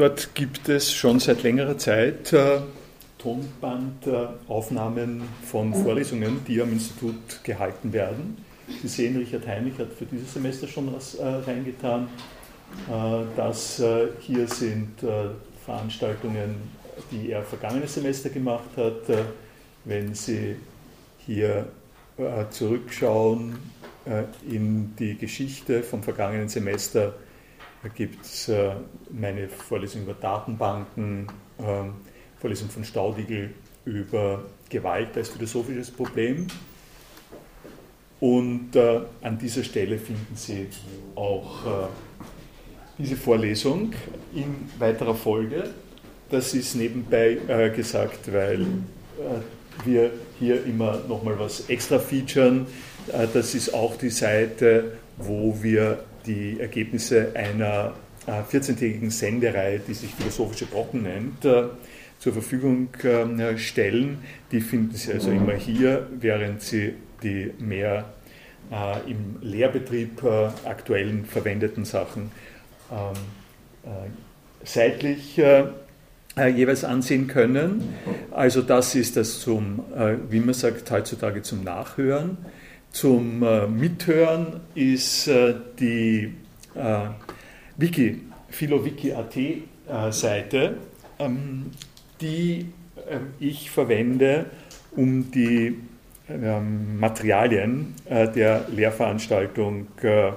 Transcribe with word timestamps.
dort 0.00 0.34
gibt 0.34 0.68
es 0.70 0.94
schon 0.94 1.20
seit 1.20 1.42
längerer 1.42 1.76
Zeit 1.76 2.32
äh, 2.32 2.60
Tonbandaufnahmen 3.18 5.20
von 5.44 5.74
Vorlesungen, 5.74 6.40
die 6.48 6.62
am 6.62 6.72
Institut 6.72 7.44
gehalten 7.44 7.92
werden. 7.92 8.38
Sie 8.80 8.88
sehen, 8.88 9.18
Richard 9.18 9.46
Heinrich 9.46 9.78
hat 9.78 9.92
für 9.92 10.06
dieses 10.06 10.32
Semester 10.32 10.66
schon 10.66 10.90
was 10.94 11.16
äh, 11.16 11.26
reingetan. 11.26 12.08
Äh, 12.88 13.24
das 13.36 13.78
äh, 13.80 14.06
hier 14.20 14.48
sind 14.48 15.02
äh, 15.02 15.26
Veranstaltungen, 15.66 16.54
die 17.10 17.32
er 17.32 17.42
vergangenes 17.42 17.92
Semester 17.92 18.30
gemacht 18.30 18.70
hat. 18.76 19.06
Äh, 19.10 19.24
wenn 19.84 20.14
Sie 20.14 20.56
hier 21.26 21.66
zurückschauen 22.50 23.58
in 24.46 24.94
die 24.98 25.16
Geschichte 25.16 25.82
vom 25.82 26.02
vergangenen 26.02 26.50
Semester, 26.50 27.14
gibt 27.88 28.24
es 28.24 28.50
meine 29.10 29.48
Vorlesung 29.48 30.02
über 30.02 30.14
Datenbanken, 30.14 31.26
ähm, 31.58 31.94
Vorlesung 32.38 32.68
von 32.68 32.84
Staudigl 32.84 33.50
über 33.84 34.44
Gewalt 34.68 35.16
als 35.16 35.30
philosophisches 35.30 35.90
Problem. 35.90 36.46
Und 38.20 38.76
äh, 38.76 39.00
an 39.22 39.38
dieser 39.38 39.64
Stelle 39.64 39.98
finden 39.98 40.36
Sie 40.36 40.68
auch 41.14 41.66
äh, 41.66 41.86
diese 42.98 43.16
Vorlesung 43.16 43.92
in 44.34 44.68
weiterer 44.78 45.14
Folge. 45.14 45.70
Das 46.30 46.52
ist 46.52 46.74
nebenbei 46.74 47.38
äh, 47.48 47.70
gesagt, 47.70 48.32
weil 48.32 48.60
äh, 48.60 49.86
wir 49.86 50.10
hier 50.38 50.64
immer 50.66 51.00
nochmal 51.08 51.38
was 51.38 51.68
extra 51.70 51.98
featuren. 51.98 52.66
Äh, 53.08 53.26
das 53.32 53.54
ist 53.54 53.72
auch 53.72 53.96
die 53.96 54.10
Seite, 54.10 54.98
wo 55.16 55.56
wir 55.62 56.04
die 56.26 56.60
Ergebnisse 56.60 57.32
einer 57.34 57.94
14-tägigen 58.26 59.08
äh, 59.08 59.10
Sendereihe, 59.10 59.80
die 59.80 59.94
sich 59.94 60.14
Philosophische 60.14 60.66
Brocken 60.66 61.02
nennt, 61.02 61.42
zur 61.42 62.32
Verfügung 62.32 62.88
ähm, 63.02 63.56
stellen. 63.56 64.18
Die 64.52 64.60
finden 64.60 64.94
Sie 64.94 65.12
also 65.12 65.30
immer 65.30 65.54
hier, 65.54 66.06
während 66.20 66.62
Sie 66.62 66.94
die 67.22 67.52
mehr 67.58 68.04
äh, 68.70 69.10
im 69.10 69.36
Lehrbetrieb 69.42 70.22
äh, 70.22 70.48
aktuellen 70.68 71.24
verwendeten 71.24 71.84
Sachen 71.84 72.30
ähm, 72.92 72.98
äh, 73.84 74.08
seitlich 74.64 75.40
jeweils 76.36 76.84
ansehen 76.84 77.26
können. 77.26 77.94
Also 78.30 78.62
das 78.62 78.94
ist 78.94 79.16
das 79.16 79.40
zum, 79.40 79.84
wie 80.28 80.38
man 80.38 80.54
sagt, 80.54 80.90
heutzutage 80.90 81.42
zum 81.42 81.64
Nachhören. 81.64 82.36
Zum 82.92 83.40
Mithören 83.78 84.60
ist 84.74 85.30
die 85.78 86.34
Wiki, 87.76 88.20
philowiki.at 88.48 90.12
Seite, 90.12 90.76
ähm, 91.18 91.70
die 92.20 92.66
ich 93.38 93.70
verwende, 93.70 94.46
um 94.96 95.30
die 95.30 95.76
ähm, 96.30 96.98
Materialien 96.98 97.94
äh, 98.04 98.28
der 98.28 98.66
Lehrveranstaltung 98.68 99.88
äh, 100.02 100.32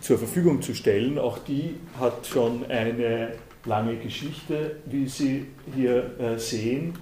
zur 0.00 0.18
Verfügung 0.18 0.60
zu 0.60 0.74
stellen. 0.74 1.18
Auch 1.18 1.38
die 1.38 1.76
hat 2.00 2.26
schon 2.26 2.66
eine 2.68 3.32
lange 3.64 3.96
Geschichte, 3.96 4.76
wie 4.86 5.06
Sie 5.06 5.46
hier 5.74 6.18
äh, 6.18 6.38
sehen. 6.38 6.94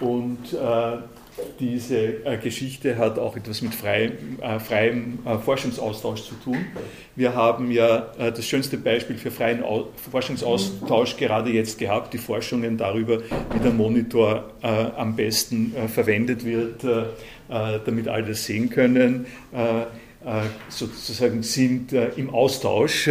Und 0.00 0.52
diese 1.58 2.24
äh, 2.24 2.36
Geschichte 2.38 2.98
hat 2.98 3.18
auch 3.18 3.36
etwas 3.36 3.62
mit 3.62 3.74
freiem, 3.74 4.38
äh, 4.40 4.58
freiem 4.58 5.18
äh, 5.24 5.38
Forschungsaustausch 5.38 6.22
zu 6.22 6.34
tun. 6.36 6.58
Wir 7.14 7.34
haben 7.34 7.70
ja 7.70 8.12
das 8.16 8.46
schönste 8.46 8.78
Beispiel 8.78 9.16
für 9.16 9.30
freien 9.30 9.62
Au 9.62 9.88
Forschungsaustausch 10.10 11.16
gerade 11.18 11.50
jetzt 11.50 11.78
gehabt, 11.78 12.14
die 12.14 12.18
Forschungen 12.18 12.78
darüber, 12.78 13.20
wie 13.52 13.58
der 13.62 13.70
Monitor 13.70 14.50
am 14.62 15.14
besten 15.14 15.74
verwendet 15.88 16.42
wird, 16.42 16.86
damit 17.84 18.08
alle 18.08 18.28
das 18.28 18.46
sehen 18.46 18.70
können. 18.70 19.26
sozusagen 20.70 21.42
sind 21.42 21.92
im 21.92 22.30
Austausch 22.30 23.10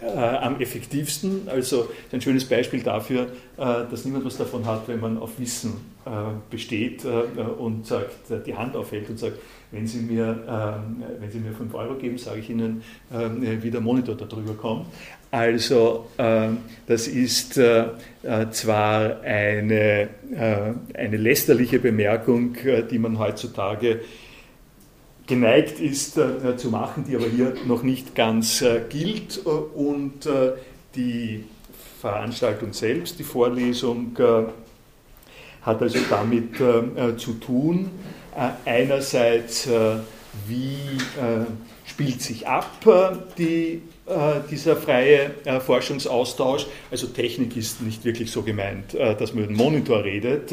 äh, 0.00 0.06
am 0.06 0.60
effektivsten. 0.60 1.48
Also 1.48 1.88
ein 2.12 2.20
schönes 2.20 2.44
Beispiel 2.44 2.82
dafür, 2.82 3.22
äh, 3.22 3.26
dass 3.90 4.04
niemand 4.04 4.24
was 4.24 4.36
davon 4.36 4.66
hat, 4.66 4.88
wenn 4.88 5.00
man 5.00 5.18
auf 5.18 5.38
Wissen 5.38 5.72
äh, 6.08 6.10
besteht 6.48 7.04
äh, 7.04 7.40
und 7.40 7.86
sagt, 7.86 8.30
äh, 8.30 8.40
die 8.42 8.54
Hand 8.54 8.76
aufhält 8.76 9.10
und 9.10 9.18
sagt, 9.18 9.38
wenn 9.70 9.86
Sie 9.86 9.98
mir, 9.98 10.80
wenn 11.20 11.30
Sie 11.30 11.40
mir 11.40 11.52
5 11.52 11.74
Euro 11.74 11.96
geben, 11.96 12.16
sage 12.16 12.40
ich 12.40 12.48
Ihnen, 12.48 12.82
wie 13.10 13.70
der 13.70 13.82
Monitor 13.82 14.14
darüber 14.16 14.54
kommt. 14.54 14.86
Also 15.30 16.06
ähm, 16.16 16.56
das 16.86 17.06
ist 17.06 17.58
äh, 17.58 17.88
zwar 18.50 19.20
eine, 19.20 20.08
eine 20.94 21.16
lästerliche 21.18 21.80
Bemerkung, 21.80 22.56
die 22.90 22.98
man 22.98 23.18
heutzutage 23.18 24.00
geneigt 25.28 25.78
ist 25.78 26.16
äh, 26.16 26.56
zu 26.56 26.70
machen, 26.70 27.04
die 27.06 27.14
aber 27.14 27.26
hier 27.26 27.54
noch 27.66 27.82
nicht 27.84 28.16
ganz 28.16 28.62
äh, 28.62 28.80
gilt. 28.88 29.42
Äh, 29.46 29.48
und 29.48 30.28
die 30.96 31.44
Veranstaltung 32.00 32.72
selbst, 32.72 33.18
die 33.18 33.24
Vorlesung, 33.24 34.16
hat 35.62 35.82
also 35.82 35.98
damit 36.08 36.56
zu 37.18 37.32
tun, 37.34 37.90
einerseits, 38.64 39.68
wie 40.46 40.78
spielt 41.84 42.22
sich 42.22 42.46
ab 42.48 42.70
die 43.36 43.82
dieser 44.50 44.76
freie 44.76 45.30
äh, 45.44 45.60
Forschungsaustausch. 45.60 46.66
Also 46.90 47.08
Technik 47.08 47.56
ist 47.56 47.82
nicht 47.82 48.04
wirklich 48.04 48.30
so 48.30 48.42
gemeint, 48.42 48.94
äh, 48.94 49.14
dass 49.14 49.34
man 49.34 49.44
über 49.44 49.52
den 49.52 49.56
Monitor 49.56 50.04
redet, 50.04 50.52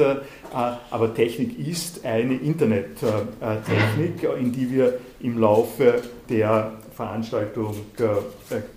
aber 0.90 1.14
Technik 1.14 1.58
ist 1.60 2.06
eine 2.06 2.36
Internettechnik, 2.36 4.24
in 4.40 4.52
die 4.52 4.72
wir 4.72 5.00
im 5.20 5.38
Laufe 5.38 6.02
der 6.30 6.74
Veranstaltung 6.96 7.76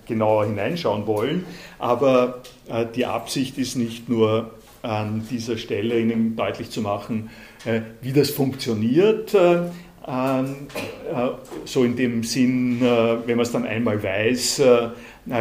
genauer 0.06 0.46
hineinschauen 0.46 1.06
wollen. 1.06 1.44
Aber 1.78 2.42
die 2.96 3.06
Absicht 3.06 3.58
ist 3.58 3.76
nicht 3.76 4.08
nur 4.08 4.50
an 4.82 5.24
dieser 5.30 5.56
Stelle 5.56 6.00
Ihnen 6.00 6.34
deutlich 6.34 6.70
zu 6.70 6.80
machen, 6.80 7.30
wie 8.00 8.12
das 8.12 8.30
funktioniert, 8.30 9.34
äh, 9.34 9.62
so 11.66 11.84
in 11.84 11.96
dem 11.96 12.22
Sinn, 12.22 12.80
äh, 12.82 13.26
wenn 13.26 13.36
man 13.36 13.44
es 13.44 13.52
dann 13.52 13.66
einmal 13.66 14.02
weiß, 14.02 14.60
äh, 14.60 14.88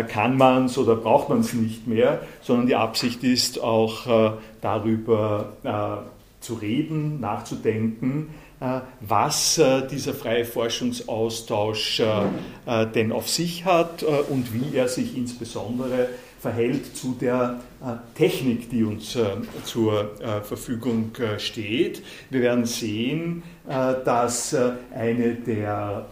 kann 0.10 0.36
man 0.36 0.66
es 0.66 0.78
oder 0.78 0.98
braucht 0.98 1.30
man 1.30 1.40
es 1.40 1.54
nicht 1.54 1.88
mehr, 1.88 2.20
sondern 2.42 2.68
die 2.68 2.76
Absicht 2.76 3.24
ist 3.24 3.62
auch 3.62 4.34
darüber 4.60 5.54
zu 6.42 6.56
reden, 6.56 7.22
nachzudenken, 7.22 8.32
was 9.00 9.62
dieser 9.90 10.14
freie 10.14 10.44
Forschungsaustausch 10.44 12.02
denn 12.94 13.14
auf 13.14 13.30
sich 13.30 13.64
hat 13.64 14.04
und 14.04 14.54
wie 14.54 14.76
er 14.76 14.90
sich 14.90 15.16
insbesondere 15.16 16.10
verhält 16.40 16.96
zu 16.96 17.16
der 17.20 17.60
äh, 17.82 17.96
Technik, 18.16 18.70
die 18.70 18.84
uns 18.84 19.16
äh, 19.16 19.26
zur 19.64 20.20
äh, 20.22 20.42
Verfügung 20.42 21.12
steht. 21.38 22.04
Wir 22.30 22.42
werden 22.42 22.66
sehen, 22.66 23.44
dass 23.68 24.56
eine 24.94 25.36
der 25.36 26.06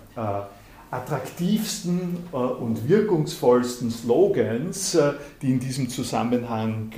attraktivsten 0.91 2.17
und 2.31 2.89
wirkungsvollsten 2.89 3.89
Slogans, 3.91 4.97
die 5.41 5.51
in 5.51 5.59
diesem 5.59 5.89
Zusammenhang 5.89 6.91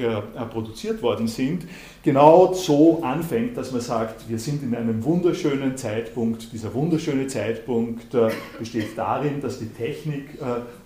produziert 0.51 1.01
worden 1.03 1.27
sind, 1.27 1.65
genau 2.07 2.53
so 2.53 3.03
anfängt, 3.03 3.57
dass 3.57 3.73
man 3.73 3.81
sagt, 3.81 4.29
wir 4.29 4.39
sind 4.39 4.63
in 4.63 4.73
einem 4.73 5.03
wunderschönen 5.03 5.75
Zeitpunkt. 5.75 6.53
Dieser 6.53 6.73
wunderschöne 6.73 7.27
Zeitpunkt 7.27 8.15
besteht 8.57 8.97
darin, 8.97 9.41
dass 9.41 9.59
die 9.59 9.67
Technik 9.67 10.29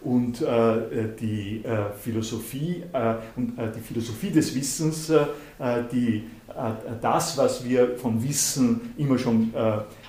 und 0.03 0.41
die 0.41 1.61
Philosophie 1.99 2.81
und 3.35 3.53
die 3.55 3.81
Philosophie 3.81 4.31
des 4.31 4.55
Wissens, 4.55 5.13
die 5.91 6.23
das, 6.99 7.37
was 7.37 7.69
wir 7.69 7.97
vom 7.97 8.27
Wissen 8.27 8.81
immer 8.97 9.19
schon 9.19 9.53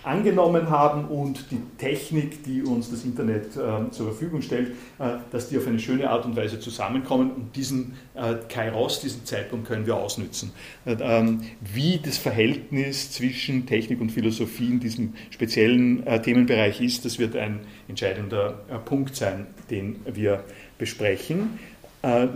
angenommen 0.05 0.69
haben 0.71 1.05
und 1.05 1.51
die 1.51 1.61
Technik, 1.79 2.43
die 2.45 2.63
uns 2.63 2.91
das 2.91 3.05
Internet 3.05 3.57
äh, 3.57 3.91
zur 3.91 4.07
Verfügung 4.07 4.43
stellt, 4.43 4.73
äh, 4.99 5.19
dass 5.31 5.49
die 5.49 5.59
auf 5.59 5.67
eine 5.67 5.79
schöne 5.79 6.11
Art 6.11 6.25
und 6.25 6.37
Weise 6.37 6.59
zusammenkommen 6.59 7.31
und 7.31 7.57
diesen 7.57 7.95
äh, 8.15 8.35
Kairos, 8.49 9.01
diesen 9.01 9.25
Zeitpunkt 9.25 9.69
können 9.69 9.87
wir 9.87 9.97
ausnützen. 9.97 10.53
Äh, 10.85 10.97
ähm, 11.01 11.43
wie 11.61 12.01
das 12.03 12.19
Verhältnis 12.19 13.13
zwischen 13.13 13.67
Technik 13.67 14.01
und 14.01 14.11
Philosophie 14.11 14.67
in 14.67 14.81
diesem 14.81 15.15
speziellen 15.31 16.05
Themenbereich 16.23 16.81
ist, 16.81 17.05
das 17.05 17.19
wird 17.19 17.37
ein 17.37 17.61
entscheidender 17.89 18.61
Punkt 18.85 19.15
sein, 19.17 19.47
den 19.71 20.01
wir 20.07 20.45
besprechen. 20.79 21.59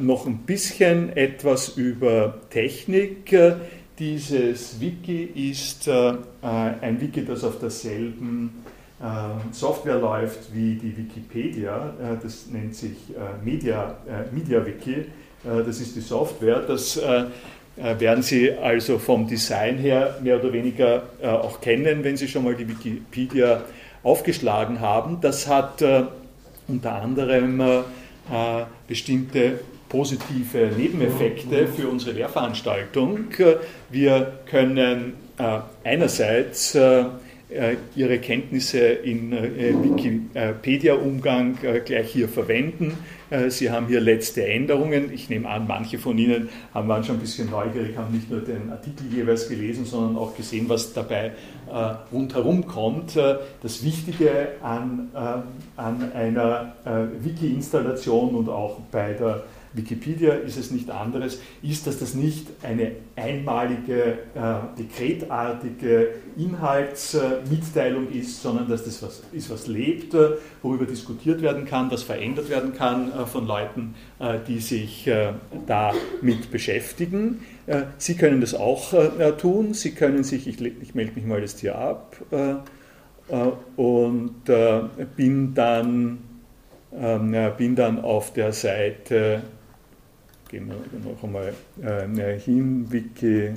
noch 0.00 0.26
ein 0.26 0.38
bisschen 0.38 1.16
etwas 1.16 1.70
über 1.76 2.40
Technik. 2.50 3.34
Dieses 3.98 4.78
Wiki 4.78 5.50
ist 5.50 5.88
äh, 5.88 6.12
ein 6.42 7.00
Wiki, 7.00 7.24
das 7.24 7.42
auf 7.44 7.58
derselben 7.58 8.62
äh, 9.00 9.04
Software 9.52 9.98
läuft 9.98 10.54
wie 10.54 10.74
die 10.74 10.94
Wikipedia. 10.94 11.94
Äh, 11.98 12.22
das 12.22 12.46
nennt 12.48 12.74
sich 12.74 12.92
äh, 13.10 13.42
Media, 13.42 13.96
äh, 14.06 14.34
MediaWiki. 14.34 15.06
das 15.44 15.80
ist 15.80 15.94
die 15.94 16.00
Software. 16.00 16.60
Das 16.66 17.00
werden 17.76 18.22
Sie 18.22 18.50
also 18.50 18.98
vom 18.98 19.28
Design 19.28 19.78
her 19.78 20.18
mehr 20.20 20.40
oder 20.40 20.52
weniger 20.52 21.04
auch 21.22 21.60
kennen, 21.60 22.02
wenn 22.02 22.16
Sie 22.16 22.26
schon 22.26 22.42
mal 22.42 22.56
die 22.56 22.66
Wikipedia 22.66 23.62
aufgeschlagen 24.02 24.80
haben. 24.80 25.20
Das 25.20 25.46
hat 25.46 25.84
unter 26.66 26.92
anderem 26.94 27.84
bestimmte 28.88 29.60
positive 29.88 30.70
Nebeneffekte 30.76 31.68
für 31.68 31.88
unsere 31.88 32.12
Lehrveranstaltung. 32.12 33.26
Wir 33.90 34.40
können 34.46 35.14
einerseits 35.84 36.76
äh, 37.48 37.76
ihre 37.94 38.18
Kenntnisse 38.18 38.80
in 38.80 39.32
äh, 39.32 39.72
Wikipedia-Umgang 39.80 41.58
äh, 41.62 41.78
gleich 41.78 42.10
hier 42.10 42.28
verwenden. 42.28 42.98
Sie 43.48 43.72
haben 43.72 43.88
hier 43.88 44.00
letzte 44.00 44.46
Änderungen. 44.46 45.12
Ich 45.12 45.28
nehme 45.28 45.48
an, 45.48 45.66
manche 45.66 45.98
von 45.98 46.16
Ihnen 46.16 46.48
haben 46.72 46.86
waren 46.86 47.02
schon 47.02 47.16
ein 47.16 47.20
bisschen 47.20 47.50
neugierig, 47.50 47.96
haben 47.96 48.14
nicht 48.14 48.30
nur 48.30 48.40
den 48.40 48.70
Artikel 48.70 49.12
jeweils 49.12 49.48
gelesen, 49.48 49.84
sondern 49.84 50.16
auch 50.16 50.36
gesehen, 50.36 50.68
was 50.68 50.92
dabei 50.92 51.32
rundherum 52.12 52.68
kommt. 52.68 53.16
Das 53.16 53.84
Wichtige 53.84 54.50
an, 54.62 55.08
an 55.76 56.12
einer 56.12 56.76
Wiki-Installation 57.20 58.36
und 58.36 58.48
auch 58.48 58.78
bei 58.92 59.14
der 59.14 59.42
Wikipedia 59.76 60.34
ist 60.34 60.56
es 60.56 60.70
nicht 60.70 60.90
anderes, 60.90 61.40
ist, 61.62 61.86
dass 61.86 61.98
das 61.98 62.14
nicht 62.14 62.46
eine 62.62 62.92
einmalige, 63.14 64.18
äh, 64.34 64.54
dekretartige 64.78 66.14
Inhaltsmitteilung 66.36 68.10
ist, 68.10 68.42
sondern 68.42 68.68
dass 68.68 68.84
das 68.84 69.02
was 69.02 69.22
ist, 69.32 69.50
was 69.50 69.66
lebt, 69.66 70.14
äh, 70.14 70.30
worüber 70.62 70.86
diskutiert 70.86 71.42
werden 71.42 71.66
kann, 71.66 71.90
was 71.90 72.02
verändert 72.02 72.48
werden 72.48 72.74
kann 72.74 73.12
äh, 73.12 73.26
von 73.26 73.46
Leuten, 73.46 73.94
äh, 74.18 74.38
die 74.46 74.60
sich 74.60 75.06
äh, 75.06 75.32
damit 75.66 76.50
beschäftigen. 76.50 77.42
Äh, 77.66 77.82
Sie 77.98 78.16
können 78.16 78.40
das 78.40 78.54
auch 78.54 78.94
tun. 79.38 79.74
Sie 79.74 79.92
können 79.92 80.24
sich, 80.24 80.46
ich, 80.46 80.60
ich 80.60 80.94
melde 80.94 81.12
mich 81.14 81.24
mal 81.24 81.40
jetzt 81.40 81.60
hier 81.60 81.76
ab 81.76 82.16
und 83.76 84.34
bin 85.16 85.54
dann 85.54 86.18
ähm, 86.98 87.36
bin 87.56 87.74
dann 87.74 88.02
auf 88.02 88.32
der 88.32 88.52
Seite 88.52 89.42
gehen 90.48 90.68
wir 90.68 91.10
noch 91.10 91.22
einmal 91.22 91.52
äh, 91.82 92.38
hin, 92.38 92.86
Wiki 92.90 93.50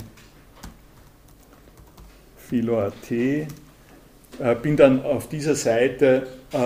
Philo.at. 2.38 3.12
Äh, 3.12 4.56
bin 4.62 4.76
dann 4.76 5.04
auf 5.04 5.30
dieser 5.30 5.56
Seite, 5.56 6.28
äh, 6.52 6.58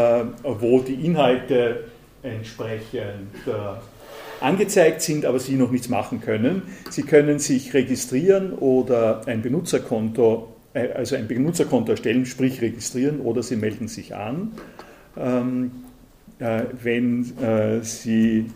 wo 0.44 0.80
die 0.80 1.06
Inhalte 1.06 1.86
entsprechend 2.22 3.36
äh, 3.48 3.52
angezeigt 4.44 5.02
sind, 5.02 5.26
aber 5.26 5.40
Sie 5.40 5.56
noch 5.56 5.72
nichts 5.72 5.90
machen 5.90 6.22
können. 6.22 6.64
Sie 6.90 7.04
können 7.04 7.40
sich 7.40 7.74
registrieren 7.74 8.54
oder 8.54 9.28
ein 9.28 9.42
Benutzerkonto, 9.42 10.56
äh, 10.74 10.90
also 10.92 11.16
ein 11.16 11.28
Benutzerkonto 11.28 11.92
erstellen, 11.92 12.26
sprich 12.26 12.62
registrieren, 12.62 13.20
oder 13.20 13.44
Sie 13.44 13.58
melden 13.58 13.88
sich 13.88 14.16
an. 14.16 14.54
Ähm, 15.18 15.72
äh, 16.40 16.64
wenn 16.82 17.82
Sie 17.82 18.50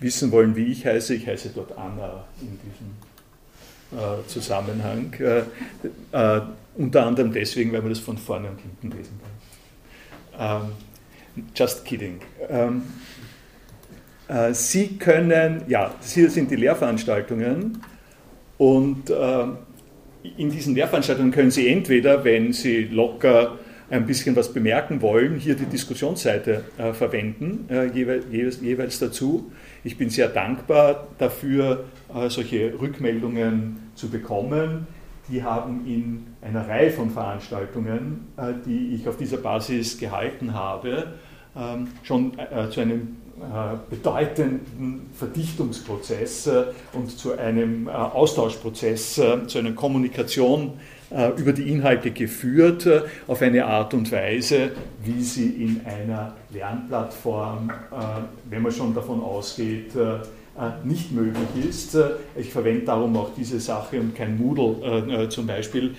wissen 0.00 0.32
wollen, 0.32 0.56
wie 0.56 0.66
ich 0.66 0.86
heiße, 0.86 1.14
ich 1.14 1.26
heiße 1.26 1.50
dort 1.54 1.76
Anna 1.76 2.24
in 2.40 2.58
diesem 2.64 4.00
äh, 4.00 4.26
Zusammenhang. 4.26 5.14
Äh, 5.20 5.42
äh, 6.12 6.40
unter 6.76 7.06
anderem 7.06 7.32
deswegen, 7.32 7.72
weil 7.72 7.80
man 7.80 7.90
das 7.90 7.98
von 7.98 8.16
vorne 8.16 8.48
und 8.48 8.60
hinten 8.60 8.96
lesen 8.96 9.20
kann. 9.20 10.62
Ähm, 10.64 11.42
just 11.54 11.84
kidding. 11.84 12.20
Ähm, 12.48 12.82
äh, 14.28 14.54
Sie 14.54 14.96
können, 14.96 15.62
ja, 15.68 15.94
hier 16.02 16.30
sind 16.30 16.50
die 16.50 16.56
Lehrveranstaltungen 16.56 17.82
und 18.58 19.10
äh, 19.10 19.44
in 20.36 20.50
diesen 20.50 20.74
Lehrveranstaltungen 20.74 21.32
können 21.32 21.50
Sie 21.50 21.68
entweder, 21.68 22.24
wenn 22.24 22.52
Sie 22.52 22.84
locker 22.84 23.58
ein 23.90 24.06
bisschen 24.06 24.36
was 24.36 24.52
bemerken 24.52 25.02
wollen, 25.02 25.36
hier 25.36 25.56
die 25.56 25.64
Diskussionsseite 25.64 26.64
äh, 26.78 26.92
verwenden, 26.92 27.68
jeweils, 27.92 28.60
jeweils, 28.60 29.00
dazu. 29.00 29.50
Ich 29.82 29.96
bin 29.96 30.10
sehr 30.10 30.28
dankbar 30.28 31.08
dafür, 31.18 31.84
äh, 32.14 32.28
solche 32.28 32.78
Rückmeldungen 32.78 33.90
zu 33.94 34.10
bekommen. 34.10 34.86
Die 35.28 35.42
haben 35.42 35.86
in 35.86 36.26
einer 36.42 36.68
Reihe 36.68 36.90
von 36.90 37.10
Veranstaltungen, 37.10 38.28
äh, 38.36 38.52
die 38.66 38.94
ich 38.94 39.08
auf 39.08 39.16
dieser 39.16 39.38
Basis 39.38 39.96
gehalten 39.96 40.52
habe, 40.52 41.14
ähm, 41.56 41.88
schon 42.02 42.38
äh, 42.38 42.68
zu 42.70 42.80
einem 42.80 43.16
bedeutenden 43.88 45.08
Verdichtungsprozess 45.14 46.46
und 46.92 47.10
zu 47.10 47.38
einem 47.38 47.88
Austauschprozess, 47.88 49.14
zu 49.14 49.58
einer 49.58 49.72
Kommunikation 49.72 50.74
über 51.38 51.54
die 51.54 51.72
Inhalte 51.72 52.10
geführt, 52.10 52.86
auf 53.26 53.40
eine 53.40 53.64
Art 53.64 53.94
und 53.94 54.12
Weise, 54.12 54.72
wie 55.02 55.22
sie 55.22 55.48
in 55.48 55.80
einer 55.86 56.36
Lernplattform, 56.52 57.70
wenn 58.48 58.62
man 58.62 58.72
schon 58.72 58.94
davon 58.94 59.22
ausgeht, 59.22 59.92
nicht 60.84 61.12
möglich 61.12 61.66
ist. 61.68 61.96
Ich 62.36 62.52
verwende 62.52 62.84
darum 62.84 63.16
auch 63.16 63.30
diese 63.36 63.60
Sache 63.60 64.00
und 64.00 64.14
kein 64.14 64.36
Moodle 64.36 65.28
zum 65.28 65.46
Beispiel. 65.46 65.94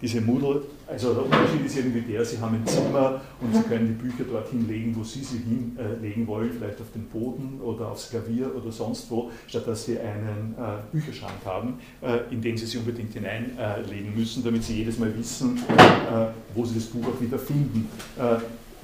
Diese 0.00 0.20
Moodle 0.20 0.62
also 0.88 1.14
der 1.14 1.24
Unterschied 1.24 1.66
ist 1.66 1.76
irgendwie 1.76 2.12
der, 2.12 2.24
Sie 2.24 2.38
haben 2.38 2.54
ein 2.54 2.66
Zimmer 2.66 3.20
und 3.40 3.54
Sie 3.54 3.62
können 3.62 3.88
die 3.88 4.08
Bücher 4.08 4.22
dorthin 4.30 4.68
legen, 4.68 4.94
wo 4.96 5.02
Sie 5.02 5.22
sie 5.22 5.38
hinlegen 5.38 6.26
wollen, 6.28 6.50
vielleicht 6.52 6.80
auf 6.80 6.92
den 6.94 7.06
Boden 7.08 7.60
oder 7.60 7.88
aufs 7.88 8.10
Klavier 8.10 8.54
oder 8.54 8.70
sonst 8.70 9.10
wo, 9.10 9.30
statt 9.48 9.66
dass 9.66 9.84
Sie 9.84 9.98
einen 9.98 10.54
äh, 10.56 10.92
Bücherschrank 10.92 11.44
haben, 11.44 11.80
äh, 12.02 12.32
in 12.32 12.40
den 12.40 12.56
Sie 12.56 12.66
sie 12.66 12.78
unbedingt 12.78 13.12
hineinlegen 13.12 14.14
müssen, 14.14 14.44
damit 14.44 14.62
Sie 14.62 14.76
jedes 14.76 14.98
Mal 14.98 15.16
wissen, 15.18 15.58
äh, 15.58 16.26
wo 16.54 16.64
Sie 16.64 16.76
das 16.76 16.84
Buch 16.84 17.04
auch 17.08 17.20
wieder 17.20 17.38
finden. 17.38 17.88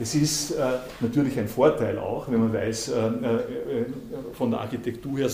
Es 0.00 0.14
ist 0.14 0.52
äh, 0.52 0.78
natürlich 1.00 1.38
ein 1.38 1.48
Vorteil 1.48 1.98
auch, 1.98 2.30
wenn 2.30 2.40
man 2.40 2.52
weiß 2.52 2.88
äh, 2.88 3.06
äh, 3.06 3.10
von 4.32 4.50
der 4.50 4.60
Architektur 4.60 5.18
her, 5.18 5.28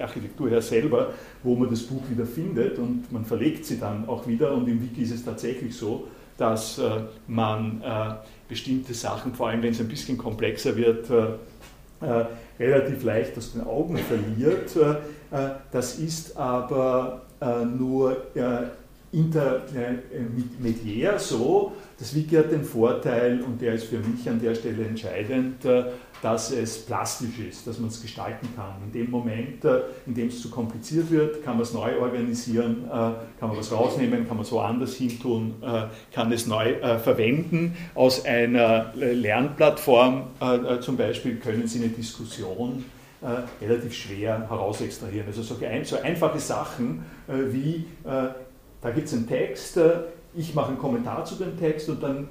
Architektur 0.00 0.50
her 0.50 0.60
selber, 0.60 1.12
wo 1.42 1.54
man 1.54 1.70
das 1.70 1.82
Buch 1.82 2.02
wieder 2.10 2.26
findet 2.26 2.78
und 2.78 3.10
man 3.10 3.24
verlegt 3.24 3.64
sie 3.64 3.78
dann 3.78 4.06
auch 4.08 4.26
wieder. 4.26 4.52
Und 4.52 4.68
im 4.68 4.82
Wiki 4.82 5.02
ist 5.02 5.12
es 5.12 5.24
tatsächlich 5.24 5.74
so, 5.74 6.08
dass 6.36 6.80
man 7.28 7.82
bestimmte 8.48 8.94
Sachen, 8.94 9.34
vor 9.34 9.48
allem 9.48 9.62
wenn 9.62 9.72
es 9.72 9.80
ein 9.80 9.86
bisschen 9.86 10.18
komplexer 10.18 10.76
wird, 10.76 11.06
relativ 12.58 13.04
leicht 13.04 13.38
aus 13.38 13.52
den 13.52 13.62
Augen 13.62 13.98
verliert. 13.98 14.76
das 15.70 15.98
ist 15.98 16.36
aber 16.36 17.22
nur 17.78 18.16
intermediär 19.12 21.18
so, 21.18 21.72
das 22.02 22.16
Wiki 22.16 22.34
hat 22.34 22.50
den 22.50 22.64
Vorteil, 22.64 23.40
und 23.42 23.60
der 23.62 23.74
ist 23.74 23.84
für 23.84 23.98
mich 23.98 24.28
an 24.28 24.40
der 24.40 24.56
Stelle 24.56 24.84
entscheidend, 24.84 25.64
äh, 25.64 25.84
dass 26.20 26.50
es 26.50 26.78
plastisch 26.78 27.38
ist, 27.48 27.64
dass 27.64 27.78
man 27.78 27.90
es 27.90 28.02
gestalten 28.02 28.48
kann. 28.56 28.74
In 28.86 28.92
dem 28.92 29.08
Moment, 29.08 29.64
äh, 29.64 29.82
in 30.04 30.14
dem 30.14 30.26
es 30.26 30.42
zu 30.42 30.50
kompliziert 30.50 31.12
wird, 31.12 31.44
kann 31.44 31.54
man 31.54 31.62
es 31.62 31.72
neu 31.72 31.96
organisieren, 32.00 32.86
äh, 32.86 32.90
kann 32.90 33.48
man 33.48 33.56
was 33.56 33.70
rausnehmen, 33.70 34.26
kann 34.26 34.36
man 34.36 34.44
es 34.44 34.50
woanders 34.50 34.94
hin 34.94 35.16
tun, 35.20 35.54
kann 36.12 36.32
es 36.32 36.48
neu 36.48 36.74
verwenden. 36.98 37.76
Aus 37.94 38.24
einer 38.24 38.92
Lernplattform 38.94 40.24
zum 40.80 40.96
Beispiel 40.96 41.36
können 41.36 41.68
Sie 41.68 41.78
eine 41.80 41.88
Diskussion 41.88 42.84
relativ 43.60 43.94
schwer 43.94 44.48
herausextrahieren. 44.48 45.28
Also 45.28 45.42
so, 45.42 45.56
einfache 46.02 46.40
Sachen 46.40 47.04
wie, 47.28 47.84
da 48.04 48.90
gibt 48.92 49.06
es 49.06 49.12
einen 49.14 49.28
Text, 49.28 49.78
ich 50.34 50.54
mache 50.54 50.68
einen 50.68 50.78
Kommentar 50.78 51.24
zu 51.24 51.36
dem 51.36 51.58
Text 51.58 51.88
und 51.88 52.02
dann 52.02 52.28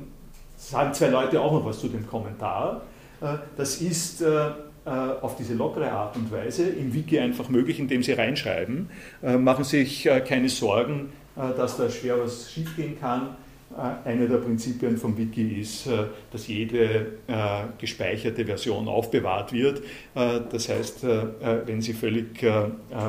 sagen 0.57 0.93
zwei 0.93 1.07
Leute 1.07 1.41
auch 1.41 1.51
noch 1.51 1.65
was 1.65 1.79
zu 1.79 1.87
dem 1.87 2.07
Kommentar. 2.07 2.81
Äh, 3.21 3.37
das 3.57 3.81
ist 3.81 4.21
äh, 4.21 4.49
äh, 4.85 4.89
auf 5.21 5.35
diese 5.35 5.53
lockere 5.53 5.91
Art 5.91 6.15
und 6.15 6.31
Weise 6.31 6.67
im 6.69 6.93
Wiki 6.93 7.19
einfach 7.19 7.49
möglich, 7.49 7.79
indem 7.79 8.03
Sie 8.03 8.13
reinschreiben. 8.13 8.89
Machen 9.21 9.63
sich 9.63 10.09
keine 10.27 10.49
Sorgen, 10.49 11.11
dass 11.35 11.77
da 11.77 11.89
schwer 11.89 12.19
was 12.19 12.51
schiefgehen 12.51 12.99
kann. 12.99 13.35
Äh, 13.77 14.09
eine 14.09 14.27
der 14.27 14.37
Prinzipien 14.37 14.97
vom 14.97 15.17
Wiki 15.17 15.61
ist, 15.61 15.87
äh, 15.87 16.05
dass 16.31 16.47
jede 16.47 17.13
äh, 17.27 17.63
gespeicherte 17.77 18.45
Version 18.45 18.87
aufbewahrt 18.87 19.53
wird. 19.53 19.81
Das 20.13 20.69
heißt, 20.69 21.03
wenn 21.03 21.81
Sie 21.81 21.93
völlig 21.93 22.45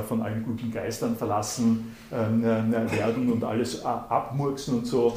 von 0.08 0.22
allen 0.22 0.44
guten 0.44 0.70
Geistern 0.72 1.16
verlassen 1.16 1.96
werden 2.10 3.32
und 3.32 3.44
alles 3.44 3.84
abmurksen 3.84 4.78
und 4.78 4.86
so, 4.86 5.16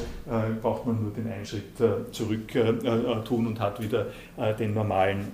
braucht 0.61 0.85
man 0.85 1.01
nur 1.01 1.11
den 1.11 1.31
einen 1.31 1.45
Schritt 1.45 1.77
zurück 2.11 2.51
tun 3.25 3.47
und 3.47 3.59
hat 3.59 3.81
wieder 3.81 4.07
den 4.57 4.73
normalen 4.73 5.31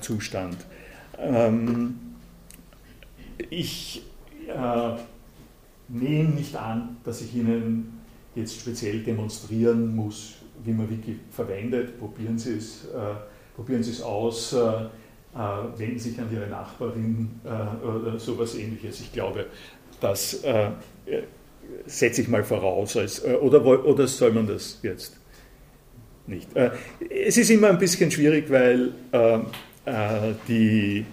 Zustand. 0.00 0.58
Ähm, 1.18 1.98
ich 3.50 4.02
nehme 5.88 6.28
nicht 6.30 6.56
an, 6.56 6.96
dass 7.04 7.20
ich 7.20 7.34
Ihnen 7.34 7.93
jetzt 8.34 8.60
speziell 8.60 9.00
demonstrieren 9.00 9.94
muss, 9.94 10.36
wie 10.64 10.72
man 10.72 10.88
Wiki 10.90 11.18
verwendet. 11.30 11.98
Probieren 11.98 12.38
Sie 12.38 12.54
es, 12.56 12.84
äh, 12.86 13.14
probieren 13.54 13.82
Sie 13.82 13.90
es 13.90 14.02
aus. 14.02 14.52
Äh, 14.52 14.88
wenden 15.76 15.98
sich 15.98 16.16
an 16.20 16.28
ihre 16.32 16.46
Nachbarin 16.46 17.28
oder 17.44 18.20
sowas 18.20 18.54
ähnliches. 18.54 19.00
Ich 19.00 19.12
glaube, 19.12 19.46
das 20.00 20.44
setze 21.86 22.22
ich 22.22 22.28
mal 22.28 22.44
voraus. 22.44 22.96
Als, 22.96 23.24
oder, 23.24 23.84
oder 23.84 24.06
soll 24.06 24.30
man 24.30 24.46
das 24.46 24.78
jetzt 24.84 25.16
nicht? 26.28 26.48
Es 27.10 27.36
ist 27.36 27.50
immer 27.50 27.70
ein 27.70 27.78
bisschen 27.78 28.12
schwierig, 28.12 28.48
weil 28.48 28.92
die 30.46 31.04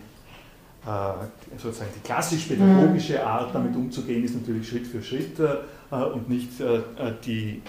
äh, 0.86 1.60
sozusagen 1.60 1.92
die 1.96 2.00
klassisch-pädagogische 2.00 3.14
mhm. 3.14 3.20
Art, 3.20 3.54
damit 3.54 3.76
umzugehen, 3.76 4.24
ist 4.24 4.34
natürlich 4.34 4.68
Schritt 4.68 4.88
für 4.88 5.04
Schritt 5.04 5.40
äh, 5.40 5.58
und 5.92 6.30
nicht 6.30 6.60
äh, 6.62 6.80
die, 7.26 7.62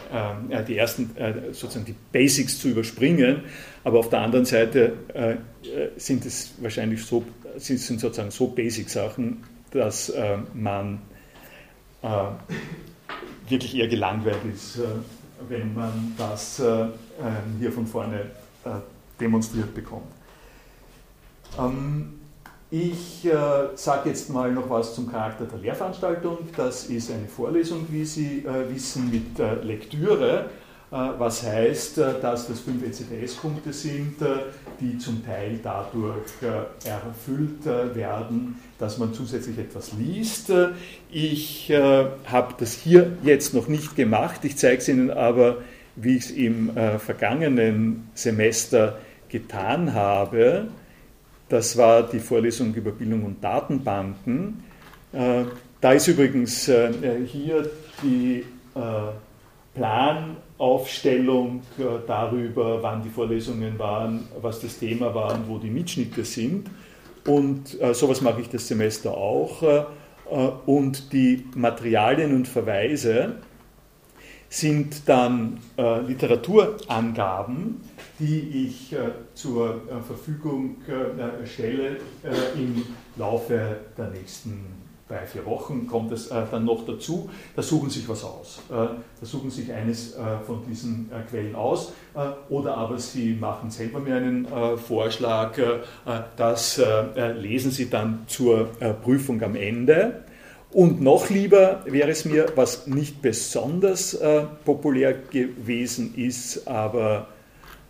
die 0.69 0.76
ersten, 0.76 1.11
sozusagen 1.52 1.85
die 1.85 1.97
Basics 2.12 2.59
zu 2.59 2.69
überspringen. 2.69 3.43
Aber 3.85 3.99
auf 3.99 4.11
der 4.11 4.21
anderen 4.21 4.45
Seite 4.45 4.93
sind 5.97 6.25
es 6.25 6.55
wahrscheinlich 6.61 7.05
so, 7.05 7.25
sind, 7.57 7.81
sind 7.81 7.99
sozusagen 8.00 8.31
so 8.31 8.47
Basic-Sachen, 8.47 9.43
dass 9.73 10.12
man 10.55 11.00
wirklich 13.49 13.76
eher 13.76 13.88
gelangweilt 13.88 14.38
ist, 14.55 14.79
wenn 15.49 15.75
man 15.75 16.14
das 16.17 16.62
hier 17.59 17.73
von 17.73 17.87
vorne 17.88 18.26
demonstriert 19.21 19.75
bekommt. 19.75 20.07
Ähm, 21.59 22.14
ich 22.73 23.26
äh, 23.26 23.33
sage 23.75 24.09
jetzt 24.09 24.31
mal 24.31 24.50
noch 24.50 24.71
was 24.71 24.95
zum 24.95 25.12
Charakter 25.12 25.45
der 25.45 25.59
Lehrveranstaltung. 25.59 26.38
Das 26.57 26.87
ist 26.87 27.11
eine 27.11 27.29
Vorlesung, 27.29 27.87
wie 27.91 28.07
Sie 28.07 28.47
äh, 28.47 28.75
wissen, 28.75 29.11
mit 29.11 29.38
äh, 29.38 29.57
Lektüre, 29.57 30.47
äh, 30.91 30.97
was 31.19 31.43
heißt, 31.43 31.99
äh, 31.99 32.21
dass 32.23 32.49
das 32.49 32.61
fünf 32.61 32.83
ECTS-Punkte 32.83 33.75
sind, 33.75 34.23
äh, 34.23 34.37
die 34.81 34.97
zum 34.97 35.23
Teil 35.23 35.61
dadurch 35.62 36.33
erfüllt 36.85 37.67
werden, 37.95 38.59
dass 38.79 38.97
man 38.97 39.12
zusätzlich 39.12 39.59
etwas 39.59 39.93
liest. 39.93 40.50
Ich 41.11 41.73
habe 41.73 42.55
das 42.59 42.73
hier 42.73 43.12
jetzt 43.23 43.55
noch 43.55 43.69
nicht 43.69 43.95
gemacht, 43.95 44.41
ich 44.45 44.57
zeige 44.57 44.79
es 44.79 44.88
Ihnen 44.88 45.11
aber, 45.11 45.59
wie 45.95 46.17
ich 46.17 46.25
es 46.25 46.31
im 46.33 46.73
vergangenen 46.99 48.09
Semester 48.14 48.99
getan 49.29 49.95
habe. 49.95 50.67
Das 51.52 51.76
war 51.76 52.02
die 52.04 52.18
Vorlesung 52.18 52.73
über 52.73 52.92
Bildung 52.92 53.25
und 53.26 53.44
Datenbanken. 53.44 54.64
Äh, 55.12 55.44
da 55.82 55.92
ist 55.92 56.09
übrigens 56.09 56.66
äh, 56.66 56.90
hier 57.26 57.68
die 58.02 58.42
äh, 58.75 58.80
Planaufstellung 59.75 61.61
darüber, 62.06 62.82
wann 62.82 63.02
die 63.02 63.11
Vorlesungen 63.11 63.78
waren, 63.78 64.28
was 64.40 64.61
das 64.61 64.78
Thema 64.78 65.14
war 65.14 65.35
und 65.35 65.47
wo 65.47 65.59
die 65.59 65.68
Mitschnitte 65.68 66.25
sind. 66.25 66.71
Und 67.26 67.78
sowas 67.92 68.23
mache 68.23 68.40
ich 68.40 68.49
das 68.49 68.68
Semester 68.68 69.14
auch. 69.14 69.62
Und 70.66 71.12
die 71.12 71.44
Materialien 71.54 72.35
und 72.35 72.49
Verweise 72.49 73.37
sind 74.50 75.09
dann 75.09 75.59
Literaturangaben, 76.06 77.80
die 78.23 78.67
ich 78.67 78.93
äh, 78.93 79.11
zur 79.35 79.83
äh, 79.91 80.00
Verfügung 80.00 80.76
äh, 80.87 81.45
stelle 81.45 81.97
im 82.55 82.85
Laufe 83.17 83.76
der 83.99 84.11
nächsten 84.11 84.64
drei, 85.09 85.26
vier 85.26 85.45
Wochen 85.45 85.88
kommt 85.88 86.12
es 86.12 86.29
dann 86.29 86.64
noch 86.64 86.87
dazu. 86.87 87.29
Da 87.55 87.61
suchen 87.61 87.91
sich 87.91 88.09
was 88.09 88.25
aus. 88.25 88.62
Da 88.71 88.97
suchen 89.21 89.50
sich 89.50 89.71
eines 89.71 90.17
von 90.47 90.64
diesen 90.67 91.11
Quellen 91.29 91.55
aus. 91.55 91.93
Oder 92.49 92.79
aber 92.79 92.99
Sie 92.99 93.35
machen 93.35 93.71
selber 93.71 94.00
mir 94.00 94.17
einen 94.17 94.47
Vorschlag. 94.79 95.59
Das 96.37 96.81
lesen 97.37 97.71
Sie 97.71 97.91
dann 97.91 98.25
zur 98.26 98.69
Prüfung 99.02 99.43
am 99.43 99.55
Ende. 99.55 100.25
Und 100.71 101.02
noch 101.02 101.29
lieber 101.29 101.83
wäre 101.85 102.11
es 102.11 102.25
mir, 102.25 102.47
was 102.55 102.87
nicht 102.87 103.21
besonders 103.21 104.19
populär 104.64 105.12
gewesen 105.12 106.14
ist, 106.17 106.67
aber 106.67 107.26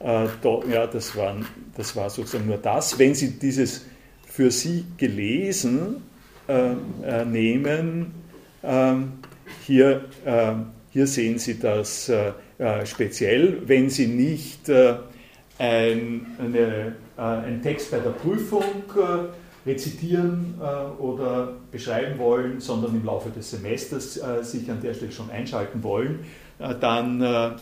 da, 0.02 0.60
ja, 0.68 0.86
das, 0.86 1.16
waren, 1.16 1.46
das 1.76 1.94
war 1.94 2.10
sozusagen 2.10 2.46
nur 2.46 2.58
das. 2.58 2.98
Wenn 2.98 3.14
Sie 3.14 3.38
dieses 3.38 3.86
für 4.26 4.50
Sie 4.50 4.84
gelesen 4.96 6.02
äh, 6.48 6.72
äh 7.04 7.24
nehmen, 7.24 8.12
ähm, 8.62 9.12
hier, 9.66 10.04
äh, 10.24 10.52
hier 10.90 11.06
sehen 11.06 11.38
Sie 11.38 11.58
das 11.58 12.08
äh, 12.08 12.32
äh, 12.58 12.86
speziell. 12.86 13.62
Wenn 13.66 13.90
Sie 13.90 14.06
nicht 14.06 14.70
ein, 15.58 16.26
eine, 16.38 16.96
einen 17.16 17.62
Text 17.62 17.90
bei 17.90 17.98
der 17.98 18.10
Prüfung 18.10 18.64
rezitieren 19.64 20.54
oder 20.98 21.52
beschreiben 21.70 22.18
wollen, 22.18 22.60
sondern 22.60 22.96
im 22.96 23.04
Laufe 23.04 23.30
des 23.30 23.50
Semesters 23.50 24.14
sich 24.42 24.68
an 24.70 24.80
der 24.82 24.94
Stelle 24.94 25.12
schon 25.12 25.30
einschalten 25.30 25.82
wollen, 25.84 26.20
dann 26.58 27.58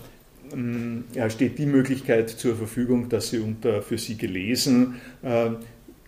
steht 1.29 1.59
die 1.59 1.67
Möglichkeit 1.67 2.31
zur 2.31 2.57
Verfügung, 2.57 3.09
dass 3.09 3.31
Sie 3.31 3.39
unter 3.39 3.83
für 3.83 3.99
Sie 3.99 4.17
gelesen 4.17 5.01
äh, 5.23 5.51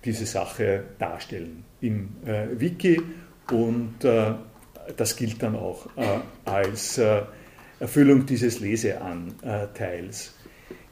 diese 0.04 0.26
Sache 0.26 0.84
darstellen 0.99 1.64
im 1.80 2.11
äh, 2.26 2.49
Wiki 2.58 3.00
und 3.50 4.04
äh, 4.04 4.32
das 4.96 5.16
gilt 5.16 5.42
dann 5.42 5.54
auch 5.54 5.87
als 6.44 7.00
Erfüllung 7.78 8.26
dieses 8.26 8.58
Leseanteils. 8.58 10.34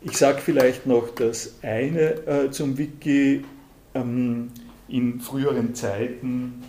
Ich 0.01 0.17
sage 0.17 0.39
vielleicht 0.41 0.87
noch 0.87 1.13
das 1.13 1.59
eine 1.63 2.51
zum 2.53 2.79
Wiki. 2.79 3.45
Ähm, 3.97 4.51
in 4.91 5.21
früheren 5.21 5.75
Zeiten 5.75 6.63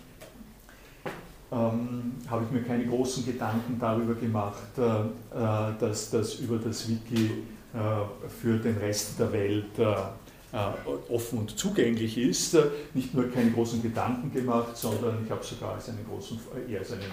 ähm, 1.51 2.13
habe 2.29 2.46
ich 2.46 2.51
mir 2.51 2.63
keine 2.63 2.86
großen 2.86 3.25
Gedanken 3.25 3.77
darüber 3.79 4.15
gemacht, 4.15 4.77
äh, 4.77 4.81
äh, 4.81 5.74
dass 5.79 6.10
das 6.10 6.36
über 6.36 6.58
das 6.58 6.88
Wiki 6.88 7.31
äh, 7.74 8.29
für 8.41 8.58
den 8.58 8.77
Rest 8.77 9.20
der 9.20 9.31
Welt 9.31 9.77
äh, 9.77 9.84
äh, 9.84 11.13
offen 11.13 11.39
und 11.39 11.58
zugänglich 11.58 12.17
ist. 12.17 12.58
Nicht 12.93 13.13
nur 13.13 13.29
keine 13.31 13.51
großen 13.51 13.81
Gedanken 13.81 14.34
gemacht, 14.34 14.75
sondern 14.75 15.24
ich 15.25 15.31
habe 15.31 15.43
sogar 15.43 15.75
als 15.75 15.89
einen 15.89 16.05
großen, 16.10 16.38
eher 16.70 16.79
als 16.79 16.91
einen 16.91 17.03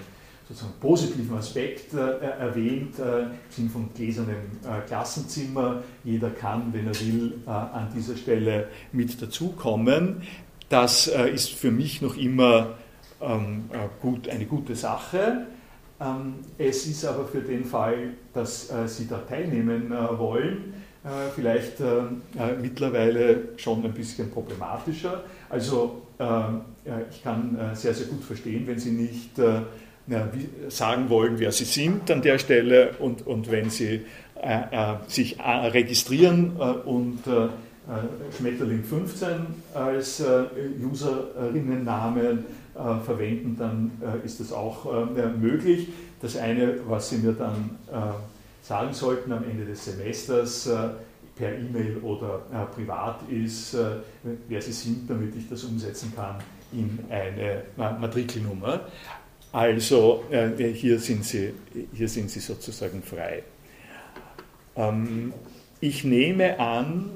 sozusagen 0.47 0.73
positiven 0.81 1.37
Aspekt 1.37 1.93
erwähnt, 1.93 2.97
im 2.97 3.29
Sinn 3.51 3.69
von 3.69 3.87
gläsernem 3.93 4.35
Klassenzimmer. 4.87 5.83
Jeder 6.03 6.31
kann, 6.31 6.73
wenn 6.73 6.87
er 6.87 6.99
will, 6.99 7.35
an 7.45 7.87
dieser 7.95 8.17
Stelle 8.17 8.67
mit 8.91 9.21
dazukommen. 9.21 10.23
Das 10.67 11.05
ist 11.07 11.51
für 11.51 11.69
mich 11.69 12.01
noch 12.01 12.17
immer 12.17 12.79
ähm, 13.21 13.69
äh, 13.73 13.77
gut, 14.01 14.29
eine 14.29 14.45
gute 14.45 14.75
Sache. 14.75 15.47
Ähm, 15.99 16.35
es 16.57 16.87
ist 16.87 17.03
aber 17.05 17.25
für 17.25 17.41
den 17.41 17.65
Fall, 17.65 18.11
dass 18.33 18.71
äh, 18.71 18.87
Sie 18.87 19.07
da 19.07 19.17
teilnehmen 19.17 19.91
äh, 19.91 20.17
wollen, 20.17 20.73
vielleicht 21.33 21.77
mittlerweile 22.61 23.57
schon 23.57 23.85
ein 23.85 23.93
bisschen 23.93 24.29
problematischer. 24.29 25.23
Also 25.49 26.01
ich 27.09 27.23
kann 27.23 27.57
sehr, 27.73 27.93
sehr 27.93 28.07
gut 28.07 28.21
verstehen, 28.21 28.67
wenn 28.67 28.77
Sie 28.77 28.91
nicht 28.91 29.29
sagen 30.67 31.09
wollen, 31.09 31.39
wer 31.39 31.53
Sie 31.53 31.63
sind 31.63 32.11
an 32.11 32.21
der 32.21 32.37
Stelle 32.37 32.95
und, 32.99 33.25
und 33.25 33.49
wenn 33.49 33.69
Sie 33.69 34.01
sich 35.07 35.37
registrieren 35.39 36.57
und 36.57 37.19
Schmetterling 38.37 38.83
15 38.83 39.29
als 39.73 40.21
Userinnennamen 40.83 42.43
äh, 42.79 43.03
verwenden, 43.03 43.57
dann 43.59 43.91
äh, 44.01 44.25
ist 44.25 44.39
das 44.39 44.53
auch 44.53 44.85
äh, 44.85 45.27
möglich. 45.27 45.89
Das 46.21 46.37
eine, 46.37 46.79
was 46.87 47.09
Sie 47.09 47.17
mir 47.17 47.33
dann 47.33 47.77
sagen 48.61 48.93
sollten 48.93 49.31
am 49.31 49.43
Ende 49.45 49.63
des 49.63 49.85
Semesters, 49.85 50.69
per 51.37 51.57
E-Mail 51.57 51.95
oder 52.03 52.39
privat 52.75 53.21
ist, 53.29 53.77
wer 54.49 54.61
Sie 54.61 54.73
sind, 54.73 55.09
damit 55.09 55.33
ich 55.37 55.47
das 55.47 55.63
umsetzen 55.63 56.11
kann 56.13 56.35
in 56.73 56.99
eine 57.09 57.63
Matrikelnummer. 57.77 58.81
Also 59.53 60.25
hier, 60.29 60.99
sind 60.99 61.23
Sie, 61.23 61.53
hier 61.93 62.09
sind 62.09 62.29
Sie 62.29 62.41
sozusagen 62.41 63.01
frei. 63.01 63.43
Ähm, 64.75 65.31
ich 65.79 66.03
nehme 66.03 66.59
an, 66.59 67.09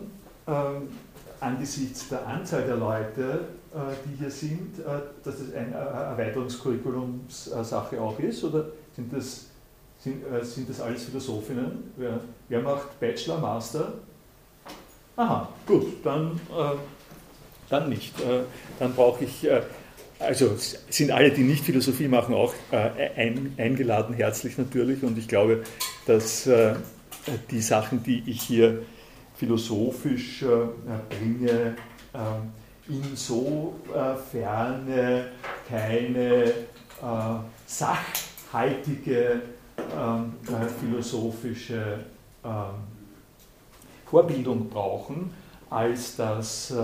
angesichts 1.41 2.07
der 2.07 2.25
Anzahl 2.25 2.63
der 2.63 2.77
Leute, 2.77 3.21
äh, 3.21 3.62
die 3.73 4.15
hier 4.19 4.29
sind, 4.29 4.77
äh, 4.79 4.83
dass 5.23 5.39
das 5.39 5.51
eine 5.55 5.73
Erweiterungskurriculumssache 5.73 7.99
auch 7.99 8.19
ist? 8.19 8.43
Oder 8.43 8.67
sind 8.95 9.11
das, 9.11 9.47
sind, 9.99 10.23
äh, 10.31 10.45
sind 10.45 10.69
das 10.69 10.79
alles 10.79 11.05
Philosophinnen? 11.05 11.91
Wer, 11.97 12.19
wer 12.49 12.61
macht 12.61 12.99
Bachelor, 12.99 13.39
Master? 13.39 13.93
Aha, 15.15 15.49
gut, 15.67 16.03
dann, 16.03 16.39
dann 17.69 17.89
nicht. 17.89 18.15
Dann 18.79 18.95
brauche 18.95 19.25
ich, 19.25 19.47
also 20.17 20.55
sind 20.57 21.11
alle, 21.11 21.29
die 21.29 21.43
nicht 21.43 21.63
Philosophie 21.63 22.07
machen, 22.07 22.33
auch 22.33 22.51
ein, 22.71 23.53
eingeladen, 23.57 24.15
herzlich 24.15 24.57
natürlich. 24.57 25.03
Und 25.03 25.19
ich 25.19 25.27
glaube, 25.27 25.61
dass 26.07 26.49
die 27.51 27.61
Sachen, 27.61 28.01
die 28.01 28.23
ich 28.25 28.41
hier 28.41 28.81
philosophisch 29.35 30.43
bringe, 31.09 31.75
insofern 32.87 33.75
keine 35.69 36.53
sachhaltige 37.65 39.41
ähm, 39.97 40.33
philosophische 40.79 41.99
ähm, 42.43 42.93
Vorbildung 44.05 44.69
brauchen, 44.69 45.31
als 45.69 46.15
dass 46.15 46.71
äh, 46.71 46.77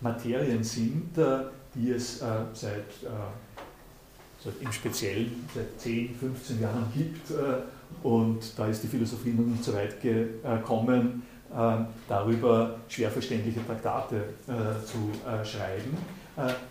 Materien 0.00 0.64
sind, 0.64 1.16
äh, 1.16 1.44
die 1.74 1.92
es 1.92 2.20
äh, 2.20 2.26
seit, 2.52 2.84
seit, 4.42 4.54
im 4.60 4.72
Speziellen 4.72 5.48
seit 5.54 5.80
10, 5.80 6.16
15 6.16 6.60
Jahren 6.60 6.86
gibt. 6.92 7.30
und 8.02 8.58
da 8.58 8.66
ist 8.66 8.82
die 8.82 8.88
Philosophie 8.88 9.30
noch 9.30 9.46
nicht 9.46 9.62
so 9.62 9.74
weit 9.74 10.00
gekommen, 10.00 11.22
darüber 12.08 12.76
schwer 12.88 13.10
verständliche 13.10 13.64
Traktate 13.66 14.22
zu 14.84 15.10
schreiben. 15.44 15.96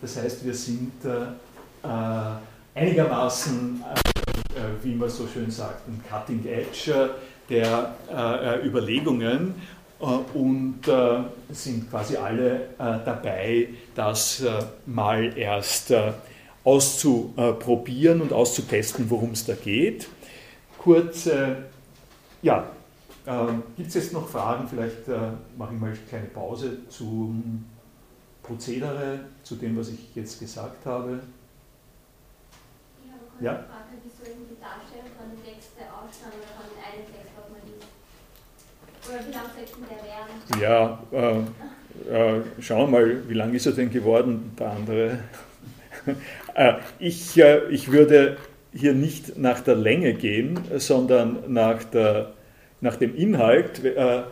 das 0.01 0.17
heißt, 0.17 0.45
wir 0.45 0.53
sind 0.53 0.93
einigermaßen, 2.73 3.83
wie 4.81 4.95
man 4.95 5.09
so 5.09 5.27
schön 5.27 5.51
sagt, 5.51 5.87
ein 5.87 6.01
Cutting 6.09 6.45
Edge 6.45 7.09
der 7.49 7.95
äh, 8.11 8.65
Überlegungen 8.65 9.55
äh, 9.99 10.05
und 10.05 10.87
äh, 10.87 11.19
sind 11.51 11.89
quasi 11.89 12.15
alle 12.15 12.55
äh, 12.77 12.99
dabei, 13.05 13.69
das 13.95 14.41
äh, 14.41 14.51
mal 14.85 15.37
erst 15.37 15.91
äh, 15.91 16.13
auszuprobieren 16.63 18.21
und 18.21 18.33
auszutesten, 18.33 19.09
worum 19.09 19.31
es 19.31 19.45
da 19.45 19.55
geht. 19.55 20.07
Kurz, 20.77 21.27
ja, 22.41 22.67
gibt 23.75 23.89
es 23.89 23.93
jetzt 23.93 24.13
noch 24.13 24.27
Fragen? 24.27 24.67
Vielleicht 24.67 25.07
mache 25.57 25.73
ich 25.73 25.79
mal 25.79 25.87
eine 25.87 25.97
kleine 26.07 26.27
Pause 26.27 26.87
zum 26.87 27.65
Prozedere, 28.43 29.19
zu 29.43 29.55
dem, 29.55 29.77
was 29.77 29.89
ich 29.89 30.15
jetzt 30.15 30.39
gesagt 30.39 30.85
habe. 30.85 31.19
Ich 33.03 33.11
habe 33.11 33.21
eine 33.37 33.45
ja? 33.45 33.53
Frage, 33.53 33.99
wie 34.03 34.09
soll 34.09 34.35
die 34.35 34.59
Darstellung 34.59 35.11
von 35.17 35.29
den 35.29 35.43
Texten 35.43 35.81
ausschauen 35.83 36.33
oder 36.33 36.53
von 36.57 36.65
den 36.73 36.81
einen 36.81 37.05
Text? 37.05 37.29
Oder 39.09 39.25
wie 39.27 39.31
lange 39.31 39.49
sollten 39.55 39.85
der 39.89 40.03
werden? 40.05 40.35
Ja, 40.61 40.99
äh, 41.11 42.37
äh, 42.37 42.43
schauen 42.61 42.91
wir 42.91 42.99
mal, 42.99 43.29
wie 43.29 43.33
lang 43.33 43.53
ist 43.53 43.65
er 43.65 43.71
denn 43.71 43.89
geworden, 43.89 44.51
der 44.57 44.71
andere? 44.71 45.19
äh, 46.53 46.73
ich, 46.99 47.37
äh, 47.37 47.67
ich 47.69 47.91
würde 47.91 48.37
hier 48.71 48.93
nicht 48.93 49.37
nach 49.37 49.61
der 49.61 49.75
Länge 49.75 50.13
gehen, 50.13 50.59
sondern 50.77 51.51
nach, 51.51 51.83
der, 51.85 52.33
nach 52.81 52.95
dem 52.95 53.15
Inhalt. 53.15 53.83
Äh, 53.83 54.23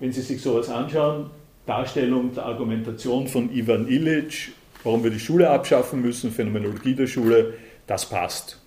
wenn 0.00 0.12
Sie 0.12 0.22
sich 0.22 0.42
sowas 0.42 0.68
anschauen, 0.68 1.30
Darstellung 1.66 2.34
der 2.34 2.46
Argumentation 2.46 3.26
von 3.28 3.52
Ivan 3.52 3.88
Illich, 3.88 4.52
warum 4.82 5.02
wir 5.02 5.10
die 5.10 5.20
Schule 5.20 5.48
abschaffen 5.48 6.02
müssen, 6.02 6.30
Phänomenologie 6.30 6.94
der 6.94 7.06
Schule, 7.06 7.54
das 7.86 8.08
passt 8.08 8.60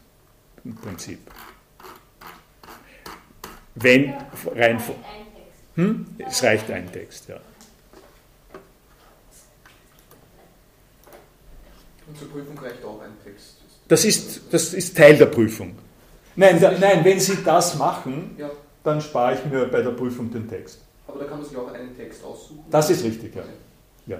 im 0.63 0.75
Prinzip. 0.75 1.19
Wenn 3.75 4.13
rein. 4.55 4.81
Hm? 5.75 6.05
Es 6.17 6.43
reicht 6.43 6.71
ein 6.71 6.91
Text, 6.91 7.29
ja. 7.29 7.39
Und 12.07 12.17
zur 12.17 12.29
Prüfung 12.31 12.57
reicht 12.57 12.83
auch 12.83 13.01
ein 13.01 13.11
Text. 13.23 13.57
Das 13.87 14.03
ist, 14.03 14.41
das 14.51 14.73
ist 14.73 14.97
Teil 14.97 15.17
der 15.17 15.27
Prüfung. 15.27 15.77
Nein, 16.35 16.59
da, 16.59 16.71
nein, 16.71 17.03
wenn 17.03 17.19
Sie 17.19 17.43
das 17.43 17.75
machen, 17.75 18.35
ja. 18.37 18.49
Dann 18.87 19.01
spare 19.01 19.35
ich 19.35 19.45
mir 19.45 19.65
bei 19.65 19.81
der 19.81 19.91
Prüfung 19.91 20.31
den 20.31 20.47
Text. 20.47 20.81
Aber 21.07 21.19
da 21.19 21.25
kann 21.25 21.39
man 21.39 21.47
sich 21.47 21.57
auch 21.57 21.71
einen 21.73 21.95
Text 21.95 22.23
aussuchen. 22.23 22.63
Das 22.69 22.89
ist 22.89 23.03
richtig, 23.03 23.35
ja. 23.35 23.43
Ja, 24.05 24.17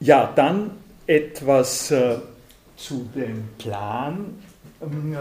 ja 0.00 0.32
dann 0.34 0.72
etwas 1.06 1.90
äh, 1.90 2.18
zu 2.76 3.08
dem 3.14 3.48
Plan. 3.58 4.42
Ähm, 4.80 5.14
äh, 5.14 5.16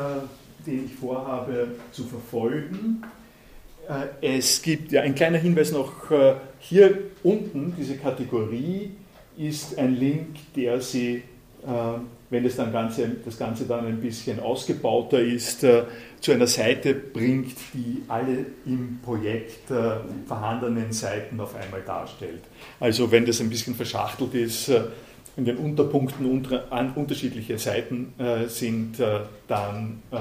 den 0.65 0.85
ich 0.85 0.95
vorhabe 0.95 1.67
zu 1.91 2.03
verfolgen. 2.03 3.03
Äh, 4.21 4.37
es 4.37 4.61
gibt 4.61 4.91
ja 4.91 5.01
ein 5.01 5.15
kleiner 5.15 5.37
Hinweis 5.37 5.71
noch 5.71 6.11
äh, 6.11 6.35
hier 6.59 6.97
unten, 7.23 7.73
diese 7.77 7.97
Kategorie 7.97 8.91
ist 9.37 9.77
ein 9.77 9.95
Link, 9.95 10.53
der 10.55 10.81
Sie, 10.81 11.23
wenn 12.29 12.43
das, 12.43 12.55
dann 12.55 12.71
Ganze, 12.71 13.09
das 13.23 13.37
Ganze 13.37 13.65
dann 13.65 13.85
ein 13.85 14.01
bisschen 14.01 14.39
ausgebauter 14.39 15.19
ist, 15.19 15.59
zu 15.59 16.31
einer 16.31 16.47
Seite 16.47 16.93
bringt, 16.93 17.55
die 17.73 18.03
alle 18.07 18.45
im 18.65 18.99
Projekt 19.03 19.71
vorhandenen 20.27 20.91
Seiten 20.91 21.39
auf 21.39 21.55
einmal 21.55 21.81
darstellt. 21.81 22.41
Also 22.79 23.11
wenn 23.11 23.25
das 23.25 23.41
ein 23.41 23.49
bisschen 23.49 23.75
verschachtelt 23.75 24.33
ist, 24.33 24.71
in 25.37 25.45
den 25.45 25.57
Unterpunkten 25.57 26.25
unter, 26.25 26.65
unterschiedliche 26.95 27.57
Seiten 27.57 28.13
äh, 28.17 28.47
sind, 28.47 28.99
äh, 28.99 29.21
dann 29.47 30.01
äh, 30.11 30.17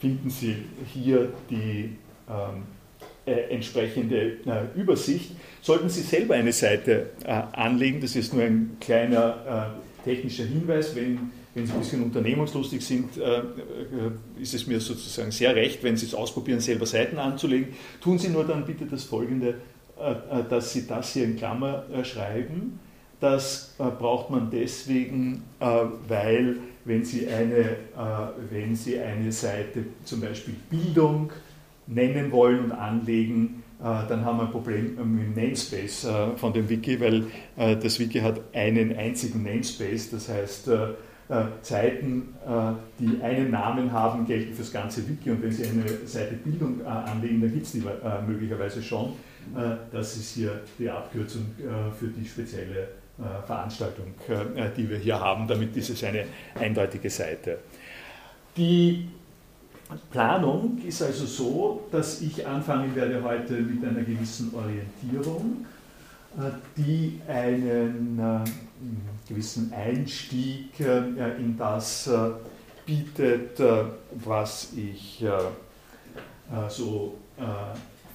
finden 0.00 0.30
Sie 0.30 0.56
hier 0.92 1.32
die 1.50 1.96
ähm, 2.28 2.62
äh, 3.26 3.52
entsprechende 3.54 4.38
äh, 4.46 4.78
Übersicht. 4.78 5.32
Sollten 5.60 5.88
Sie 5.88 6.02
selber 6.02 6.34
eine 6.34 6.52
Seite 6.52 7.10
äh, 7.24 7.42
anlegen, 7.52 8.00
das 8.00 8.16
ist 8.16 8.32
nur 8.32 8.44
ein 8.44 8.76
kleiner 8.80 9.74
technischer 10.04 10.44
Hinweis, 10.44 10.94
wenn, 10.94 11.30
wenn 11.54 11.66
Sie 11.66 11.72
ein 11.72 11.78
bisschen 11.78 12.02
unternehmungslustig 12.02 12.84
sind, 12.84 13.10
ist 14.40 14.54
es 14.54 14.66
mir 14.66 14.80
sozusagen 14.80 15.30
sehr 15.30 15.56
recht, 15.56 15.82
wenn 15.82 15.96
Sie 15.96 16.06
es 16.06 16.14
ausprobieren, 16.14 16.60
selber 16.60 16.86
Seiten 16.86 17.18
anzulegen. 17.18 17.68
Tun 18.00 18.18
Sie 18.18 18.28
nur 18.28 18.44
dann 18.44 18.64
bitte 18.66 18.86
das 18.86 19.04
Folgende, 19.04 19.56
dass 20.50 20.72
Sie 20.72 20.86
das 20.86 21.12
hier 21.12 21.24
in 21.24 21.36
Klammer 21.36 21.84
schreiben 22.02 22.78
das 23.24 23.74
äh, 23.78 23.84
braucht 23.84 24.28
man 24.30 24.50
deswegen, 24.50 25.44
äh, 25.58 25.66
weil 26.08 26.58
wenn 26.84 27.04
Sie, 27.04 27.26
eine, 27.26 27.58
äh, 27.58 27.70
wenn 28.50 28.76
Sie 28.76 28.98
eine 29.00 29.32
Seite 29.32 29.84
zum 30.04 30.20
Beispiel 30.20 30.54
Bildung 30.68 31.32
nennen 31.86 32.30
wollen 32.32 32.64
und 32.64 32.72
anlegen, 32.72 33.62
äh, 33.62 33.63
dann 33.84 34.24
haben 34.24 34.38
wir 34.38 34.44
ein 34.44 34.50
Problem 34.50 34.96
mit 34.96 35.26
dem 35.26 35.34
Namespace 35.34 36.04
äh, 36.04 36.36
von 36.36 36.52
dem 36.52 36.68
Wiki, 36.68 37.00
weil 37.00 37.26
äh, 37.56 37.76
das 37.76 37.98
Wiki 37.98 38.20
hat 38.20 38.40
einen 38.54 38.96
einzigen 38.96 39.42
Namespace, 39.42 40.10
das 40.10 40.28
heißt, 40.28 40.70
Seiten, 41.62 42.34
die 42.98 43.22
einen 43.22 43.50
Namen 43.50 43.90
haben, 43.90 44.26
gelten 44.26 44.52
für 44.52 44.60
das 44.60 44.70
ganze 44.70 45.08
Wiki 45.08 45.30
und 45.30 45.42
wenn 45.42 45.50
Sie 45.50 45.64
eine 45.64 45.82
Seite 46.04 46.34
Bildung 46.34 46.84
anlegen, 46.84 47.40
dann 47.40 47.50
gibt 47.50 47.64
es 47.64 47.72
die 47.72 47.82
möglicherweise 48.26 48.82
schon. 48.82 49.14
Das 49.90 50.18
ist 50.18 50.34
hier 50.34 50.60
die 50.78 50.90
Abkürzung 50.90 51.46
für 51.98 52.08
die 52.08 52.28
spezielle 52.28 52.88
äh, 53.16 53.46
Veranstaltung, 53.46 54.06
äh, 54.28 54.70
die 54.76 54.90
wir 54.90 54.98
hier 54.98 55.20
haben. 55.20 55.46
Damit 55.46 55.76
ist 55.76 55.88
es 55.88 56.02
eine 56.02 56.24
eindeutige 56.56 57.08
Seite. 57.08 57.58
Die 58.56 59.08
Planung 60.10 60.78
ist 60.86 61.02
also 61.02 61.26
so, 61.26 61.86
dass 61.90 62.20
ich 62.20 62.46
anfangen 62.46 62.94
werde 62.94 63.22
heute 63.22 63.54
mit 63.54 63.84
einer 63.84 64.02
gewissen 64.02 64.52
Orientierung, 64.54 65.66
äh, 66.38 66.50
die 66.76 67.20
einen 67.28 68.44
gewissen 69.28 69.72
Einstieg 69.72 70.78
in 70.80 71.56
das 71.56 72.10
bietet, 72.84 73.58
was 74.24 74.72
ich 74.76 75.24
so 76.68 77.14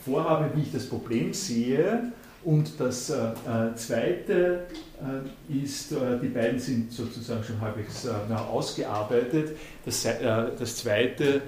vorhabe, 0.06 0.52
wie 0.56 0.62
ich 0.62 0.72
das 0.72 0.86
Problem 0.86 1.34
sehe 1.34 2.12
und 2.44 2.80
das 2.80 3.10
äh, 3.10 3.16
äh, 3.16 3.76
Zweite 3.76 4.66
äh, 5.02 5.64
ist, 5.64 5.92
äh, 5.92 6.20
die 6.22 6.30
beiden 6.30 6.60
sind 6.60 6.92
sozusagen 6.92 7.44
schon 7.44 7.60
halbwegs 7.60 8.06
äh, 8.06 8.34
ausgearbeitet. 8.34 9.58
Das, 9.86 10.06
äh, 10.06 10.18
das 10.58 10.78
Zweite 10.78 11.42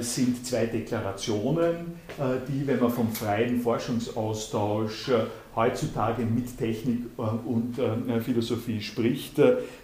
sind 0.00 0.46
zwei 0.46 0.66
Deklarationen, 0.66 2.00
die, 2.48 2.66
wenn 2.66 2.80
man 2.80 2.90
vom 2.90 3.10
freien 3.12 3.60
Forschungsaustausch 3.60 5.10
heutzutage 5.56 6.24
mit 6.24 6.56
Technik 6.58 7.00
und 7.16 7.80
Philosophie 8.22 8.80
spricht, 8.80 9.38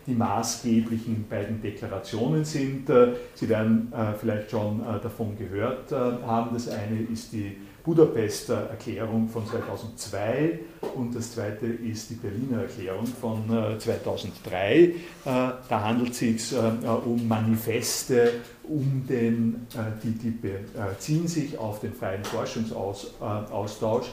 die 0.06 0.14
maßgeblichen 0.14 1.26
beiden 1.28 1.60
Deklarationen 1.60 2.44
sind. 2.44 2.88
Sie 3.34 3.48
werden 3.48 3.92
vielleicht 4.20 4.50
schon 4.50 4.80
davon 5.02 5.36
gehört 5.36 5.90
haben. 5.92 6.50
Das 6.54 6.68
eine 6.68 7.00
ist 7.12 7.32
die 7.32 7.56
Budapester 7.84 8.68
Erklärung 8.70 9.28
von 9.28 9.46
2002 9.46 10.60
und 10.94 11.14
das 11.14 11.32
zweite 11.32 11.66
ist 11.66 12.10
die 12.10 12.14
Berliner 12.14 12.62
Erklärung 12.62 13.06
von 13.06 13.44
2003. 13.78 14.74
Äh, 14.74 14.88
äh, 14.88 14.92
da 15.24 15.58
handelt 15.70 16.12
es 16.12 16.18
sich 16.18 16.52
äh, 16.52 16.58
um 16.58 17.26
Manifeste, 17.26 18.32
um 18.64 19.04
den, 19.08 19.66
die, 20.02 20.12
die 20.12 20.30
beziehen 20.30 21.26
sich 21.26 21.58
auf 21.58 21.80
den 21.80 21.92
freien 21.92 22.24
Forschungsaustausch. 22.24 24.06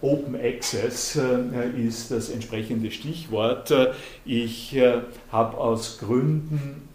Open 0.00 0.36
Access 0.36 1.18
ist 1.76 2.10
das 2.12 2.30
entsprechende 2.30 2.90
Stichwort. 2.92 3.74
Ich 4.24 4.80
habe 5.32 5.58
aus 5.58 5.98
Gründen, 5.98 6.88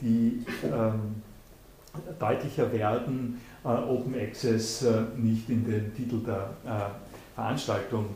die 0.00 0.44
ähm, 0.64 1.22
deutlicher 2.18 2.72
werden, 2.72 3.40
Open 3.66 4.14
Access 4.14 4.82
äh, 4.82 5.02
nicht 5.16 5.48
in 5.50 5.64
den 5.64 5.94
Titel 5.94 6.20
der 6.24 6.50
äh, 6.64 6.78
Veranstaltung 7.34 8.06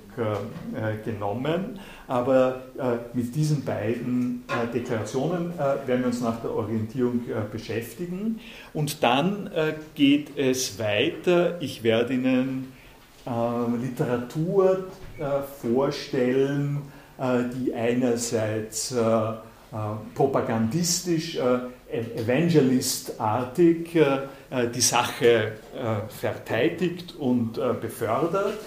genommen. 1.05 1.79
Aber 2.09 2.63
mit 3.13 3.35
diesen 3.35 3.67
beiden 3.67 4.45
Deklarationen 4.73 5.53
werden 5.59 6.01
wir 6.01 6.07
uns 6.07 6.23
nach 6.23 6.41
der 6.41 6.53
Orientierung 6.53 7.21
beschäftigen. 7.53 8.41
Und 8.73 9.03
dann 9.03 9.51
geht 9.95 10.39
es 10.39 10.79
weiter. 10.79 11.61
Ich 11.61 11.83
werde 11.83 12.15
Ihnen 12.15 12.73
Literatur 13.83 14.85
vorstellen, 15.61 16.79
die 17.19 17.75
einerseits 17.75 18.95
propagandistisch 20.15 21.39
evangelistartig 21.93 23.97
äh, 23.97 24.21
die 24.75 24.81
Sache 24.81 25.27
äh, 25.27 25.53
verteidigt 26.09 27.15
und 27.19 27.59
äh, 27.59 27.75
befördert 27.81 28.59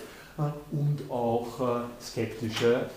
und 0.72 1.12
auch 1.12 1.84
skeptische 2.02 2.88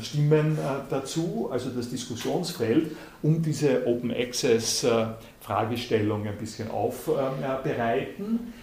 Stimmen 0.00 0.56
dazu, 0.88 1.50
also 1.52 1.68
das 1.68 1.90
Diskussionsfeld, 1.90 2.96
um 3.22 3.42
diese 3.42 3.86
Open 3.86 4.10
Access 4.10 4.86
Fragestellung 5.42 6.26
ein 6.26 6.38
bisschen 6.38 6.70
aufbereiten. 6.70 8.54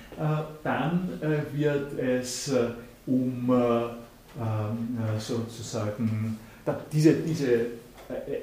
Dann 0.64 1.22
wird 1.54 2.00
es 2.00 2.52
um 3.06 3.48
sozusagen 5.20 6.40
diese, 6.92 7.14
diese 7.14 7.54
äh, 7.54 7.66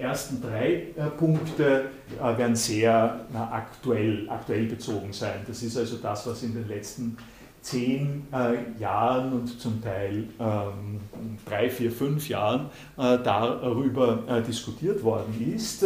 ersten 0.01 0.43
drei 0.43 0.89
äh, 0.97 1.11
Punkte 1.17 1.91
äh, 2.19 2.39
werden 2.39 2.57
sehr 2.57 3.21
aktuell, 3.51 4.29
aktuell 4.29 4.67
bezogen 4.67 5.13
sein. 5.13 5.41
Das 5.47 5.63
ist 5.63 5.77
also 5.77 5.97
das, 5.97 6.27
was 6.27 6.43
in 6.43 6.55
den 6.55 6.67
letzten 6.69 7.17
zehn 7.63 8.27
Jahren 8.79 9.33
und 9.33 9.59
zum 9.59 9.83
Teil 9.83 10.25
ähm, 10.39 11.01
drei, 11.47 11.71
vier, 11.71 11.91
fünf 11.91 12.29
Jahren 12.29 12.69
darüber 12.95 14.43
diskutiert 14.47 15.03
worden 15.03 15.55
ist. 15.57 15.83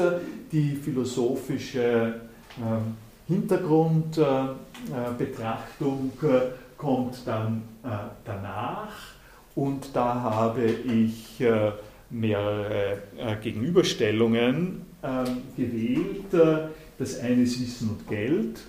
Die 0.50 0.74
philosophische 0.74 2.14
ähm, 2.58 2.96
Hintergrundbetrachtung 3.28 6.10
kommt 6.76 7.24
dann 7.26 7.62
danach 8.24 8.90
und 9.54 9.94
da 9.94 10.20
habe 10.20 10.64
ich 10.64 11.40
mehrere 12.10 13.02
äh, 13.18 13.36
Gegenüberstellungen 13.42 14.82
äh, 15.02 15.24
gewählt. 15.56 16.32
Das 16.98 17.18
eine 17.20 17.42
ist 17.42 17.60
Wissen 17.60 17.90
und 17.90 18.08
Geld, 18.08 18.60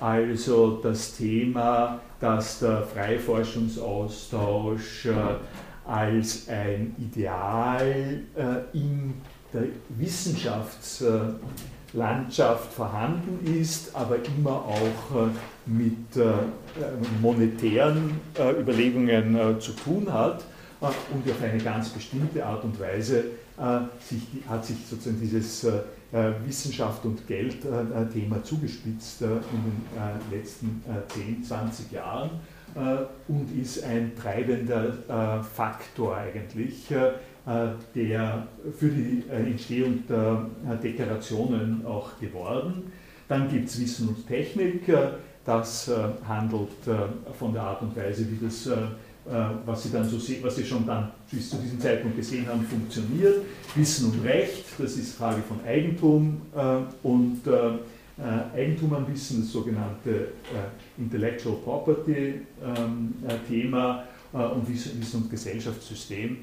also 0.00 0.80
das 0.82 1.16
Thema, 1.16 2.00
dass 2.20 2.58
der 2.60 2.82
Freiforschungsaustausch 2.82 5.06
äh, 5.06 5.14
als 5.86 6.48
ein 6.48 6.94
Ideal 6.98 8.20
äh, 8.36 8.56
in 8.76 9.14
der 9.54 9.62
Wissenschaftslandschaft 9.88 12.72
vorhanden 12.72 13.58
ist, 13.58 13.96
aber 13.96 14.16
immer 14.36 14.66
auch 14.66 15.16
äh, 15.16 15.28
mit 15.64 16.16
äh, 16.16 16.32
monetären 17.22 18.20
Überlegungen 18.60 19.58
zu 19.60 19.72
tun 19.72 20.12
hat 20.12 20.44
und 20.80 21.30
auf 21.30 21.42
eine 21.42 21.58
ganz 21.58 21.88
bestimmte 21.88 22.44
Art 22.44 22.64
und 22.64 22.78
Weise 22.78 23.24
äh, 23.58 23.80
sich, 24.00 24.22
hat 24.48 24.64
sich 24.64 24.76
sozusagen 24.88 25.20
dieses 25.20 25.64
äh, 25.64 25.80
Wissenschaft 26.46 27.04
und 27.04 27.26
Geld-Thema 27.26 28.36
äh, 28.36 28.42
zugespitzt 28.42 29.20
in 29.22 29.28
den 29.28 30.38
letzten 30.38 30.82
10, 31.08 31.44
20 31.44 31.92
Jahren 31.92 32.30
und 33.26 33.60
ist 33.60 33.82
ein 33.82 34.12
treibender 34.14 35.42
Faktor 35.42 36.16
eigentlich, 36.16 36.86
der 37.94 38.46
für 38.78 38.88
die 38.88 39.24
Entstehung 39.30 40.04
der 40.08 40.46
Deklarationen 40.82 41.84
auch 41.86 42.18
geworden. 42.20 42.92
Dann 43.26 43.50
gibt 43.50 43.68
es 43.68 43.80
Wissen 43.80 44.08
und 44.08 44.26
Technik, 44.26 44.82
das 45.44 45.90
handelt 46.26 46.68
von 47.38 47.52
der 47.52 47.62
Art 47.62 47.82
und 47.82 47.96
Weise, 47.96 48.26
wie 48.30 48.44
das 48.44 48.66
äh, 48.66 48.76
was 49.66 49.82
Sie 49.82 49.90
dann 49.90 50.08
so 50.08 50.18
sehen, 50.18 50.42
was 50.42 50.56
Sie 50.56 50.64
schon 50.64 50.86
dann 50.86 51.10
bis 51.30 51.50
zu 51.50 51.56
diesem 51.56 51.80
Zeitpunkt 51.80 52.16
gesehen 52.16 52.46
haben, 52.48 52.62
funktioniert. 52.62 53.42
Wissen 53.74 54.10
und 54.10 54.24
Recht, 54.24 54.64
das 54.78 54.96
ist 54.96 55.16
Frage 55.16 55.42
von 55.42 55.60
Eigentum 55.66 56.40
äh, 56.56 57.06
und 57.06 57.46
äh, 57.46 57.78
Eigentum 58.56 58.94
an 58.94 59.06
Wissen, 59.06 59.42
das 59.42 59.52
sogenannte 59.52 60.32
Intellectual 60.98 61.54
Property 61.62 62.40
ähm, 62.64 63.14
Thema 63.48 64.04
und 64.32 64.68
Wissen 64.68 65.22
und 65.22 65.30
Gesellschaftssystem, 65.30 66.38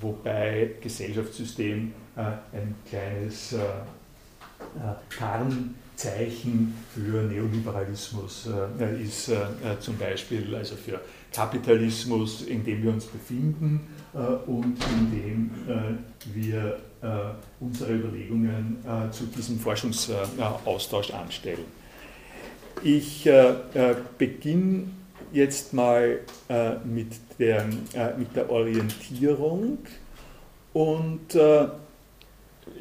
wobei 0.00 0.72
Gesellschaftssystem 0.80 1.92
ein 2.16 2.74
kleines 2.88 3.54
Tarnzeichen 5.16 6.74
für 6.92 7.22
Neoliberalismus 7.22 8.48
ist, 9.00 9.30
zum 9.78 9.96
Beispiel 9.98 10.52
also 10.56 10.74
für 10.74 11.00
Kapitalismus, 11.32 12.42
in 12.42 12.64
dem 12.64 12.82
wir 12.82 12.92
uns 12.92 13.06
befinden 13.06 13.88
äh, 14.14 14.18
und 14.18 14.76
in 14.92 15.10
dem 15.10 15.50
äh, 15.68 16.34
wir 16.34 16.78
äh, 17.02 17.06
unsere 17.60 17.94
Überlegungen 17.94 18.78
zu 19.10 19.24
diesem 19.26 19.58
Forschungsaustausch 19.58 21.10
anstellen. 21.12 21.64
Ich 22.84 23.28
beginne 24.18 24.84
jetzt 25.32 25.72
mal 25.72 26.20
mit 26.84 27.12
der, 27.38 27.66
mit 28.16 28.34
der 28.34 28.50
Orientierung 28.50 29.78
und 30.72 31.34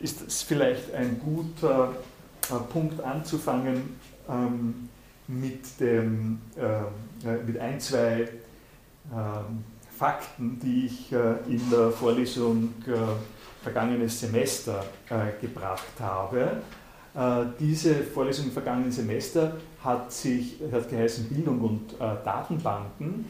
ist 0.02 0.28
es 0.28 0.42
vielleicht 0.44 0.94
ein 0.94 1.20
guter 1.24 1.96
Punkt 2.72 3.02
anzufangen 3.02 3.98
ähm, 4.30 4.90
mit, 5.28 5.80
dem, 5.80 6.40
mit 7.46 7.60
ein, 7.60 7.80
zwei 7.80 8.28
Fakten, 10.02 10.58
die 10.60 10.88
ich 10.88 11.12
äh, 11.12 11.36
in 11.48 11.62
der 11.70 11.92
Vorlesung 11.92 12.74
äh, 12.88 12.92
vergangenes 13.62 14.20
Semester 14.20 14.84
äh, 15.08 15.40
gebracht 15.40 16.00
habe. 16.00 16.54
Diese 17.60 17.94
Vorlesung 17.96 18.46
im 18.46 18.52
vergangenen 18.54 18.90
Semester 18.90 19.58
hat, 19.84 20.14
sich, 20.14 20.62
hat 20.72 20.90
geheißen 20.90 21.28
Bildung 21.28 21.60
und 21.60 22.00
Datenbanken 22.00 23.26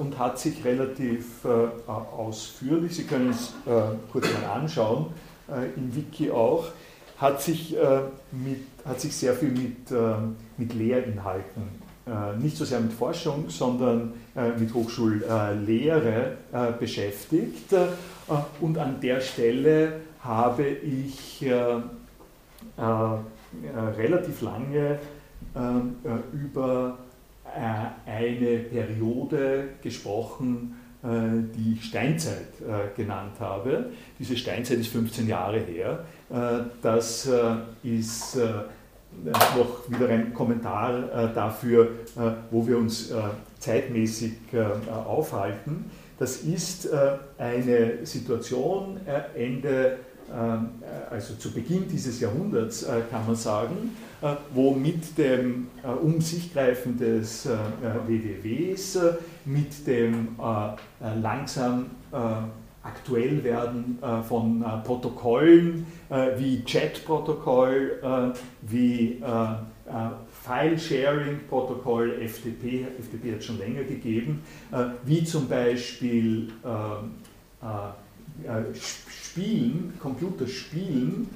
und 0.00 0.18
hat 0.18 0.36
sich 0.36 0.64
relativ 0.64 1.46
ausführlich, 1.86 2.96
Sie 2.96 3.04
können 3.04 3.30
es 3.30 3.52
kurz 4.10 4.26
mal 4.32 4.60
anschauen, 4.60 5.12
im 5.76 5.94
Wiki 5.94 6.32
auch, 6.32 6.72
hat 7.18 7.40
sich, 7.40 7.76
mit, 8.32 8.66
hat 8.84 9.00
sich 9.00 9.14
sehr 9.14 9.34
viel 9.34 9.52
mit, 9.52 9.92
mit 10.56 10.74
Lehrinhalten 10.74 11.89
nicht 12.40 12.56
so 12.56 12.64
sehr 12.64 12.80
mit 12.80 12.92
Forschung, 12.92 13.44
sondern 13.48 14.14
äh, 14.34 14.50
mit 14.58 14.72
Hochschullehre 14.74 16.36
äh, 16.52 16.72
beschäftigt. 16.78 17.74
Und 18.60 18.78
an 18.78 19.00
der 19.00 19.20
Stelle 19.20 19.92
habe 20.22 20.64
ich 20.68 21.44
relativ 23.96 24.42
lange 24.42 24.98
über 26.32 26.98
eine 28.06 28.58
Periode 28.58 29.70
gesprochen, 29.82 30.76
die 31.02 31.72
ich 31.72 31.84
Steinzeit 31.86 32.94
genannt 32.94 33.40
habe. 33.40 33.86
Diese 34.16 34.36
Steinzeit 34.36 34.78
ist 34.78 34.92
15 34.92 35.26
Jahre 35.26 35.58
her. 35.58 36.04
Das 36.80 37.28
ist 37.82 38.38
noch 39.24 39.88
wieder 39.88 40.08
ein 40.08 40.32
Kommentar 40.32 40.94
äh, 40.94 41.34
dafür, 41.34 41.84
äh, 42.16 42.30
wo 42.50 42.66
wir 42.66 42.78
uns 42.78 43.10
äh, 43.10 43.16
zeitmäßig 43.58 44.32
aufhalten. 45.06 45.90
Das 46.18 46.38
ist 46.38 46.88
eine 47.36 48.06
Situation 48.06 48.98
Ende, 49.34 49.96
also 51.10 51.34
zu 51.34 51.52
Beginn 51.52 51.86
dieses 51.88 52.20
Jahrhunderts, 52.20 52.86
kann 53.10 53.26
man 53.26 53.36
sagen, 53.36 53.94
wo 54.54 54.72
mit 54.72 55.18
dem 55.18 55.66
um 56.02 56.22
sich 56.22 56.54
greifen 56.54 56.98
des 56.98 57.46
WWWs, 58.06 58.98
mit 59.44 59.86
dem 59.86 60.36
langsam 61.20 61.90
aktuell 62.82 63.44
werden 63.44 63.98
äh, 64.02 64.22
von 64.22 64.62
äh, 64.62 64.78
Protokollen 64.84 65.86
äh, 66.08 66.38
wie 66.38 66.64
Chat-Protokoll, 66.64 68.34
wie 68.62 69.22
File-Sharing-Protokoll, 70.42 72.12
FTP, 72.26 72.86
FTP 72.98 73.32
hat 73.32 73.40
es 73.40 73.44
schon 73.44 73.58
länger 73.58 73.82
gegeben, 73.82 74.42
wie 75.04 75.24
zum 75.24 75.48
Beispiel 75.48 76.48
Spielen, 78.74 79.94
Computerspielen, 80.00 81.28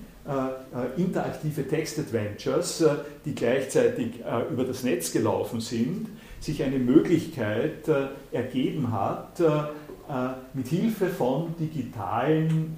interaktive 0.97 1.67
Text-Adventures, 1.67 2.85
die 3.25 3.35
gleichzeitig 3.35 4.21
über 4.53 4.65
das 4.65 4.85
Netz 4.85 5.13
gelaufen 5.13 5.61
sind, 5.61 6.09
sich 6.41 6.63
eine 6.63 6.79
Möglichkeit 6.79 7.89
ergeben 8.31 8.93
hat, 8.93 9.43
mit 10.53 10.69
Hilfe 10.69 11.09
von 11.09 11.55
digitalen 11.59 12.77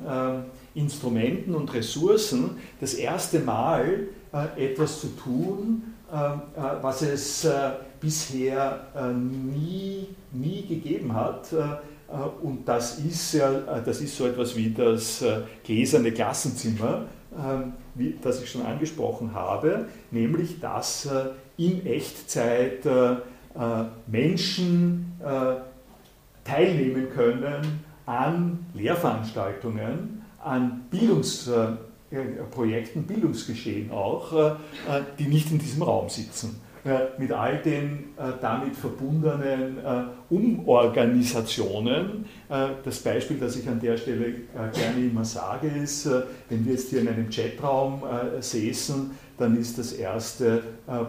Instrumenten 0.74 1.54
und 1.54 1.72
Ressourcen 1.74 2.58
das 2.80 2.94
erste 2.94 3.40
Mal 3.40 4.08
etwas 4.56 5.00
zu 5.00 5.08
tun, 5.08 5.82
was 6.80 7.02
es 7.02 7.48
bisher 8.00 8.86
nie, 9.14 10.06
nie 10.32 10.66
gegeben 10.66 11.14
hat. 11.14 11.48
Und 12.42 12.68
das 12.68 13.00
ist, 13.00 13.34
ja, 13.34 13.50
das 13.84 14.00
ist 14.00 14.16
so 14.16 14.26
etwas 14.26 14.54
wie 14.54 14.70
das 14.70 15.24
gläserne 15.64 16.12
Klassenzimmer, 16.12 17.06
ähm, 17.36 17.72
das 18.22 18.42
ich 18.42 18.50
schon 18.50 18.62
angesprochen 18.62 19.34
habe, 19.34 19.86
nämlich 20.10 20.60
dass 20.60 21.06
äh, 21.06 21.26
in 21.56 21.84
Echtzeit 21.86 22.84
äh, 22.86 23.12
äh, 23.12 23.16
Menschen 24.06 25.12
teilnehmen 26.46 27.08
können 27.14 27.84
an 28.06 28.64
Lehrveranstaltungen, 28.74 30.22
an 30.42 30.86
Bildungsprojekten, 30.90 33.04
Bildungsgeschehen 33.04 33.90
auch, 33.90 34.56
die 35.18 35.26
nicht 35.26 35.50
in 35.50 35.58
diesem 35.58 35.82
Raum 35.82 36.08
sitzen 36.08 36.62
mit 37.18 37.32
all 37.32 37.58
den 37.58 38.14
äh, 38.16 38.32
damit 38.40 38.76
verbundenen 38.76 39.78
äh, 39.78 40.04
Umorganisationen. 40.30 42.26
Äh, 42.48 42.68
das 42.84 43.00
Beispiel, 43.00 43.38
das 43.38 43.56
ich 43.56 43.68
an 43.68 43.80
der 43.80 43.96
Stelle 43.96 44.34
gerne 44.72 45.04
immer 45.04 45.24
sage, 45.24 45.68
ist, 45.68 46.08
wenn 46.48 46.64
wir 46.64 46.72
jetzt 46.72 46.90
hier 46.90 47.00
in 47.00 47.08
einem 47.08 47.28
Chatraum 47.30 48.02
säßen, 48.40 49.10
dann 49.38 49.56
ist 49.56 49.78
das 49.78 49.92
erste 49.92 50.62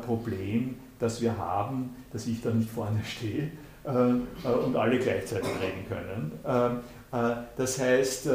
Problem, 0.05 0.75
das 0.99 1.21
wir 1.21 1.37
haben, 1.37 1.95
dass 2.11 2.27
ich 2.27 2.41
da 2.41 2.49
nicht 2.49 2.69
vorne 2.69 3.01
stehe 3.03 3.51
und 3.87 4.75
alle 4.75 4.99
gleichzeitig 4.99 5.49
reden 5.61 5.87
können. 5.87 6.83
Das 7.55 7.79
heißt, 7.79 8.29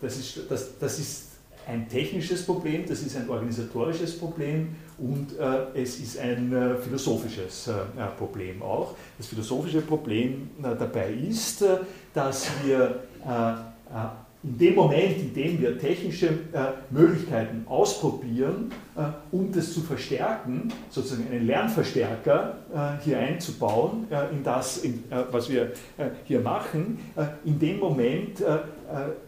das 0.00 0.16
ist, 0.16 0.40
das, 0.50 0.78
das 0.78 0.98
ist 0.98 1.30
ein 1.66 1.88
technisches 1.88 2.44
Problem, 2.44 2.84
das 2.86 3.00
ist 3.02 3.16
ein 3.16 3.28
organisatorisches 3.28 4.18
Problem 4.18 4.74
und 4.98 5.38
äh, 5.38 5.80
es 5.80 5.98
ist 6.00 6.18
ein 6.18 6.52
äh, 6.52 6.76
philosophisches 6.76 7.68
äh, 7.68 7.72
Problem 8.18 8.62
auch. 8.62 8.94
Das 9.18 9.28
philosophische 9.28 9.80
Problem 9.80 10.50
äh, 10.58 10.74
dabei 10.78 11.12
ist, 11.12 11.62
äh, 11.62 11.78
dass 12.12 12.48
wir 12.64 13.02
äh, 13.24 14.00
in 14.42 14.56
dem 14.56 14.74
Moment, 14.74 15.18
in 15.18 15.34
dem 15.34 15.60
wir 15.60 15.78
technische 15.78 16.28
äh, 16.28 16.72
Möglichkeiten 16.90 17.64
ausprobieren, 17.68 18.72
äh, 18.96 19.02
um 19.30 19.52
das 19.52 19.74
zu 19.74 19.80
verstärken, 19.80 20.72
sozusagen 20.88 21.26
einen 21.30 21.46
Lernverstärker 21.46 22.58
äh, 22.72 23.04
hier 23.04 23.18
einzubauen 23.18 24.06
äh, 24.10 24.34
in 24.34 24.42
das, 24.42 24.78
in, 24.78 25.04
äh, 25.10 25.24
was 25.30 25.50
wir 25.50 25.72
äh, 25.98 26.08
hier 26.24 26.40
machen, 26.40 26.98
in 27.44 27.58
dem 27.58 27.78
Moment 27.78 28.42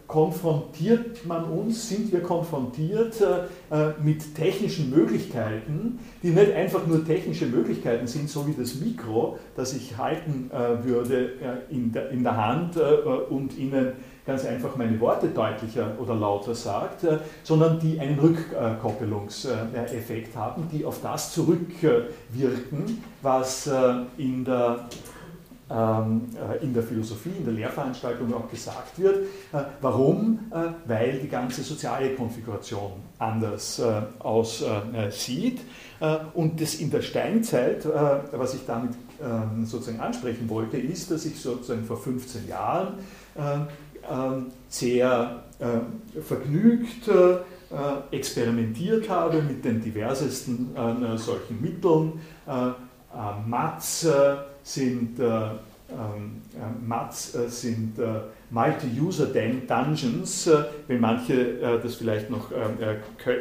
konfrontiert 0.07 1.25
man 1.25 1.45
uns, 1.45 1.87
sind 1.87 2.11
wir 2.11 2.21
konfrontiert 2.21 3.15
mit 4.03 4.35
technischen 4.35 4.89
Möglichkeiten, 4.89 5.99
die 6.21 6.29
nicht 6.29 6.51
einfach 6.51 6.85
nur 6.85 7.05
technische 7.05 7.45
Möglichkeiten 7.45 8.07
sind, 8.07 8.29
so 8.29 8.45
wie 8.47 8.53
das 8.53 8.75
Mikro, 8.75 9.37
das 9.55 9.73
ich 9.73 9.97
halten 9.97 10.49
würde 10.83 11.65
in 11.69 11.91
der, 11.91 12.09
in 12.09 12.23
der 12.23 12.35
Hand 12.35 12.77
und 12.77 13.57
Ihnen 13.57 13.93
ganz 14.25 14.45
einfach 14.45 14.75
meine 14.75 14.99
Worte 14.99 15.27
deutlicher 15.27 15.95
oder 15.99 16.15
lauter 16.15 16.55
sagt, 16.55 17.03
äh, 17.03 17.19
sondern 17.43 17.79
die 17.79 17.99
einen 17.99 18.17
Rückkoppelungseffekt 18.19 20.35
haben, 20.35 20.67
die 20.71 20.83
auf 20.85 21.01
das 21.01 21.33
zurückwirken, 21.33 23.03
was 23.21 23.67
äh, 23.67 23.93
in 24.17 24.43
der 24.45 24.87
ähm, 25.69 26.29
äh, 26.35 26.63
in 26.63 26.73
der 26.73 26.81
Philosophie, 26.83 27.31
in 27.37 27.45
der 27.45 27.53
Lehrveranstaltung 27.53 28.33
auch 28.33 28.49
gesagt 28.49 28.99
wird. 28.99 29.27
Warum? 29.81 30.51
Weil 30.85 31.19
die 31.19 31.29
ganze 31.29 31.63
soziale 31.63 32.15
Konfiguration 32.15 32.91
anders 33.17 33.81
aussieht. 34.19 35.61
Und 36.33 36.61
das 36.61 36.75
in 36.75 36.91
der 36.91 37.01
Steinzeit, 37.01 37.85
was 37.85 38.55
ich 38.55 38.65
damit 38.67 38.91
ähm, 39.23 39.65
sozusagen 39.65 40.01
ansprechen 40.01 40.49
wollte, 40.49 40.77
ist, 40.77 41.09
dass 41.09 41.25
ich 41.25 41.39
sozusagen 41.39 41.85
vor 41.85 41.97
15 41.97 42.47
Jahren 42.47 42.95
sehr 44.69 45.43
äh, 45.63 46.21
vergnügt 46.21 47.07
äh, 47.07 48.15
experimentiert 48.15 49.07
habe 49.07 49.41
mit 49.41 49.63
den 49.63 49.81
diversesten 49.81 50.75
äh, 50.75 51.17
solchen 51.17 51.61
Mitteln. 51.61 52.21
Mats 53.45 54.07
sind, 54.63 55.19
ähm, 55.19 56.41
Mats 56.85 57.33
sind 57.47 57.93
Multi-User 58.49 59.27
Dungeons, 59.27 60.49
wenn 60.87 60.99
manche 60.99 61.79
das 61.81 61.95
vielleicht 61.95 62.31
noch 62.31 62.49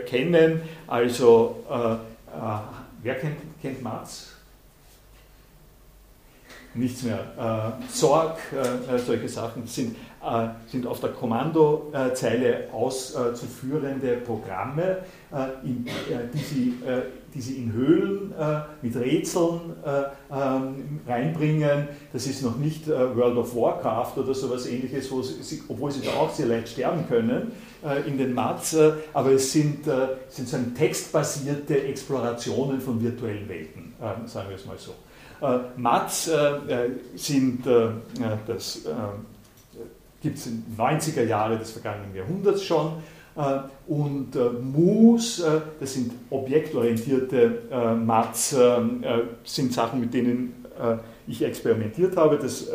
kennen. 0.04 0.60
Also, 0.86 1.64
wer 3.02 3.14
kennt, 3.14 3.38
kennt 3.62 3.82
Mats? 3.82 4.32
Nichts 6.74 7.02
mehr. 7.02 7.78
Sorg, 7.88 8.38
solche 9.06 9.28
Sachen 9.28 9.66
sind 9.66 9.96
äh, 9.96 10.11
sind 10.68 10.86
auf 10.86 11.00
der 11.00 11.10
Kommandozeile 11.10 12.68
auszuführende 12.72 14.18
Programme, 14.18 14.98
äh, 15.32 15.46
die 16.32 16.38
sie, 16.38 16.74
die 17.34 17.40
sie 17.40 17.56
in 17.56 17.72
Höhlen 17.72 18.32
mit 18.82 18.94
Rätseln 18.96 19.60
ähm, 20.30 21.00
reinbringen. 21.06 21.88
Das 22.12 22.26
ist 22.26 22.42
noch 22.42 22.56
nicht 22.56 22.88
World 22.88 23.36
of 23.36 23.56
Warcraft 23.56 24.18
oder 24.18 24.34
sowas 24.34 24.66
ähnliches, 24.66 25.10
sie, 25.40 25.62
obwohl 25.68 25.90
sie 25.90 26.02
da 26.02 26.12
auch 26.12 26.30
sehr 26.30 26.46
leicht 26.46 26.68
sterben 26.68 27.06
können 27.08 27.52
in 28.06 28.16
den 28.16 28.34
Mats, 28.34 28.76
aber 29.12 29.32
es 29.32 29.52
sind, 29.52 29.84
sind 30.28 30.48
so 30.48 30.56
textbasierte 30.76 31.82
Explorationen 31.84 32.80
von 32.80 33.02
virtuellen 33.02 33.48
Welten, 33.48 33.94
sagen 34.26 34.48
wir 34.50 34.56
es 34.56 34.66
mal 34.66 34.78
so. 34.78 34.94
Mats 35.76 36.30
sind 37.16 37.66
das 38.46 38.86
gibt 40.22 40.38
es 40.38 40.46
in 40.46 40.64
90er 40.78 41.24
Jahre 41.24 41.58
des 41.58 41.72
vergangenen 41.72 42.14
Jahrhunderts 42.14 42.64
schon. 42.64 42.92
Äh, 43.36 43.60
und 43.88 44.36
äh, 44.36 44.50
MOOS, 44.50 45.40
äh, 45.40 45.60
das 45.80 45.94
sind 45.94 46.12
objektorientierte 46.30 47.96
Mats, 48.04 48.54
sind 49.44 49.72
Sachen, 49.72 50.00
mit 50.00 50.14
denen 50.14 50.54
ich 51.26 51.42
experimentiert 51.42 52.16
habe. 52.16 52.38
Das 52.38 52.68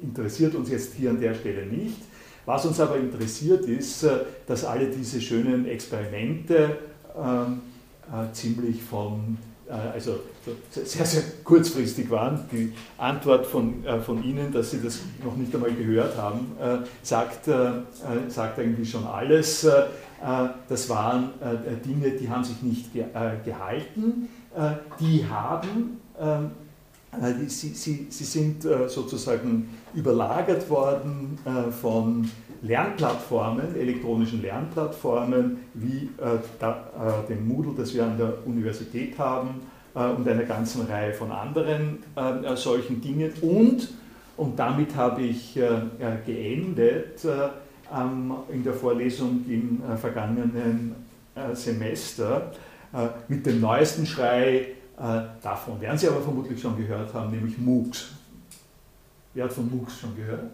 interessiert 0.00 0.54
uns 0.54 0.70
jetzt 0.70 0.94
hier 0.94 1.10
an 1.10 1.20
der 1.20 1.34
Stelle 1.34 1.66
nicht. 1.66 1.98
Was 2.46 2.64
uns 2.64 2.80
aber 2.80 2.96
interessiert 2.96 3.66
ist, 3.66 4.06
dass 4.46 4.64
alle 4.64 4.86
diese 4.86 5.20
schönen 5.20 5.66
Experimente 5.66 6.78
ähm, 7.16 7.60
ziemlich 8.32 8.82
von 8.82 9.36
also 9.70 10.20
sehr, 10.70 11.04
sehr 11.04 11.22
kurzfristig 11.44 12.10
waren. 12.10 12.48
Die 12.50 12.72
Antwort 12.96 13.46
von, 13.46 13.84
äh, 13.84 14.00
von 14.00 14.24
Ihnen, 14.24 14.52
dass 14.52 14.70
Sie 14.70 14.80
das 14.82 15.00
noch 15.24 15.36
nicht 15.36 15.54
einmal 15.54 15.72
gehört 15.72 16.16
haben, 16.16 16.52
äh, 16.60 16.78
sagt, 17.02 17.50
sagt 18.28 18.58
eigentlich 18.58 18.90
schon 18.90 19.06
alles. 19.06 19.66
Das 20.68 20.88
waren 20.88 21.30
Dinge, 21.84 22.10
die 22.10 22.28
haben 22.28 22.42
sich 22.42 22.60
nicht 22.62 22.92
gehalten. 23.44 24.28
Die 24.98 25.24
haben, 25.28 26.00
sie, 27.46 27.68
sie, 27.68 28.06
sie 28.10 28.24
sind 28.24 28.62
sozusagen 28.62 29.68
überlagert 29.94 30.68
worden 30.68 31.38
von 31.80 32.28
Lernplattformen, 32.62 33.76
elektronischen 33.76 34.42
Lernplattformen 34.42 35.58
wie 35.74 36.10
äh, 36.20 36.34
äh, 36.64 37.28
dem 37.28 37.46
Moodle, 37.46 37.74
das 37.76 37.94
wir 37.94 38.04
an 38.04 38.18
der 38.18 38.46
Universität 38.46 39.18
haben, 39.18 39.60
äh, 39.94 40.04
und 40.06 40.26
einer 40.28 40.42
ganzen 40.42 40.86
Reihe 40.86 41.12
von 41.12 41.30
anderen 41.30 41.98
äh, 42.16 42.56
solchen 42.56 43.00
Dingen. 43.00 43.32
Und, 43.42 43.88
und 44.36 44.58
damit 44.58 44.96
habe 44.96 45.22
ich 45.22 45.56
äh, 45.56 45.68
geendet 46.26 47.24
äh, 47.24 47.48
in 48.52 48.64
der 48.64 48.74
Vorlesung 48.74 49.46
im 49.48 49.80
vergangenen 49.96 50.94
Semester 51.54 52.52
mit 53.28 53.46
dem 53.46 53.62
neuesten 53.62 54.04
Schrei, 54.04 54.74
davon 55.42 55.80
werden 55.80 55.96
Sie 55.96 56.08
aber 56.08 56.20
vermutlich 56.20 56.60
schon 56.60 56.76
gehört 56.76 57.14
haben, 57.14 57.30
nämlich 57.30 57.56
MOOCs. 57.58 58.10
Wer 59.34 59.44
hat 59.44 59.52
von 59.52 59.70
MOOCs 59.70 60.00
schon 60.00 60.16
gehört? 60.16 60.50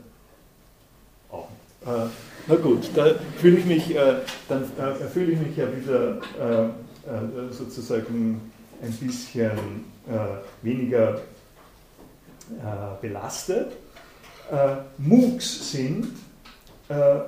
Auch 1.31 1.49
nicht. 1.49 1.65
Äh, 1.87 2.09
na 2.47 2.55
gut, 2.57 2.91
da 2.95 3.15
fühle 3.39 3.59
ich 3.59 3.65
mich, 3.67 3.95
äh, 3.95 4.17
dann 4.49 4.63
äh, 4.63 4.95
fühle 5.13 5.33
ich 5.33 5.41
mich 5.41 5.57
ja 5.57 5.67
wieder 5.75 6.19
äh, 6.41 6.65
äh, 6.65 7.53
sozusagen 7.53 8.41
ein 8.83 8.93
bisschen 8.93 9.85
äh, 10.09 10.63
weniger 10.63 11.21
belastet. 13.01 13.73
MOOCs 14.99 15.73
sind 15.73 16.09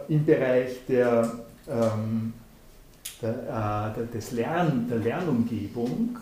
im 0.08 0.26
Bereich 0.26 0.84
der, 0.86 1.32
ähm, 1.66 2.34
der, 3.22 3.94
der, 3.96 4.04
des 4.12 4.32
Lern, 4.32 4.86
der 4.90 4.98
Lernumgebung, 4.98 6.18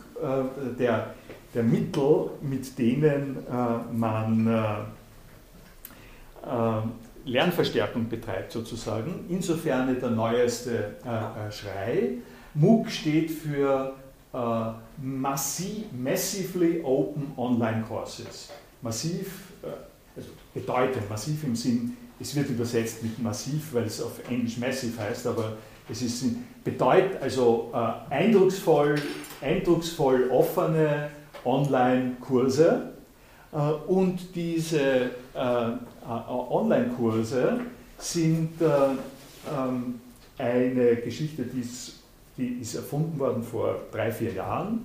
der 0.79 1.15
der 1.55 1.63
Mittel, 1.63 2.31
mit 2.43 2.77
denen 2.79 3.39
man 3.93 4.87
Lernverstärkung 7.25 8.09
betreibt 8.09 8.53
sozusagen. 8.53 9.25
Insofern 9.29 9.89
der 10.03 10.11
neueste 10.11 10.97
Schrei. 11.51 12.19
MOOC 12.55 12.91
steht 12.91 13.31
für 13.31 13.95
Massively 15.01 16.83
Open 16.83 17.33
Online 17.37 17.85
Courses. 17.87 18.51
Massiv, 18.83 19.53
also 20.17 20.29
bedeutend, 20.53 21.09
massiv 21.09 21.45
im 21.45 21.57
Sinn, 21.57 21.97
es 22.21 22.37
wird 22.37 22.49
übersetzt 22.51 23.03
mit 23.03 23.19
massiv, 23.21 23.73
weil 23.73 23.85
es 23.85 24.01
auf 24.03 24.21
Englisch 24.31 24.59
massive 24.59 25.01
heißt, 25.01 25.27
aber 25.27 25.57
es 25.91 26.03
ist 26.03 26.25
bedeutet 26.65 27.21
also 27.23 27.71
äh, 27.73 28.15
eindrucksvoll, 28.15 28.97
eindrucksvoll 29.41 30.29
offene 30.31 31.11
Online-Kurse. 31.45 32.95
Äh, 33.53 33.57
und 33.87 34.35
diese 34.35 34.81
äh, 34.81 35.09
äh 35.35 35.79
Online-Kurse 36.07 37.61
sind 37.99 38.61
äh, 38.61 38.67
ähm, 38.67 40.01
eine 40.39 40.97
Geschichte, 40.97 41.43
die 41.43 41.61
ist, 41.61 42.01
die 42.37 42.59
ist, 42.61 42.75
erfunden 42.75 43.19
worden 43.19 43.43
vor 43.43 43.77
drei, 43.93 44.11
vier 44.11 44.33
Jahren. 44.33 44.85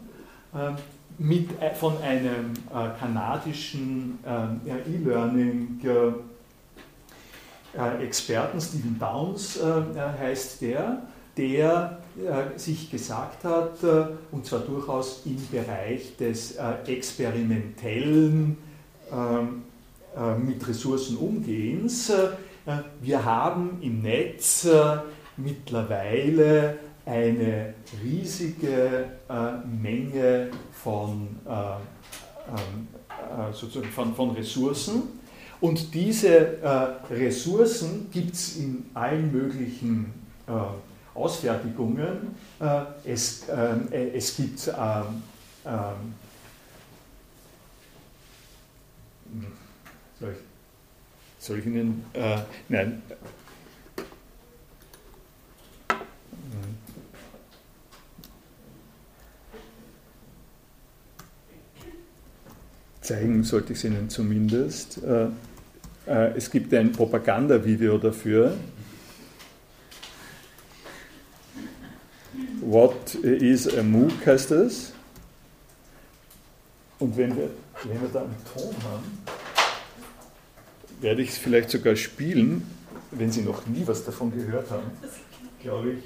Äh, 0.53 0.71
mit, 1.17 1.49
von 1.73 2.01
einem 2.01 2.53
kanadischen 2.97 4.19
E-Learning 4.25 5.81
Experten, 8.01 8.59
Stephen 8.59 8.97
Downs 8.99 9.59
heißt 10.19 10.61
der, 10.61 11.03
der 11.37 11.99
äh, 12.17 12.59
sich 12.59 12.91
gesagt 12.91 13.45
hat, 13.45 13.81
äh, 13.83 14.07
und 14.31 14.45
zwar 14.45 14.59
durchaus 14.59 15.21
im 15.25 15.37
Bereich 15.49 16.17
des 16.17 16.57
äh, 16.57 16.73
experimentellen 16.85 18.57
ähm, 19.11 19.63
mit 20.45 20.67
Ressourcen 20.67 21.17
umgehens. 21.17 22.11
wir 22.99 23.23
haben 23.23 23.77
im 23.81 24.01
Netz 24.01 24.67
mittlerweile 25.37 26.79
eine 27.05 27.75
riesige 28.03 29.05
Menge 29.81 30.49
von, 30.73 31.27
ähm, 31.47 32.87
sozusagen 33.53 33.91
von, 33.91 34.15
von 34.15 34.31
Ressourcen. 34.31 35.18
Und 35.61 35.93
diese 35.93 36.57
Ressourcen 37.09 38.09
gibt 38.11 38.33
es 38.33 38.55
in 38.57 38.85
allen 38.93 39.31
möglichen 39.31 40.13
Ausfertigungen. 41.19 42.35
Äh, 42.59 42.81
es, 43.05 43.43
ähm, 43.49 43.87
äh, 43.91 44.09
es 44.11 44.35
gibt 44.35 44.67
ähm, 44.67 45.23
ähm, 45.65 46.13
soll, 50.19 50.31
ich, 50.31 51.45
soll 51.45 51.59
ich 51.59 51.65
Ihnen, 51.65 52.05
äh, 52.13 52.37
nein, 52.69 53.01
zeigen 63.01 63.43
sollte 63.43 63.73
ich 63.73 63.79
es 63.79 63.85
Ihnen 63.85 64.09
zumindest. 64.09 65.01
Es 66.09 66.49
gibt 66.49 66.73
ein 66.73 66.91
Propagandavideo 66.91 67.99
dafür, 67.99 68.55
What 72.61 73.15
is 73.15 73.67
a 73.67 73.81
MOOC 73.81 74.25
heißt 74.27 74.51
es. 74.51 74.91
Und 76.99 77.17
wenn 77.17 77.35
wir, 77.35 77.49
wenn 77.83 78.01
wir 78.01 78.09
da 78.09 78.21
einen 78.21 78.35
Ton 78.53 78.75
haben, 78.83 79.23
werde 81.01 81.21
ich 81.21 81.29
es 81.29 81.37
vielleicht 81.37 81.71
sogar 81.71 81.95
spielen, 81.95 82.69
wenn 83.11 83.31
Sie 83.31 83.41
noch 83.41 83.65
nie 83.65 83.81
was 83.87 84.05
davon 84.05 84.31
gehört 84.31 84.69
haben, 84.69 84.91
glaube 85.61 85.93
ich, 85.93 86.03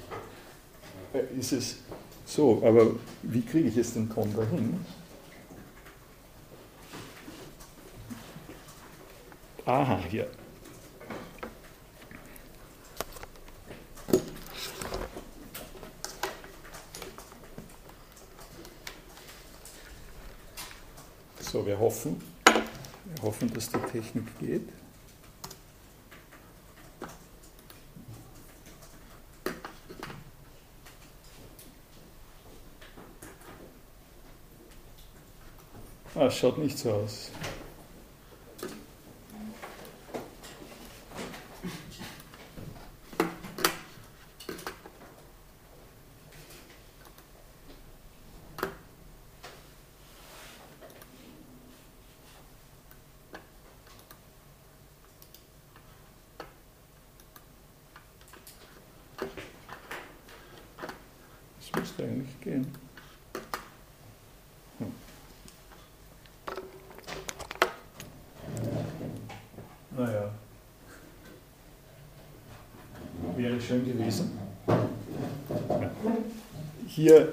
äh, 1.12 1.38
ist 1.38 1.52
es 1.52 1.76
so. 2.24 2.62
Aber 2.64 2.92
wie 3.22 3.42
kriege 3.42 3.68
ich 3.68 3.76
jetzt 3.76 3.96
den 3.96 4.08
Ton 4.08 4.32
dahin? 4.34 4.78
Aha, 9.66 9.98
hier. 10.10 10.30
So, 21.40 21.64
wir 21.64 21.78
hoffen, 21.78 22.20
wir 22.44 23.22
hoffen, 23.22 23.50
dass 23.54 23.70
die 23.70 23.78
Technik 23.78 24.38
geht. 24.38 24.68
Ah, 36.14 36.30
schaut 36.30 36.58
nicht 36.58 36.78
so 36.78 36.92
aus. 36.92 37.30
Schön 73.64 73.84
gewesen. 73.84 74.38
Hier, 76.86 77.32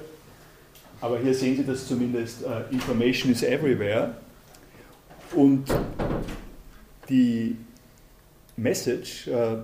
aber 1.01 1.19
hier 1.19 1.33
sehen 1.33 1.57
Sie 1.57 1.65
das 1.65 1.87
zumindest, 1.87 2.43
uh, 2.43 2.63
Information 2.71 3.31
is 3.31 3.43
everywhere. 3.43 4.15
Und 5.35 5.65
die 7.09 7.57
Message 8.55 9.27
uh, 9.27 9.63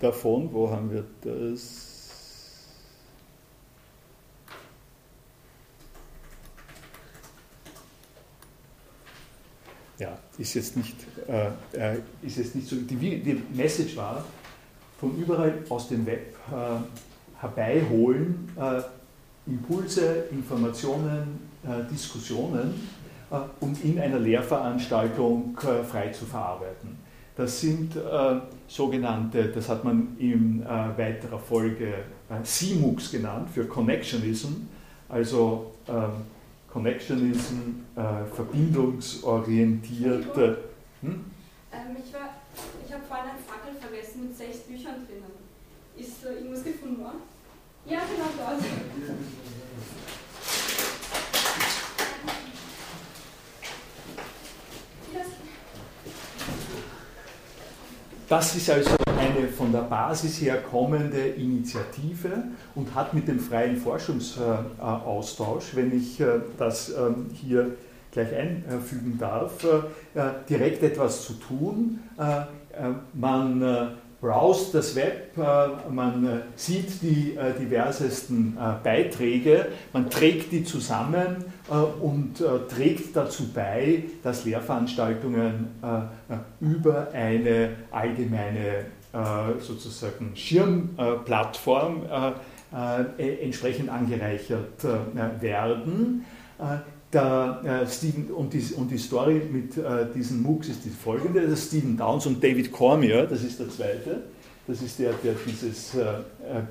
davon, 0.00 0.52
wo 0.52 0.70
haben 0.70 0.90
wir 0.90 1.04
das? 1.22 1.92
Ja, 9.98 10.18
ist 10.36 10.52
jetzt 10.54 10.76
nicht, 10.76 10.94
äh, 11.26 11.96
ist 12.20 12.36
jetzt 12.36 12.54
nicht 12.54 12.68
so. 12.68 12.76
Die, 12.76 12.96
die 12.96 13.42
Message 13.54 13.96
war, 13.96 14.26
von 14.98 15.16
überall 15.16 15.62
aus 15.68 15.88
dem 15.88 16.06
Web 16.06 16.34
äh, 16.50 16.78
herbeiholen, 17.40 18.50
äh, 18.56 18.80
Impulse, 19.46 20.24
Informationen, 20.30 21.50
äh, 21.64 21.84
Diskussionen, 21.90 22.88
um 23.60 23.76
in 23.82 23.98
einer 23.98 24.20
Lehrveranstaltung 24.20 25.58
frei 25.58 26.10
zu 26.10 26.24
verarbeiten. 26.24 26.96
Das 27.36 27.60
sind 27.60 27.98
sogenannte, 28.68 29.48
das 29.48 29.68
hat 29.68 29.82
man 29.82 30.16
in 30.20 30.64
weiterer 30.64 31.40
Folge 31.40 32.04
CMOOCs 32.44 33.10
genannt, 33.10 33.50
für 33.52 33.66
Connectionism, 33.66 34.68
also 35.08 35.72
ähm, 35.88 36.22
Connectionism, 36.72 37.80
verbindungsorientierte. 38.32 40.58
Hm? 41.02 41.24
Ähm, 41.72 41.96
ich, 41.98 42.14
ich 42.86 42.92
habe 42.92 43.02
vorhin 43.08 43.30
eine 43.30 43.40
Fackel 43.44 43.74
vergessen 43.80 44.25
mit 44.25 44.25
sechs 44.36 44.58
Büchern 44.58 45.06
drinnen. 45.06 45.46
Ist 45.96 46.22
da 46.22 46.30
irgendwas 46.30 46.62
gefunden 46.62 47.00
worden? 47.00 47.22
Ja, 47.86 48.00
genau 48.00 48.28
dort. 48.36 48.62
Das 58.28 58.56
ist 58.56 58.68
also 58.68 58.90
eine 59.06 59.46
von 59.46 59.70
der 59.70 59.82
Basis 59.82 60.42
her 60.42 60.60
kommende 60.60 61.28
Initiative 61.28 62.42
und 62.74 62.92
hat 62.92 63.14
mit 63.14 63.28
dem 63.28 63.38
freien 63.38 63.76
Forschungsaustausch, 63.76 65.76
wenn 65.76 65.96
ich 65.96 66.20
äh, 66.20 66.40
das 66.58 66.88
ähm, 66.88 67.30
hier 67.32 67.76
gleich 68.10 68.34
einfügen 68.34 69.16
darf, 69.16 69.62
äh, 69.62 70.20
direkt 70.48 70.82
etwas 70.82 71.24
zu 71.24 71.34
tun. 71.34 72.00
Äh, 72.18 72.42
man 73.14 73.96
browst 74.26 74.74
das 74.74 74.96
Web, 74.96 75.36
man 75.36 76.42
sieht 76.56 77.00
die 77.00 77.38
diversesten 77.60 78.58
Beiträge, 78.82 79.68
man 79.92 80.10
trägt 80.10 80.50
die 80.50 80.64
zusammen 80.64 81.44
und 82.02 82.42
trägt 82.68 83.14
dazu 83.14 83.44
bei, 83.54 84.02
dass 84.24 84.44
Lehrveranstaltungen 84.44 85.68
über 86.60 87.06
eine 87.12 87.76
allgemeine 87.92 88.86
sozusagen 89.60 90.32
Schirmplattform 90.34 92.02
entsprechend 93.16 93.90
angereichert 93.90 94.84
werden. 95.40 96.24
Der, 97.12 97.60
äh, 97.64 97.86
Stephen, 97.86 98.30
und, 98.32 98.52
die, 98.52 98.74
und, 98.74 98.90
die, 98.90 98.98
Story 98.98 99.40
mit 99.50 99.76
äh, 99.76 100.06
diesen 100.12 100.42
MOOCs 100.42 100.68
ist 100.68 100.84
die 100.84 100.90
folgende: 100.90 101.46
das 101.46 101.66
Stephen 101.66 101.96
Downs 101.96 102.26
und 102.26 102.42
David 102.42 102.72
Cormier, 102.72 103.26
das 103.26 103.44
ist 103.44 103.60
der 103.60 103.70
zweite, 103.70 104.22
das 104.66 104.82
ist 104.82 104.98
der, 104.98 105.12
der 105.22 105.34
dieses 105.46 105.94
äh, 105.94 106.04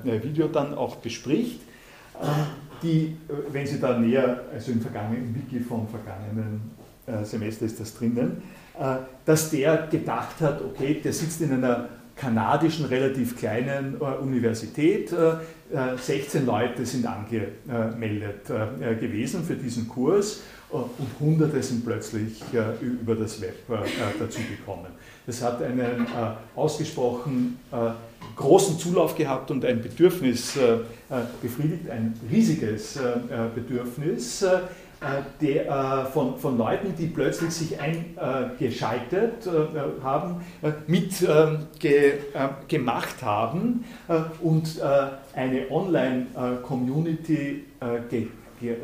äh 0.04 0.22
Video 0.22 0.48
dann 0.48 0.74
auch 0.74 0.96
bespricht. 0.96 1.60
Äh, 2.20 2.26
die, 2.82 3.16
äh, 3.28 3.32
wenn 3.50 3.66
Sie 3.66 3.80
da 3.80 3.98
näher, 3.98 4.44
also 4.52 4.72
im 4.72 4.82
vergangenen 4.82 5.34
Wiki 5.34 5.60
vom 5.60 5.88
vergangenen 5.88 6.76
Semester 7.22 7.66
ist 7.66 7.78
das 7.78 7.94
drinnen, 7.94 8.42
dass 9.24 9.50
der 9.50 9.86
gedacht 9.86 10.40
hat, 10.40 10.60
okay, 10.60 11.00
der 11.02 11.12
sitzt 11.12 11.40
in 11.40 11.52
einer 11.52 11.88
kanadischen 12.16 12.86
relativ 12.86 13.36
kleinen 13.36 13.96
Universität, 13.96 15.12
16 16.00 16.46
Leute 16.46 16.86
sind 16.86 17.06
angemeldet 17.06 18.48
äh, 18.48 18.94
gewesen 18.94 19.44
für 19.44 19.54
diesen 19.54 19.88
Kurs 19.88 20.42
äh, 20.70 20.76
und 20.76 21.08
Hunderte 21.18 21.62
sind 21.62 21.84
plötzlich 21.84 22.42
äh, 22.52 22.84
über 22.84 23.16
das 23.16 23.40
Web 23.40 23.66
dazugekommen. 24.18 24.86
Das 25.26 25.42
hat 25.42 25.60
einen 25.60 26.06
ausgesprochen 26.54 27.58
großen 28.36 28.78
Zulauf 28.78 29.16
gehabt 29.16 29.50
und 29.50 29.64
ein 29.64 29.82
Bedürfnis 29.82 30.56
befriedigt, 31.42 31.90
ein 31.90 32.14
riesiges 32.30 32.96
Bedürfnis 33.52 34.44
äh, 35.00 35.22
der, 35.44 35.66
äh, 35.66 36.06
von, 36.06 36.38
von 36.38 36.56
Leuten, 36.56 36.94
die 36.96 37.06
plötzlich 37.06 37.50
sich 37.50 37.78
eingeschaltet 37.78 39.46
äh, 39.46 40.02
haben, 40.02 40.40
mit 40.86 41.20
ähm, 41.20 41.66
ge, 41.78 42.14
haben 43.22 43.84
und 44.40 44.80
eine 45.34 45.70
Online-Community 45.70 47.64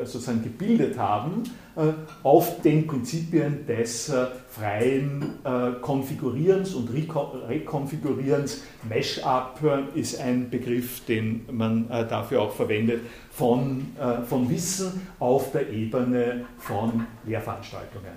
sozusagen 0.04 0.42
gebildet 0.42 0.98
haben 0.98 1.44
äh, 1.74 1.92
auf 2.22 2.60
den 2.60 2.86
Prinzipien 2.86 3.66
des 3.66 4.10
äh, 4.10 4.26
freien 4.48 5.38
äh, 5.42 5.72
Konfigurierens 5.80 6.74
und 6.74 6.90
Rekonfigurierens. 6.92 8.62
Mesh-up 8.86 9.60
ist 9.94 10.20
ein 10.20 10.50
Begriff, 10.50 11.06
den 11.06 11.46
man 11.50 11.88
dafür 11.88 12.42
auch 12.42 12.52
verwendet, 12.52 13.00
von, 13.30 13.86
von 14.28 14.50
Wissen 14.50 15.06
auf 15.20 15.52
der 15.52 15.70
Ebene 15.70 16.44
von 16.58 17.06
Lehrveranstaltungen. 17.24 18.12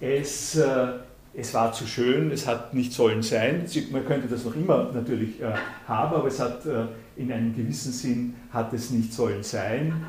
Es, 0.00 0.58
es 1.34 1.54
war 1.54 1.72
zu 1.72 1.86
schön, 1.86 2.30
es 2.30 2.46
hat 2.46 2.74
nicht 2.74 2.92
sollen 2.92 3.22
sein. 3.22 3.66
Man 3.90 4.06
könnte 4.06 4.28
das 4.28 4.44
noch 4.44 4.54
immer 4.54 4.92
natürlich 4.94 5.34
haben, 5.88 6.14
aber 6.14 6.28
es 6.28 6.38
hat 6.38 6.60
in 7.16 7.32
einem 7.32 7.54
gewissen 7.54 7.92
Sinn 7.92 8.34
hat 8.50 8.72
es 8.72 8.90
nicht 8.90 9.12
sollen 9.12 9.42
sein 9.42 10.06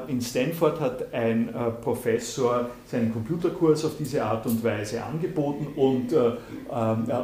in 0.09 0.21
Stanford 0.21 0.81
hat 0.81 1.14
ein 1.14 1.49
äh, 1.49 1.71
Professor 1.71 2.69
seinen 2.91 3.12
Computerkurs 3.12 3.85
auf 3.85 3.93
diese 3.97 4.25
Art 4.25 4.45
und 4.47 4.64
Weise 4.64 5.05
angeboten 5.05 5.69
und, 5.77 6.12
äh, 6.12 6.33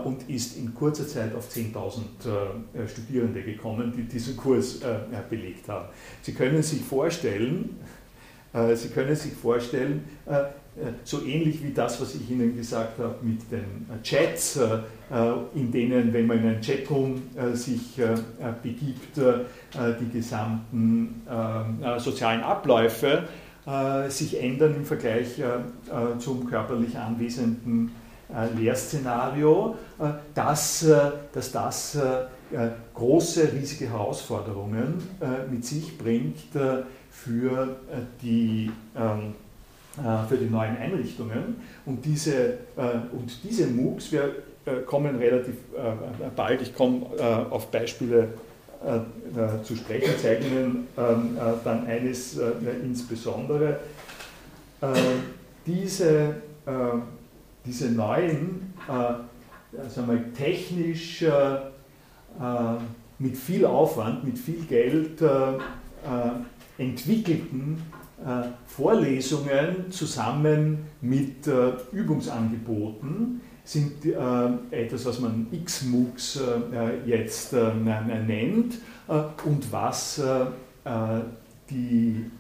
und 0.05 0.31
ist 0.31 0.57
in 0.57 0.73
kurzer 0.73 1.09
Zeit 1.09 1.35
auf 1.35 1.49
10.000 1.49 2.87
Studierende 2.87 3.43
gekommen, 3.43 3.93
die 3.97 4.05
diesen 4.05 4.37
Kurs 4.37 4.81
belegt 5.29 5.69
haben. 5.69 5.87
Sie 6.23 6.33
können 6.33 6.63
sich 6.63 6.83
vorstellen, 6.83 7.81
Sie 8.75 8.89
können 8.89 9.17
sich 9.17 9.33
vorstellen, 9.33 10.05
so 11.05 11.23
ähnlich 11.25 11.63
wie 11.63 11.73
das, 11.73 12.01
was 12.01 12.15
ich 12.15 12.31
Ihnen 12.31 12.57
gesagt 12.57 12.99
habe 12.99 13.15
mit 13.23 13.41
den 13.51 13.87
Chats, 14.03 14.59
in 15.55 15.71
denen, 15.71 16.13
wenn 16.13 16.27
man 16.27 16.39
in 16.39 16.47
einen 16.47 16.61
Chatroom 16.61 17.23
sich 17.53 18.01
begibt, 18.63 19.17
die 19.17 20.11
gesamten 20.13 21.23
sozialen 21.99 22.43
Abläufe 22.43 23.25
sich 24.09 24.43
ändern 24.43 24.75
im 24.75 24.85
Vergleich 24.85 25.41
zum 26.19 26.47
körperlich 26.47 26.99
anwesenden 26.99 27.93
Lehrszenario, 28.57 29.77
dass, 30.35 30.87
dass 31.33 31.53
das 31.53 31.99
große, 32.95 33.53
riesige 33.53 33.91
Herausforderungen 33.91 34.95
mit 35.51 35.65
sich 35.65 35.97
bringt 35.97 36.39
für 37.15 37.77
die 38.23 38.71
ähm, 38.97 39.21
äh, 39.21 39.44
für 40.29 40.37
die 40.37 40.47
neuen 40.47 40.77
Einrichtungen. 40.77 41.57
Und 41.87 42.05
diese, 42.05 42.35
äh, 42.77 43.13
und 43.13 43.33
diese 43.45 43.67
MOOCs, 43.69 44.13
wir 44.13 44.35
äh, 44.67 44.83
kommen 44.87 45.17
relativ 45.17 45.55
bald, 46.35 46.63
ich 46.63 46.75
komme 46.75 47.07
auf 47.51 47.71
Beispiele 47.71 48.29
zu 49.63 49.77
sprechen, 49.77 50.19
zeigen 50.21 50.45
Ihnen 50.45 50.87
ähm, 50.99 51.39
dann 51.65 51.87
eines 51.87 52.39
insbesondere. 52.83 53.79
Diese, 55.67 56.35
diese 57.65 57.91
neuen, 57.91 58.75
sagen 58.87 60.09
wir, 60.09 60.35
technisch 60.35 61.25
mit 63.19 63.37
viel 63.39 63.65
Aufwand, 63.65 64.25
mit 64.25 64.39
viel 64.39 64.65
Geld 64.67 65.23
entwickelten 66.79 67.79
äh, 67.79 67.94
Vorlesungen 68.67 69.91
zusammen 69.91 70.87
mit 71.01 71.47
äh, 71.47 71.73
Übungsangeboten 71.93 73.41
sind 73.65 74.05
äh, 74.05 74.15
etwas, 74.71 75.07
was 75.07 75.21
man 75.21 75.47
X-MOOCs 75.51 76.41
jetzt 77.07 77.53
nennt 77.53 78.79
und 79.09 79.73
was 79.73 80.23
die 81.71 82.31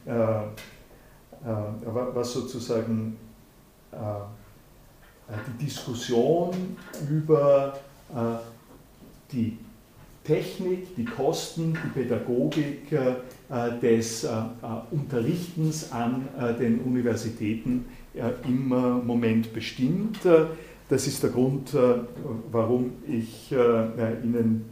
was 2.13 2.33
sozusagen 2.33 3.17
die 5.47 5.65
Diskussion 5.65 6.77
über 7.09 7.79
die 9.33 9.59
Technik, 10.25 10.97
die 10.97 11.05
Kosten, 11.05 11.75
die 11.75 11.89
Pädagogik 11.89 12.91
äh, 12.93 13.15
des 13.83 14.25
äh, 14.25 14.29
äh, 14.29 14.41
Unterrichtens 14.91 15.93
an 15.93 16.29
den 16.59 16.81
Universitäten 16.81 17.87
im 18.47 18.69
Moment 18.69 19.53
bestimmt. 19.53 20.21
Das 20.89 21.07
ist 21.09 21.23
der 21.23 21.31
Grund, 21.31 21.77
warum 22.53 22.93
ich 23.09 23.51
Ihnen 23.51 24.67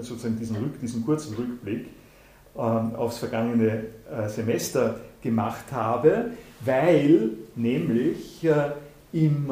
sozusagen 0.00 0.36
diesen, 0.36 0.56
diesen 0.82 1.04
kurzen 1.04 1.36
Rückblick 1.36 1.86
aufs 2.56 3.18
vergangene 3.18 3.84
Semester 4.26 4.98
gemacht 5.22 5.70
habe, 5.70 6.32
weil 6.64 7.30
nämlich 7.54 8.44
im 9.12 9.46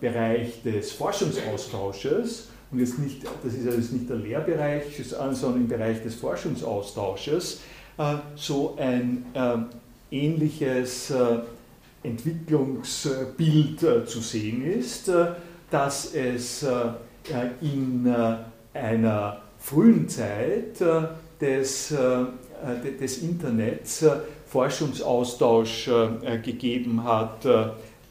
Bereich 0.00 0.62
des 0.62 0.92
Forschungsaustausches 0.92 2.48
und 2.74 2.80
jetzt 2.80 2.98
nicht, 2.98 3.22
das 3.44 3.54
ist 3.54 3.64
jetzt 3.64 3.92
nicht 3.92 4.10
der 4.10 4.16
Lehrbereich, 4.16 5.00
sondern 5.06 5.60
im 5.60 5.68
Bereich 5.68 6.02
des 6.02 6.16
Forschungsaustausches, 6.16 7.54
äh, 7.54 7.73
so 8.36 8.76
ein 8.78 9.26
äh, 9.34 9.56
ähnliches 10.10 11.10
äh, 11.10 11.38
Entwicklungsbild 12.02 13.80
zu 13.80 14.20
sehen 14.20 14.64
ist, 14.64 15.10
dass 15.70 16.14
es 16.14 16.66
in 17.62 18.14
einer 18.74 19.40
frühen 19.58 20.06
Zeit 20.06 20.80
des, 21.40 21.94
des 23.00 23.18
Internets 23.22 24.04
Forschungsaustausch 24.46 25.88
gegeben 26.42 27.02
hat, 27.04 27.46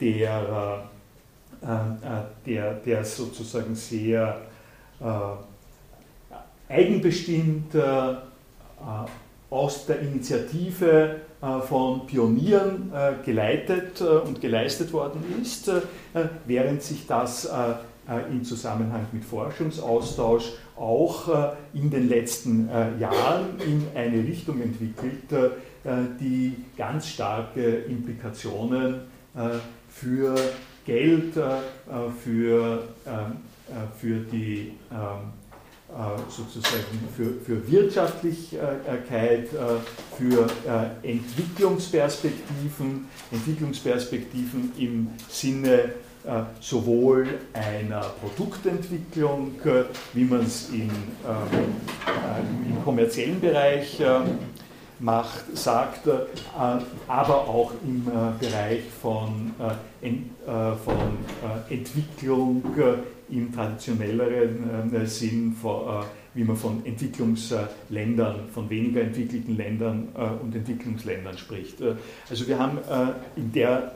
der, 0.02 0.90
der, 2.44 2.74
der 2.74 3.06
sozusagen 3.06 3.76
sehr 3.76 4.42
eigenbestimmt 6.68 7.76
aus 9.54 9.86
der 9.86 10.00
Initiative 10.00 11.18
von 11.68 12.08
Pionieren 12.08 12.92
geleitet 13.24 14.02
und 14.02 14.42
geleistet 14.42 14.92
worden 14.94 15.24
ist, 15.42 15.70
während 16.48 16.82
sich 16.82 17.06
das 17.06 17.50
im 18.32 18.44
Zusammenhang 18.44 19.06
mit 19.12 19.24
Forschungsaustausch 19.24 20.54
auch 20.76 21.54
in 21.74 21.92
den 21.92 22.10
letzten 22.10 22.68
Jahren 23.00 23.60
in 23.60 23.86
eine 23.94 24.24
Richtung 24.24 24.60
entwickelt, 24.62 25.54
die 26.20 26.56
ganz 26.76 27.10
starke 27.10 27.62
Implikationen 27.62 29.02
für 29.90 30.36
Geld, 30.86 31.34
für, 32.24 32.84
für 34.00 34.20
die 34.32 34.72
sozusagen 36.30 37.08
für, 37.16 37.34
für 37.46 37.72
Wirtschaftlichkeit, 37.72 39.48
für 40.18 40.48
Entwicklungsperspektiven, 41.04 43.06
Entwicklungsperspektiven 43.32 44.72
im 44.78 45.10
Sinne 45.30 45.92
sowohl 46.62 47.28
einer 47.54 48.02
Produktentwicklung, 48.22 49.56
wie 50.14 50.24
man 50.24 50.42
es 50.42 50.70
im, 50.70 50.90
im 52.70 52.84
kommerziellen 52.84 53.42
Bereich 53.42 54.02
macht, 55.00 55.56
sagt, 55.56 56.08
aber 57.08 57.48
auch 57.48 57.72
im 57.84 58.06
Bereich 58.40 58.84
von, 59.02 59.54
von 60.86 61.18
Entwicklung 61.70 62.64
im 63.36 63.54
traditionelleren 63.54 64.92
Sinn, 65.06 65.56
wie 66.34 66.44
man 66.44 66.56
von 66.56 66.86
Entwicklungsländern, 66.86 68.36
von 68.54 68.70
weniger 68.70 69.02
entwickelten 69.02 69.58
Ländern 69.58 70.08
und 70.42 70.56
Entwicklungsländern 70.56 71.38
spricht. 71.38 71.78
Also 72.30 72.48
wir 72.48 72.60
haben 72.60 72.78
in, 73.36 73.52
der, 73.52 73.94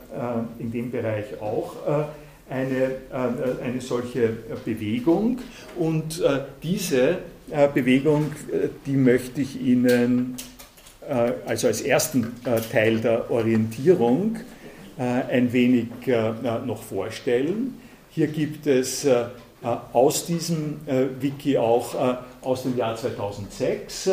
in 0.60 0.72
dem 0.72 0.92
Bereich 0.92 1.42
auch 1.42 1.76
eine, 2.50 2.96
eine 3.64 3.82
solche 3.82 4.30
Bewegung 4.64 5.40
und 5.78 6.24
diese 6.64 7.20
Bewegung, 7.74 8.32
die 8.86 8.98
möchte 8.98 9.42
ich 9.42 9.62
Ihnen 9.62 10.36
also 11.46 11.68
als 11.68 11.82
ersten 11.82 12.34
Teil 12.72 13.00
der 13.00 13.32
Orientierung 13.32 14.38
ein 14.98 15.54
wenig 15.54 15.88
noch 16.66 16.84
vorstellen. 16.84 17.76
Hier 18.18 18.26
gibt 18.26 18.66
es 18.66 19.06
äh, 19.06 19.26
aus 19.94 20.26
diesem 20.26 20.80
äh, 20.88 21.06
Wiki 21.22 21.56
auch 21.56 21.94
äh, 21.94 22.16
aus 22.42 22.64
dem 22.64 22.76
Jahr 22.76 22.96
2006 22.96 24.10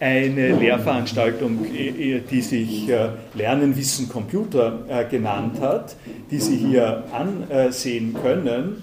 eine 0.00 0.58
Lehrveranstaltung, 0.58 1.64
die 1.72 2.42
sich 2.42 2.86
Lernen, 3.32 3.76
Wissen, 3.76 4.10
Computer 4.10 5.06
genannt 5.10 5.58
hat, 5.58 5.96
die 6.30 6.38
Sie 6.38 6.56
hier 6.56 7.04
ansehen 7.12 8.12
können. 8.12 8.82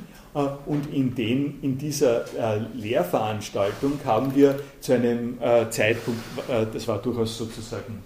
Und 0.66 0.92
in, 0.92 1.14
den, 1.14 1.60
in 1.62 1.78
dieser 1.78 2.26
Lehrveranstaltung 2.74 4.00
haben 4.06 4.34
wir 4.34 4.60
zu 4.80 4.94
einem 4.94 5.38
Zeitpunkt, 5.70 6.20
das 6.74 6.88
war 6.88 6.98
durchaus 6.98 7.38
sozusagen 7.38 8.02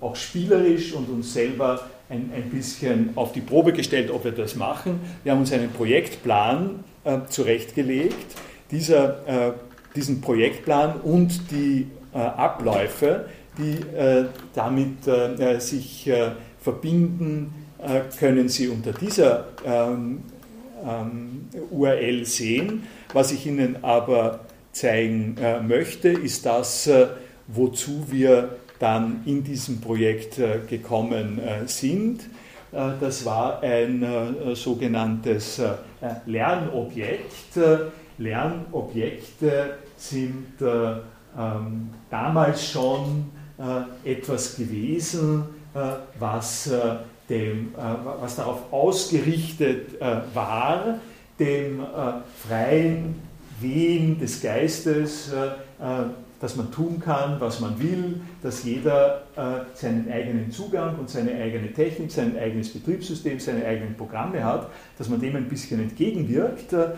auch 0.00 0.14
spielerisch 0.14 0.92
und 0.92 1.08
uns 1.10 1.34
selber 1.34 1.80
ein, 2.10 2.30
ein 2.34 2.50
bisschen 2.50 3.10
auf 3.16 3.32
die 3.32 3.40
Probe 3.40 3.72
gestellt, 3.72 4.10
ob 4.10 4.24
wir 4.24 4.32
das 4.32 4.56
machen. 4.56 5.00
Wir 5.24 5.32
haben 5.32 5.40
uns 5.40 5.52
einen 5.52 5.70
Projektplan 5.70 6.84
äh, 7.04 7.18
zurechtgelegt. 7.28 8.36
Dieser, 8.70 9.48
äh, 9.48 9.52
diesen 9.94 10.20
Projektplan 10.20 11.00
und 11.00 11.50
die 11.50 11.86
äh, 12.14 12.18
Abläufe, 12.18 13.26
die 13.58 13.78
äh, 13.96 14.26
damit 14.54 15.06
äh, 15.06 15.58
sich 15.58 16.06
äh, 16.08 16.32
verbinden, 16.60 17.54
können 18.18 18.48
Sie 18.48 18.66
unter 18.66 18.90
dieser 18.90 19.46
ähm, 19.64 20.24
ähm, 20.84 21.48
URL 21.70 22.24
sehen. 22.24 22.82
Was 23.12 23.30
ich 23.30 23.46
Ihnen 23.46 23.84
aber 23.84 24.40
zeigen 24.72 25.36
möchte, 25.64 26.08
ist 26.08 26.44
das, 26.44 26.90
wozu 27.46 28.06
wir 28.10 28.56
dann 28.78 29.22
in 29.26 29.44
diesem 29.44 29.80
Projekt 29.80 30.38
äh, 30.38 30.60
gekommen 30.68 31.38
äh, 31.38 31.66
sind. 31.66 32.22
Äh, 32.72 32.90
das 33.00 33.24
war 33.24 33.62
ein 33.62 34.06
sogenanntes 34.54 35.60
Lernobjekt. 36.26 37.58
Lernobjekte 38.18 39.78
sind 39.96 40.60
ähm, 40.60 41.90
damals 42.10 42.70
schon 42.70 43.30
etwas 44.04 44.56
gewesen, 44.56 45.44
was, 46.20 46.70
dem, 47.28 47.74
was 48.20 48.36
darauf 48.36 48.72
ausgerichtet 48.72 50.00
war, 50.32 51.00
dem 51.40 51.84
freien 52.46 53.16
Wehen 53.60 54.20
des 54.20 54.40
Geistes 54.40 55.32
dass 56.40 56.56
man 56.56 56.70
tun 56.70 57.00
kann, 57.00 57.40
was 57.40 57.60
man 57.60 57.80
will, 57.80 58.20
dass 58.42 58.62
jeder 58.64 59.22
äh, 59.36 59.64
seinen 59.74 60.10
eigenen 60.10 60.50
Zugang 60.50 60.98
und 60.98 61.10
seine 61.10 61.32
eigene 61.34 61.72
Technik, 61.72 62.12
sein 62.12 62.38
eigenes 62.38 62.72
Betriebssystem, 62.72 63.40
seine 63.40 63.64
eigenen 63.64 63.94
Programme 63.96 64.44
hat, 64.44 64.70
dass 64.98 65.08
man 65.08 65.20
dem 65.20 65.36
ein 65.36 65.48
bisschen 65.48 65.80
entgegenwirkt 65.80 66.72
äh, 66.72 66.88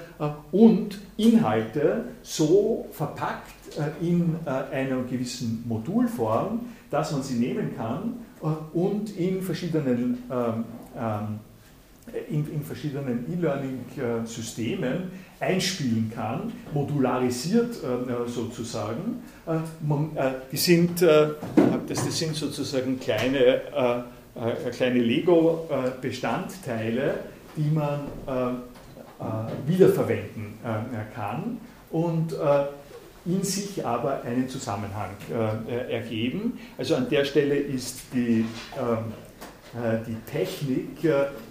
und 0.52 0.98
Inhalte 1.16 2.04
so 2.22 2.86
verpackt 2.92 3.78
äh, 3.78 4.06
in 4.06 4.36
äh, 4.44 4.74
einer 4.74 5.02
gewissen 5.04 5.64
Modulform, 5.66 6.60
dass 6.90 7.12
man 7.12 7.22
sie 7.22 7.34
nehmen 7.34 7.76
kann 7.76 8.14
äh, 8.42 8.76
und 8.76 9.16
in 9.16 9.42
verschiedenen 9.42 10.22
ähm, 10.30 10.64
ähm, 10.96 11.40
in, 12.28 12.52
in, 12.52 12.62
verschiedenen 12.62 13.24
E-Learning-Systemen 13.32 15.10
einspielen 15.40 16.12
kann, 16.14 16.52
modularisiert 16.74 17.76
äh, 17.82 18.28
sozusagen. 18.28 19.22
Äh, 19.46 19.56
man, 19.80 20.14
äh, 20.14 20.32
die 20.52 20.58
sind, 20.58 21.00
das, 21.02 21.30
das, 21.88 22.18
sind 22.18 22.36
sozusagen 22.36 23.00
kleine, 23.00 23.62
kleine 24.76 25.00
Lego-Bestandteile, 25.00 27.14
die 27.56 27.70
man 27.70 28.00
wiederverwenden 29.66 30.58
kann 31.14 31.58
und 31.90 32.34
in 33.26 33.42
sich 33.42 33.84
aber 33.84 34.22
einen 34.22 34.48
Zusammenhang 34.48 35.10
ergeben. 35.88 36.60
Also 36.78 36.94
an 36.94 37.08
der 37.10 37.24
Stelle 37.24 37.56
ist 37.56 38.02
die 38.14 38.46
ähm, 38.78 39.12
die 40.04 40.16
Technik 40.28 40.98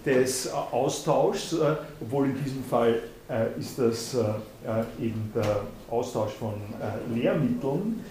des 0.04 0.52
Austauschs, 0.52 1.56
obwohl 2.02 2.26
in 2.26 2.44
diesem 2.44 2.62
Fall 2.64 2.94
äh, 2.94 2.98
ist 3.58 3.78
das 3.78 4.14
äh, 4.14 4.18
äh, 4.66 5.06
eben 5.06 5.32
der 5.34 5.62
Austausch 5.90 6.32
von 6.32 6.54
Lehrmitteln 7.14 8.04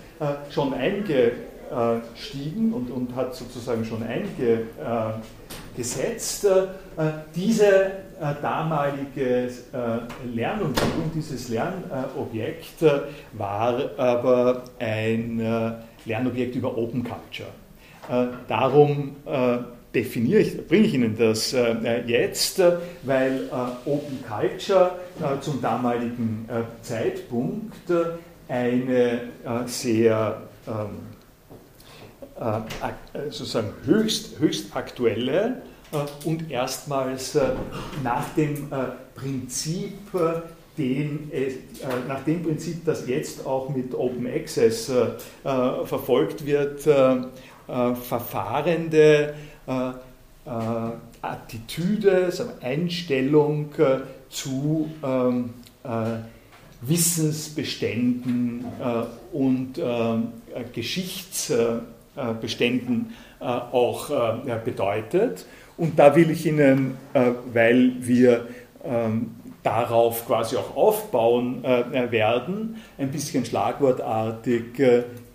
schon 0.50 0.74
eingestiegen 0.74 2.74
und, 2.74 2.92
und 2.92 3.16
hat 3.16 3.34
sozusagen 3.34 3.86
schon 3.86 4.04
eingesetzt. 5.78 6.46
Diese 7.34 7.92
damalige 8.42 9.50
Lernumgebung, 10.34 11.10
dieses 11.16 11.48
Lernobjekt 11.48 12.84
war 13.32 13.98
aber 13.98 14.64
ein 14.78 15.78
Lernobjekt 16.04 16.56
über 16.56 16.78
Open 16.78 17.02
Culture. 17.02 17.48
Darum 18.50 19.16
definiere 19.94 20.42
ich, 20.42 20.68
bringe 20.68 20.86
ich 20.86 20.94
Ihnen 20.94 21.18
das 21.18 21.54
äh, 21.54 22.04
jetzt, 22.06 22.62
weil 23.04 23.50
äh, 23.52 23.90
Open 23.90 24.24
Culture 24.28 25.00
äh, 25.20 25.40
zum 25.42 25.62
damaligen 25.62 26.48
äh, 26.48 26.62
Zeitpunkt 26.84 27.92
eine 28.48 29.12
äh, 29.12 29.20
sehr 29.66 30.42
ähm, 30.68 31.00
äh, 32.40 33.30
sozusagen 33.30 33.74
höchst, 33.86 34.40
höchst 34.40 34.76
aktuelle 34.76 35.62
und 36.24 36.52
erstmals 36.52 37.36
nach 38.04 38.30
dem 38.36 38.70
Prinzip 39.16 39.98
den, 40.78 41.32
nach 42.08 42.24
dem 42.24 42.44
Prinzip, 42.44 42.86
das 42.86 43.08
jetzt 43.08 43.44
auch 43.44 43.70
mit 43.70 43.96
Open 43.96 44.28
Access 44.28 44.92
verfolgt 45.42 46.46
wird, 46.46 46.88
Verfahrende 48.04 49.28
äh, 49.28 49.30
äh, 49.30 49.34
Attitüde, 51.22 52.32
Einstellung 52.62 53.70
äh, 53.78 54.00
zu 54.30 54.90
ähm, 55.04 55.50
Wissensbeständen 56.82 58.64
und 59.34 59.82
Geschichtsbeständen 60.74 63.14
auch 63.40 64.10
bedeutet. 64.64 65.46
Und 65.78 66.00
da 66.00 66.16
will 66.16 66.32
ich 66.32 66.46
Ihnen, 66.46 66.96
weil 67.54 67.96
wir 68.00 68.48
ähm, 68.86 69.32
darauf 69.64 70.26
quasi 70.26 70.56
auch 70.56 70.74
aufbauen 70.76 71.64
werden, 71.64 72.78
ein 72.98 73.12
bisschen 73.12 73.44
schlagwortartig 73.46 74.64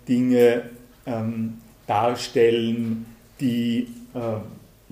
Dinge 0.07 0.63
ähm, 1.05 1.59
darstellen, 1.87 3.05
die 3.39 3.87
äh, 4.13 4.19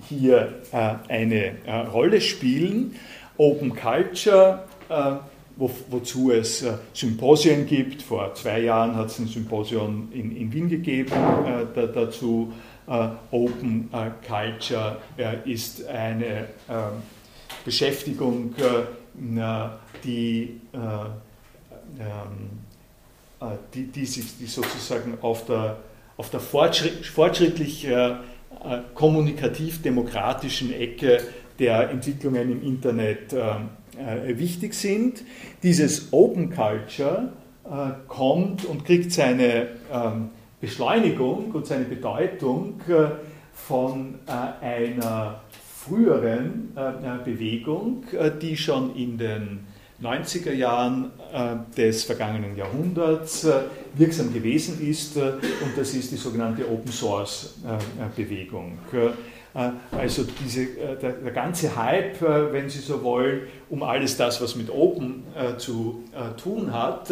hier 0.08 0.54
äh, 0.72 0.94
eine 1.08 1.64
äh, 1.66 1.72
Rolle 1.92 2.20
spielen. 2.20 2.96
Open 3.36 3.74
Culture, 3.74 4.64
äh, 4.88 5.12
wo, 5.56 5.70
wozu 5.88 6.32
es 6.32 6.64
Symposien 6.92 7.66
gibt. 7.66 8.02
Vor 8.02 8.34
zwei 8.34 8.60
Jahren 8.60 8.96
hat 8.96 9.06
es 9.06 9.18
ein 9.18 9.28
Symposium 9.28 10.08
in, 10.12 10.36
in 10.36 10.52
Wien 10.52 10.68
gegeben 10.68 11.12
da, 11.74 11.86
dazu. 11.86 12.52
Open 13.30 13.88
Culture 14.26 14.98
ist 15.46 15.86
eine 15.86 16.48
ähm, 16.68 17.02
Beschäftigung, 17.64 18.52
die, 20.04 20.60
ähm, 20.74 20.90
die, 23.72 23.86
die 23.86 24.04
sich 24.04 24.36
die 24.38 24.46
sozusagen 24.46 25.16
auf 25.22 25.46
der, 25.46 25.78
auf 26.18 26.28
der 26.28 26.40
fortschritt, 26.40 27.06
fortschrittlich 27.06 27.88
kommunikativ-demokratischen 28.94 30.72
Ecke 30.72 31.18
der 31.58 31.90
Entwicklungen 31.90 32.50
im 32.50 32.62
Internet 32.62 33.34
äh, 33.96 34.36
wichtig 34.38 34.74
sind. 34.74 35.22
Dieses 35.62 36.12
Open 36.12 36.50
Culture 36.50 37.32
äh, 37.64 37.92
kommt 38.08 38.64
und 38.64 38.84
kriegt 38.84 39.12
seine 39.12 39.68
ähm, 39.92 40.30
Beschleunigung 40.60 41.52
und 41.52 41.66
seine 41.66 41.84
Bedeutung 41.84 42.80
äh, 42.88 43.10
von 43.52 44.16
einer 44.26 45.42
früheren 45.76 46.76
Bewegung, 47.24 48.02
die 48.42 48.56
schon 48.56 48.96
in 48.96 49.16
den 49.16 49.60
90er 50.02 50.52
Jahren 50.52 51.12
des 51.76 52.04
vergangenen 52.04 52.56
Jahrhunderts 52.56 53.46
wirksam 53.94 54.32
gewesen 54.32 54.80
ist 54.86 55.16
und 55.16 55.76
das 55.76 55.94
ist 55.94 56.10
die 56.10 56.16
sogenannte 56.16 56.68
Open 56.68 56.90
Source 56.90 57.54
Bewegung. 58.16 58.78
Äh, 59.54 59.70
also 59.96 60.24
diese, 60.24 60.62
äh, 60.62 60.96
der, 61.00 61.12
der, 61.12 61.32
ganze 61.32 61.74
Hype, 61.76 62.20
äh, 62.22 62.52
wenn 62.52 62.68
Sie 62.68 62.80
so 62.80 63.02
wollen, 63.02 63.42
um 63.70 63.82
alles 63.82 64.16
das, 64.16 64.40
was 64.42 64.56
mit 64.56 64.70
Open 64.70 65.24
zu 65.58 66.04
tun 66.40 66.72
hat, 66.72 67.10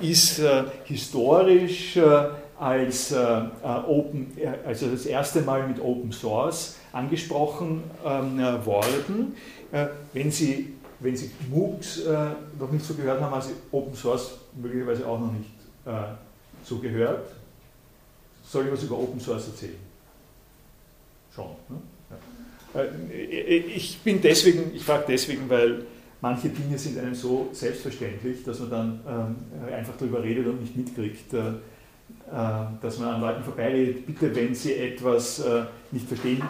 ist 0.00 0.42
historisch 0.84 1.98
als 2.58 3.14
Open, 3.86 4.32
also 4.66 4.88
das 4.88 5.06
erste 5.06 5.42
Mal 5.42 5.68
mit 5.68 5.80
Open 5.80 6.10
Source 6.10 6.76
angesprochen 6.92 7.84
ähm, 8.04 8.38
worden. 8.64 9.36
Wenn 10.12 10.30
Sie, 10.30 10.74
wenn 11.00 11.16
Sie 11.16 11.30
MOOCs 11.50 12.02
noch 12.58 12.70
nicht 12.72 12.84
so 12.84 12.94
gehört 12.94 13.20
haben, 13.20 13.32
haben 13.34 13.42
Sie 13.42 13.54
Open 13.70 13.94
Source 13.94 14.32
möglicherweise 14.56 15.06
auch 15.06 15.20
noch 15.20 15.32
nicht 15.32 15.50
so 16.64 16.78
gehört. 16.78 17.30
Soll 18.42 18.66
ich 18.66 18.72
was 18.72 18.82
über 18.82 18.98
Open 18.98 19.20
Source 19.20 19.48
erzählen? 19.48 19.88
schon. 21.38 21.46
Ne? 21.68 21.80
Äh, 22.74 23.56
ich 23.56 23.98
bin 24.00 24.20
deswegen, 24.20 24.74
ich 24.74 24.84
frage 24.84 25.04
deswegen, 25.08 25.48
weil 25.48 25.84
manche 26.20 26.48
Dinge 26.48 26.78
sind 26.78 26.98
einem 26.98 27.14
so 27.14 27.48
selbstverständlich, 27.52 28.42
dass 28.44 28.60
man 28.60 28.70
dann 28.70 29.00
ähm, 29.08 29.72
einfach 29.72 29.94
darüber 29.98 30.22
redet 30.22 30.46
und 30.46 30.60
nicht 30.60 30.76
mitkriegt, 30.76 31.32
äh, 31.32 31.38
äh, 31.38 31.52
dass 32.82 32.98
man 32.98 33.14
an 33.14 33.20
Leuten 33.20 33.44
vorbeiredet. 33.44 34.06
Bitte, 34.06 34.34
wenn 34.34 34.54
Sie 34.54 34.74
etwas 34.74 35.42
nicht 35.90 36.06
verstehen, 36.06 36.42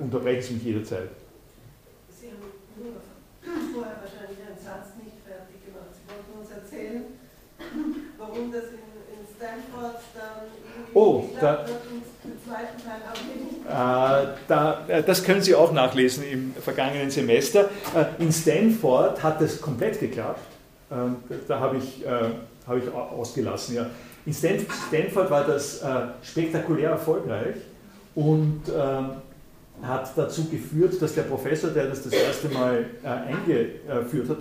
unterbrechen 0.00 0.42
Sie 0.42 0.54
mich 0.54 0.64
jederzeit. 0.64 1.08
Vorher 3.76 4.00
wahrscheinlich 4.00 4.40
einen 4.40 4.56
Satz 4.56 4.96
nicht 4.96 5.20
fertig 5.20 5.60
gemacht. 5.68 5.92
Sie 5.92 6.08
wollten 6.08 6.32
uns 6.40 6.48
erzählen, 6.48 7.04
warum 8.18 8.50
das 8.50 8.72
in, 8.72 8.88
in 9.12 9.20
Stanford 9.36 10.00
dann 10.16 10.48
oh, 10.94 11.24
da, 11.38 11.66
wird 11.66 11.76
äh, 13.68 14.32
da, 14.48 14.84
äh, 14.88 15.02
das 15.02 15.22
können 15.22 15.42
Sie 15.42 15.54
auch 15.54 15.72
nachlesen 15.72 16.24
im 16.24 16.54
vergangenen 16.54 17.10
Semester. 17.10 17.68
Äh, 17.94 18.22
in 18.22 18.32
Stanford 18.32 19.22
hat 19.22 19.42
das 19.42 19.60
komplett 19.60 20.00
geklappt. 20.00 20.40
Da 20.88 21.58
habe 21.58 21.78
ich, 21.78 22.04
hab 22.06 22.76
ich 22.76 22.88
ausgelassen. 22.94 23.74
Ja. 23.74 23.90
In 24.24 24.32
Stanford 24.32 25.28
war 25.28 25.44
das 25.44 25.82
spektakulär 26.22 26.90
erfolgreich 26.90 27.56
und 28.14 28.62
hat 29.82 30.12
dazu 30.16 30.44
geführt, 30.46 31.00
dass 31.00 31.14
der 31.14 31.22
Professor, 31.22 31.70
der 31.70 31.86
das 31.88 32.02
das 32.02 32.12
erste 32.12 32.48
Mal 32.48 32.86
eingeführt 33.02 34.28
hat, 34.28 34.38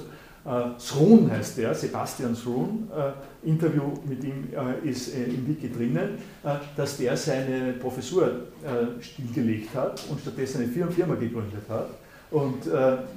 Uh, 0.48 0.78
Srun 0.78 1.32
heißt 1.32 1.58
der, 1.58 1.74
Sebastian 1.74 2.36
Srun, 2.36 2.88
äh, 2.96 3.48
Interview 3.50 3.94
mit 4.08 4.24
ihm 4.24 4.48
äh, 4.54 4.88
ist 4.88 5.16
äh, 5.16 5.24
im 5.24 5.48
Wiki 5.48 5.72
drinnen, 5.72 6.20
äh, 6.44 6.50
dass 6.78 6.98
der 6.98 7.18
seine 7.18 7.74
Professur 7.74 8.28
äh, 8.28 9.02
stillgelegt 9.02 9.74
hat 9.74 10.04
und 10.08 10.22
stattdessen 10.22 10.62
eine 10.62 10.72
Firma, 10.72 10.92
Firma 10.92 11.16
gegründet 11.16 11.64
hat 11.68 11.90
und 12.30 12.66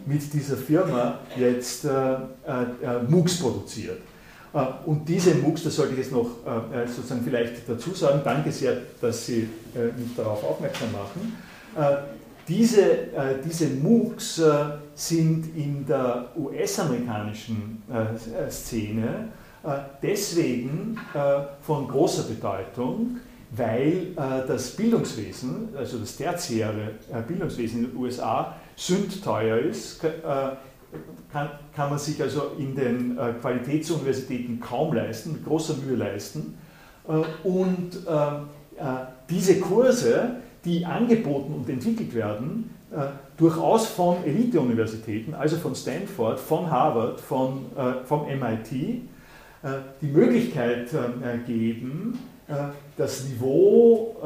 mit 0.07 0.33
dieser 0.33 0.57
Firma 0.57 1.19
jetzt 1.35 1.87
MOOCs 3.09 3.41
produziert. 3.41 3.99
Und 4.85 5.09
diese 5.09 5.35
MOOCs, 5.35 5.65
das 5.65 5.77
sollte 5.77 5.95
ich 5.95 6.01
jetzt 6.01 6.13
noch 6.13 6.29
sozusagen 6.87 7.23
vielleicht 7.25 7.67
dazu 7.67 7.95
sagen, 7.95 8.21
danke 8.23 8.53
sehr, 8.53 8.77
dass 9.01 9.27
Sie 9.27 9.49
mich 9.75 10.15
darauf 10.15 10.45
aufmerksam 10.45 10.93
machen. 10.93 11.37
Diese, 12.49 12.83
äh, 12.83 13.43
diese 13.45 13.69
MOOCs 13.69 14.39
äh, 14.39 14.65
sind 14.95 15.55
in 15.55 15.87
der 15.87 16.31
US-amerikanischen 16.35 17.83
äh, 17.91 18.51
Szene 18.51 19.29
äh, 19.63 19.81
deswegen 20.03 20.99
äh, 21.13 21.19
von 21.61 21.89
großer 21.89 22.23
Bedeutung, 22.23 23.19
weil 23.51 24.15
äh, 24.17 24.47
das 24.47 24.71
Bildungswesen, 24.71 25.69
also 25.77 25.99
das 25.99 26.17
tertiäre 26.17 26.93
Bildungswesen 27.27 27.85
in 27.85 27.91
den 27.91 27.97
USA, 27.97 28.57
sündteuer 28.77 29.59
ist, 29.59 30.01
kann, 31.33 31.51
kann 31.75 31.91
man 31.91 31.99
sich 31.99 32.23
also 32.23 32.53
in 32.57 32.77
den 32.77 33.19
Qualitätsuniversitäten 33.41 34.61
kaum 34.61 34.93
leisten, 34.93 35.33
mit 35.33 35.45
großer 35.45 35.75
Mühe 35.79 35.97
leisten. 35.97 36.57
Und 37.43 38.07
diese 39.29 39.59
Kurse 39.59 40.37
die 40.65 40.85
angeboten 40.85 41.55
und 41.55 41.69
entwickelt 41.69 42.15
werden, 42.15 42.71
äh, 42.91 43.09
durchaus 43.37 43.87
von 43.87 44.25
Elite-Universitäten, 44.25 45.35
also 45.35 45.57
von 45.57 45.75
Stanford, 45.75 46.41
von 46.41 46.71
Harvard, 46.71 47.21
von, 47.21 47.67
äh, 47.77 48.05
vom 48.05 48.27
MIT, 48.27 48.73
äh, 48.73 49.69
die 50.01 50.07
Möglichkeit 50.07 50.89
geben, 51.47 52.19
das 52.97 53.25
Niveau 53.25 54.17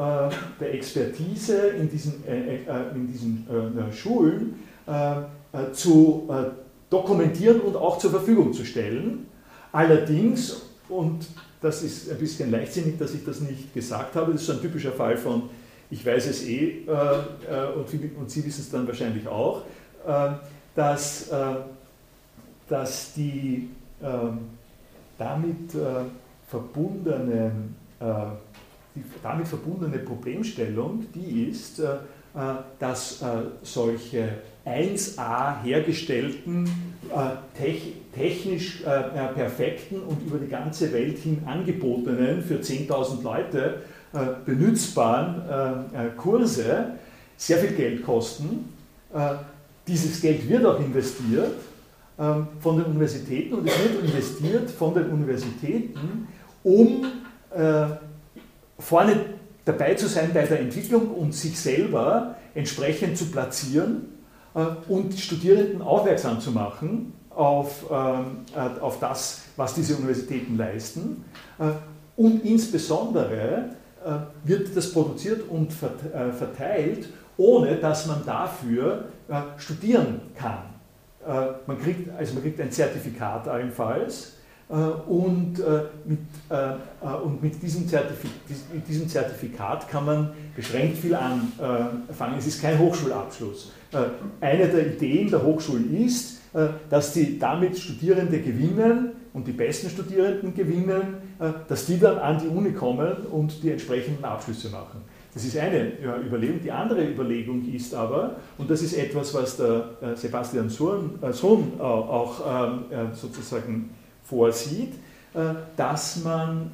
der 0.57 0.73
Expertise 0.73 1.67
in 1.77 1.89
diesen, 1.89 2.23
in 2.25 3.07
diesen 3.07 3.45
Schulen 3.91 4.55
zu 5.73 6.29
dokumentieren 6.89 7.59
und 7.59 7.75
auch 7.75 7.97
zur 7.97 8.11
Verfügung 8.11 8.53
zu 8.53 8.63
stellen. 8.63 9.25
Allerdings, 9.73 10.61
und 10.87 11.25
das 11.59 11.83
ist 11.83 12.09
ein 12.09 12.17
bisschen 12.17 12.49
leichtsinnig, 12.49 12.97
dass 12.97 13.13
ich 13.13 13.25
das 13.25 13.41
nicht 13.41 13.73
gesagt 13.73 14.15
habe, 14.15 14.31
das 14.31 14.41
ist 14.41 14.47
so 14.47 14.53
ein 14.53 14.61
typischer 14.61 14.93
Fall 14.93 15.17
von 15.17 15.49
ich 15.93 16.03
weiß 16.03 16.25
es 16.25 16.43
eh 16.43 16.85
äh, 16.87 16.91
äh, 16.91 17.73
und, 17.75 18.17
und, 18.17 18.31
Sie 18.31 18.43
wissen 18.43 18.61
es 18.61 18.71
dann 18.71 18.87
wahrscheinlich 18.87 19.27
auch, 19.27 19.61
äh, 20.07 20.31
dass, 20.75 21.29
dass 22.67 23.13
die 23.13 23.69
ähm, 24.01 24.39
damit 25.19 25.71
verbundenen 26.47 27.75
äh, 27.99 28.05
die 28.95 29.03
damit 29.21 29.47
verbundene 29.47 29.99
Problemstellung, 29.99 31.05
die 31.15 31.49
ist, 31.49 31.81
dass 32.77 33.23
solche 33.63 34.29
1a 34.67 35.63
hergestellten, 35.63 36.69
technisch 38.13 38.83
perfekten 38.83 39.99
und 40.01 40.21
über 40.27 40.37
die 40.37 40.47
ganze 40.47 40.93
Welt 40.93 41.17
hin 41.17 41.41
angebotenen 41.47 42.43
für 42.43 42.57
10.000 42.57 43.23
Leute 43.23 43.81
benützbaren 44.45 45.41
äh, 45.49 46.05
äh, 46.05 46.09
Kurse 46.15 46.85
sehr 47.35 47.57
viel 47.57 47.71
Geld 47.71 48.05
kosten. 48.05 48.69
Dieses 49.87 50.21
Geld 50.21 50.47
wird 50.47 50.65
auch 50.65 50.79
investiert 50.79 51.55
ähm, 52.17 52.47
von 52.59 52.77
den 52.77 52.85
Universitäten 52.85 53.55
und 53.55 53.67
es 53.67 53.77
wird 53.79 54.03
investiert 54.03 54.69
von 54.71 54.93
den 54.93 55.09
Universitäten, 55.09 56.27
um 56.63 57.05
vorne 58.79 59.15
dabei 59.65 59.93
zu 59.93 60.07
sein 60.07 60.31
bei 60.33 60.43
der 60.43 60.61
Entwicklung 60.61 61.11
und 61.11 61.35
sich 61.35 61.59
selber 61.59 62.35
entsprechend 62.55 63.15
zu 63.15 63.25
platzieren 63.25 64.05
und 64.87 65.13
Studierenden 65.13 65.83
aufmerksam 65.83 66.39
zu 66.39 66.49
machen 66.49 67.13
auf, 67.29 67.85
ähm, 67.91 68.45
auf 68.81 68.99
das, 68.99 69.41
was 69.55 69.75
diese 69.75 69.95
Universitäten 69.97 70.57
leisten 70.57 71.23
und 72.15 72.45
insbesondere 72.45 73.69
äh, 73.69 73.82
wird 74.43 74.75
das 74.75 74.91
produziert 74.91 75.49
und 75.49 75.71
äh, 75.71 76.31
verteilt, 76.31 77.09
ohne 77.37 77.75
dass 77.77 78.05
man 78.07 78.25
dafür 78.25 79.05
äh, 79.27 79.33
studieren 79.57 80.21
kann. 80.35 80.57
Man 81.67 81.79
kriegt, 81.79 82.09
also 82.17 82.33
man 82.33 82.43
kriegt 82.43 82.59
ein 82.59 82.69
Zertifikat 82.69 83.47
allenfalls 83.47 84.33
und, 85.07 85.53
mit, 86.03 86.19
und 87.23 87.41
mit, 87.41 87.63
diesem 87.63 87.85
mit 88.73 88.87
diesem 88.89 89.07
Zertifikat 89.07 89.87
kann 89.87 90.05
man 90.05 90.31
beschränkt 90.53 90.97
viel 90.97 91.15
anfangen. 91.15 92.37
Es 92.37 92.47
ist 92.47 92.61
kein 92.61 92.77
Hochschulabschluss. 92.77 93.71
Eine 94.41 94.67
der 94.67 94.87
Ideen 94.95 95.29
der 95.29 95.41
Hochschulen 95.43 95.95
ist, 96.05 96.41
dass 96.89 97.13
die 97.13 97.39
damit 97.39 97.79
Studierende 97.79 98.41
gewinnen 98.41 99.12
und 99.33 99.47
die 99.47 99.51
besten 99.51 99.89
Studierenden 99.89 100.53
gewinnen, 100.53 101.15
dass 101.67 101.87
die 101.87 101.99
dann 101.99 102.19
an 102.19 102.39
die 102.39 102.47
Uni 102.47 102.71
kommen 102.71 103.25
und 103.31 103.63
die 103.63 103.71
entsprechenden 103.71 104.23
Abschlüsse 104.23 104.69
machen. 104.69 105.01
Das 105.33 105.43
ist 105.43 105.57
eine 105.57 105.93
Überlegung. 106.23 106.59
Die 106.61 106.71
andere 106.71 107.03
Überlegung 107.03 107.67
ist 107.73 107.95
aber, 107.95 108.35
und 108.57 108.69
das 108.69 108.83
ist 108.83 108.93
etwas, 108.93 109.33
was 109.33 109.57
der 109.57 109.89
äh, 110.01 110.15
Sebastian 110.15 110.69
Sohn 110.69 111.19
äh, 111.21 111.81
auch 111.81 112.41
ähm, 112.47 112.85
äh, 112.91 113.15
sozusagen 113.15 113.89
vorsieht, 114.23 114.93
dass 115.75 116.23
man 116.23 116.69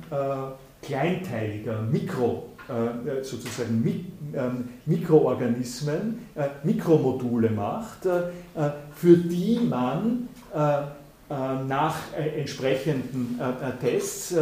kleinteiliger, 0.82 1.82
mikro, 1.82 2.49
sozusagen 3.22 4.05
ähm, 4.36 4.68
Mikroorganismen, 4.86 6.28
Mikromodule 6.64 7.51
macht, 7.51 7.99
für 8.91 9.18
die 9.18 9.62
man 9.62 10.28
nach 11.30 11.95
entsprechenden 12.17 13.39
Tests 13.82 14.34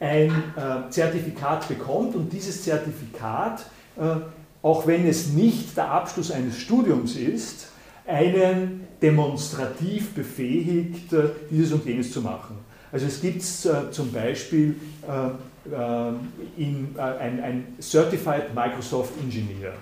ein 0.00 0.30
äh, 0.30 0.90
Zertifikat 0.90 1.68
bekommt 1.68 2.14
und 2.14 2.32
dieses 2.32 2.62
Zertifikat, 2.62 3.66
äh, 3.96 4.16
auch 4.62 4.86
wenn 4.86 5.06
es 5.06 5.28
nicht 5.28 5.76
der 5.76 5.90
Abschluss 5.90 6.30
eines 6.30 6.58
Studiums 6.58 7.16
ist, 7.16 7.68
einen 8.06 8.86
demonstrativ 9.00 10.12
befähigt, 10.12 11.12
äh, 11.12 11.30
dieses 11.50 11.72
und 11.72 11.86
jenes 11.86 12.12
zu 12.12 12.20
machen. 12.20 12.58
Also 12.92 13.06
es 13.06 13.20
gibt 13.20 13.40
äh, 13.40 13.90
zum 13.90 14.12
Beispiel 14.12 14.76
äh, 15.08 15.74
äh, 15.74 16.12
in, 16.56 16.94
ein, 16.98 17.42
ein, 17.42 17.66
Certified 17.80 18.54
Microsoft 18.54 19.12
Engineer. 19.20 19.72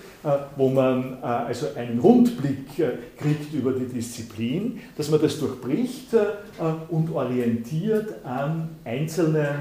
wo 0.57 0.67
man 0.69 1.17
also 1.23 1.67
einen 1.75 1.99
Rundblick 1.99 2.75
kriegt 3.17 3.53
über 3.53 3.71
die 3.71 3.85
Disziplin, 3.85 4.79
dass 4.97 5.09
man 5.09 5.21
das 5.21 5.39
durchbricht 5.39 6.07
und 6.89 7.09
orientiert 7.13 8.25
an 8.25 8.69
einzelnen 8.83 9.59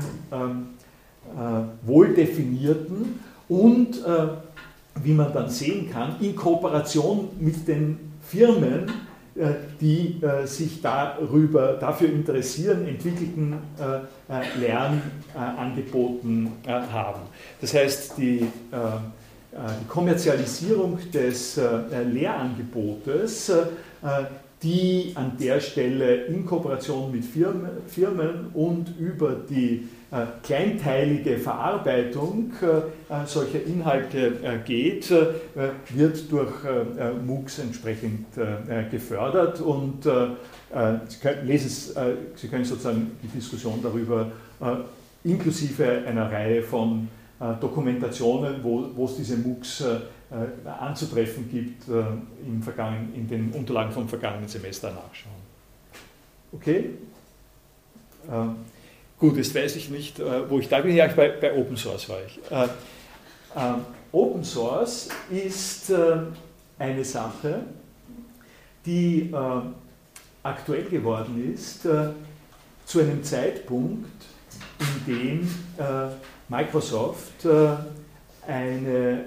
wohl 1.87 2.15
definierten 2.15 3.21
und 3.49 4.01
wie 5.03 5.13
man 5.13 5.33
dann 5.33 5.49
sehen 5.49 5.91
kann, 5.91 6.17
in 6.21 6.35
Kooperation 6.35 7.29
mit 7.39 7.67
den 7.69 7.99
Firmen, 8.23 8.91
äh, 9.35 9.55
die 9.81 10.21
äh, 10.23 10.47
sich 10.47 10.83
darüber, 10.83 11.75
dafür 11.75 12.09
interessieren, 12.09 12.87
entwickelten 12.87 13.55
äh, 13.79 14.59
Lernangeboten 14.59 16.51
haben. 16.67 17.21
Das 17.61 17.73
heißt, 17.75 18.19
die, 18.19 18.47
die 19.81 19.89
Kommerzialisierung 19.89 20.99
des 21.13 21.57
Lehrangebotes, 21.57 23.51
die 24.63 25.13
an 25.15 25.33
der 25.39 25.61
Stelle 25.61 26.27
in 26.27 26.45
Kooperation 26.45 27.11
mit 27.13 27.25
Firmen 27.25 28.49
und 28.55 28.99
über 28.99 29.37
die 29.49 29.89
äh, 30.11 30.25
kleinteilige 30.43 31.37
Verarbeitung 31.37 32.51
äh, 32.63 33.27
solcher 33.27 33.63
Inhalte 33.63 34.39
äh, 34.43 34.57
geht, 34.65 35.11
wird 35.11 36.33
durch 36.33 36.55
MOOCs 37.27 37.59
entsprechend 37.59 38.25
gefördert. 38.91 39.61
Und 39.61 40.05
Sie 40.05 41.19
können 42.49 42.65
sozusagen 42.65 43.11
die 43.23 43.29
Diskussion 43.29 43.81
darüber 43.83 44.31
inklusive 45.25 46.05
einer 46.07 46.31
Reihe 46.31 46.63
von 46.63 47.09
Dokumentationen, 47.39 48.64
wo, 48.64 49.05
es 49.05 49.16
diese 49.16 49.36
MOOCs 49.36 49.84
anzutreffen 50.80 51.49
gibt, 51.49 51.89
im 51.89 52.62
in 53.14 53.28
den 53.28 53.53
Unterlagen 53.53 53.93
vom 53.93 54.09
vergangenen 54.09 54.49
Semester 54.49 54.91
nachschauen. 54.91 55.36
Okay? 56.53 56.91
Gut, 59.18 59.36
jetzt 59.36 59.55
weiß 59.55 59.74
ich 59.76 59.91
nicht, 59.91 60.20
äh, 60.20 60.49
wo 60.49 60.61
ich 60.61 60.68
da 60.68 60.80
bin. 60.80 60.95
Ja, 60.95 61.09
bei, 61.09 61.28
bei 61.28 61.53
Open 61.57 61.76
Source 61.76 62.09
war 62.09 62.18
ich. 62.24 62.39
Äh, 62.51 62.64
äh, 63.57 63.78
Open 64.12 64.45
Source 64.45 65.09
ist 65.28 65.91
äh, 65.91 66.18
eine 66.78 67.05
Sache, 67.05 67.62
die 68.86 69.32
äh, 69.32 69.61
aktuell 70.45 70.84
geworden 70.84 71.53
ist 71.53 71.84
äh, 71.84 72.11
zu 72.84 73.01
einem 73.01 73.24
Zeitpunkt, 73.24 74.24
in 74.78 75.14
dem 75.14 75.49
Microsoft 76.49 77.46
eine 78.46 79.24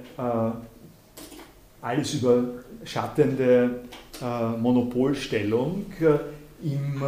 alles 1.81 2.13
überschattende 2.15 3.81
Monopolstellung 4.59 5.85
im 6.63 7.03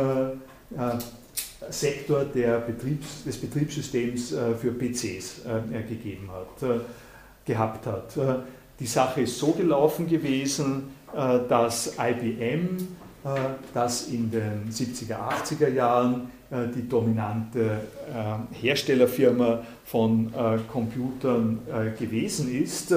Sektor 1.70 2.26
Betriebs, 2.26 3.24
des 3.24 3.38
Betriebssystems 3.38 4.32
äh, 4.32 4.56
für 4.56 4.72
PCs 4.72 5.42
äh, 5.46 5.84
gegeben 5.88 6.30
hat, 6.32 6.70
äh, 6.70 6.80
gehabt 7.46 7.86
hat. 7.86 8.18
Die 8.80 8.86
Sache 8.86 9.22
ist 9.22 9.38
so 9.38 9.52
gelaufen 9.52 10.08
gewesen, 10.08 10.90
dass 11.14 11.94
IBM, 12.00 12.88
das 13.74 14.08
in 14.10 14.32
den 14.32 14.70
70er, 14.70 15.16
80er 15.16 15.70
Jahren 15.70 16.30
die 16.76 16.88
dominante 16.88 17.80
Herstellerfirma 18.52 19.64
von 19.86 20.32
Computern 20.72 21.60
gewesen 21.98 22.54
ist, 22.54 22.94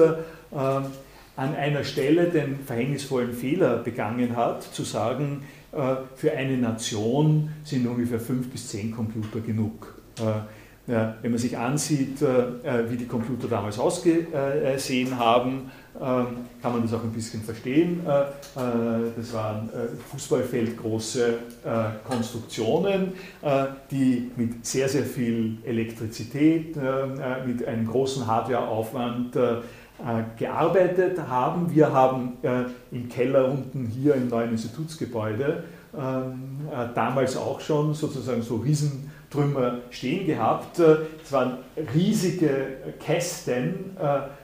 an 1.37 1.55
einer 1.55 1.83
Stelle 1.83 2.25
den 2.25 2.59
verhängnisvollen 2.59 3.33
Fehler 3.33 3.77
begangen 3.77 4.35
hat, 4.35 4.63
zu 4.63 4.83
sagen, 4.83 5.43
äh, 5.71 5.95
für 6.15 6.31
eine 6.31 6.57
Nation 6.57 7.49
sind 7.63 7.87
ungefähr 7.87 8.19
fünf 8.19 8.49
bis 8.49 8.69
zehn 8.69 8.91
Computer 8.91 9.39
genug. 9.39 9.95
Äh, 10.19 10.93
wenn 11.21 11.31
man 11.31 11.37
sich 11.37 11.57
ansieht, 11.57 12.21
äh, 12.21 12.89
wie 12.89 12.95
die 12.95 13.07
Computer 13.07 13.47
damals 13.47 13.77
ausgesehen 13.77 15.19
haben, 15.19 15.69
kann 15.99 16.71
man 16.73 16.81
das 16.83 16.93
auch 16.93 17.03
ein 17.03 17.11
bisschen 17.11 17.41
verstehen. 17.41 18.01
Das 18.05 19.33
waren 19.33 19.69
Fußballfeldgroße 20.11 21.33
Konstruktionen, 22.07 23.13
die 23.89 24.31
mit 24.35 24.65
sehr, 24.65 24.87
sehr 24.87 25.03
viel 25.03 25.57
Elektrizität, 25.63 26.75
mit 27.45 27.67
einem 27.67 27.87
großen 27.87 28.27
Hardwareaufwand 28.27 29.35
äh, 29.99 30.37
gearbeitet 30.37 31.19
haben. 31.27 31.73
Wir 31.73 31.91
haben 31.91 32.33
äh, 32.43 32.65
im 32.91 33.09
Keller 33.09 33.49
unten 33.49 33.87
hier 33.87 34.13
im 34.13 34.27
neuen 34.27 34.51
Institutsgebäude 34.51 35.63
ähm, 35.97 36.59
äh, 36.71 36.93
damals 36.93 37.35
auch 37.35 37.59
schon 37.59 37.95
sozusagen 37.95 38.43
so 38.43 38.57
Riesentrümmer 39.33 39.79
stehen 39.89 40.25
gehabt. 40.25 40.79
Es 40.79 41.31
waren 41.31 41.57
riesige 41.93 42.77
Kästen, 42.99 43.97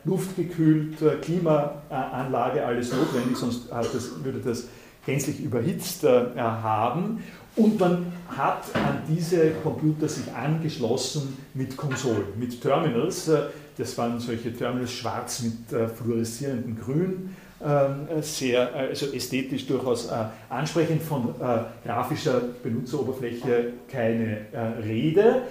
luftgekühlt, 0.04 0.98
Klimaanlage, 1.22 2.66
alles 2.66 2.92
notwendig, 2.92 3.38
sonst 3.38 3.70
würde 4.24 4.40
das 4.40 4.68
gänzlich 5.06 5.42
überhitzt 5.42 6.04
haben. 6.04 7.24
Und 7.56 7.80
man 7.80 8.08
hat 8.30 8.64
an 8.74 9.04
diese 9.08 9.52
Computer 9.62 10.10
sich 10.10 10.34
angeschlossen 10.34 11.38
mit 11.54 11.78
Konsolen, 11.78 12.26
mit 12.40 12.60
Terminals, 12.60 13.30
das 13.78 13.98
waren 13.98 14.20
solche 14.20 14.54
Terminals 14.56 14.92
schwarz 14.92 15.42
mit 15.42 15.74
äh, 15.74 15.88
fluoreszierendem 15.88 16.78
Grün, 16.80 17.36
sehr, 18.22 18.76
also 18.76 19.14
ästhetisch 19.14 19.66
durchaus 19.66 20.07
äh, 20.07 20.16
ansprechend, 20.49 21.01
von 21.01 21.30
äh, 21.39 21.59
grafischer 21.86 22.41
Benutzeroberfläche 22.61 23.74
keine 23.89 24.38
Rede. 24.84 25.43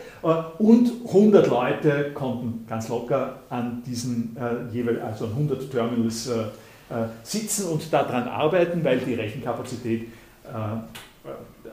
und 0.58 0.92
100 1.06 1.46
Leute 1.48 2.10
konnten 2.12 2.66
ganz 2.68 2.88
locker 2.88 3.40
an 3.50 3.82
diesen 3.86 4.36
jeweils, 4.72 5.00
also 5.02 5.24
an 5.26 5.32
100 5.32 5.70
Terminals 5.70 6.30
sitzen 7.22 7.68
und 7.68 7.92
daran 7.92 8.28
arbeiten, 8.28 8.84
weil 8.84 8.98
die 8.98 9.14
Rechenkapazität 9.14 10.08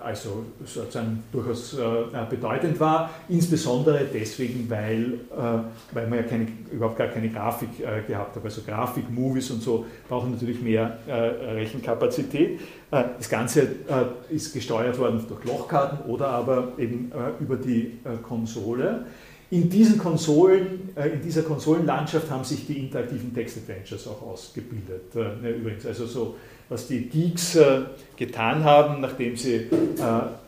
also 0.04 0.46
sozusagen 0.66 1.24
durchaus 1.32 1.78
äh, 1.78 2.26
bedeutend 2.30 2.80
war, 2.80 3.10
insbesondere 3.28 4.06
deswegen, 4.12 4.70
weil, 4.70 5.14
äh, 5.14 5.94
weil 5.94 6.08
man 6.08 6.20
ja 6.20 6.24
keine, 6.24 6.48
überhaupt 6.72 6.98
gar 6.98 7.08
keine 7.08 7.30
Grafik 7.30 7.70
äh, 7.80 8.02
gehabt 8.08 8.36
hat. 8.36 8.44
Also 8.44 8.62
Grafik, 8.62 9.10
Movies 9.10 9.52
und 9.52 9.62
so 9.62 9.86
brauchen 10.08 10.32
natürlich 10.32 10.62
mehr 10.62 11.00
äh, 11.08 11.14
Rechenkapazität. 11.14 12.60
Äh, 12.92 13.04
das 13.18 13.30
Ganze 13.30 13.62
äh, 13.62 14.36
ist 14.36 14.54
gesteuert 14.54 14.98
worden 14.98 15.24
durch 15.28 15.44
Lochkarten 15.46 16.10
oder 16.10 16.30
aber 16.30 16.74
eben 16.78 17.12
über 17.40 17.56
die 17.56 18.00
Konsole. 18.24 19.06
In 19.52 19.68
diesen 19.70 19.98
Konsolen, 19.98 20.90
in 20.96 21.22
dieser 21.22 21.42
Konsolenlandschaft 21.42 22.30
haben 22.30 22.44
sich 22.44 22.68
die 22.68 22.78
interaktiven 22.78 23.34
Text-Adventures 23.34 24.08
auch 24.08 24.22
ausgebildet. 24.22 25.16
Ne, 25.16 25.52
übrigens, 25.52 25.88
also 25.88 26.06
so 26.06 26.36
was 26.70 26.88
die 26.88 27.10
Geeks 27.10 27.56
äh, 27.56 27.82
getan 28.16 28.64
haben, 28.64 29.02
nachdem 29.02 29.36
sie 29.36 29.56
äh, 29.56 29.66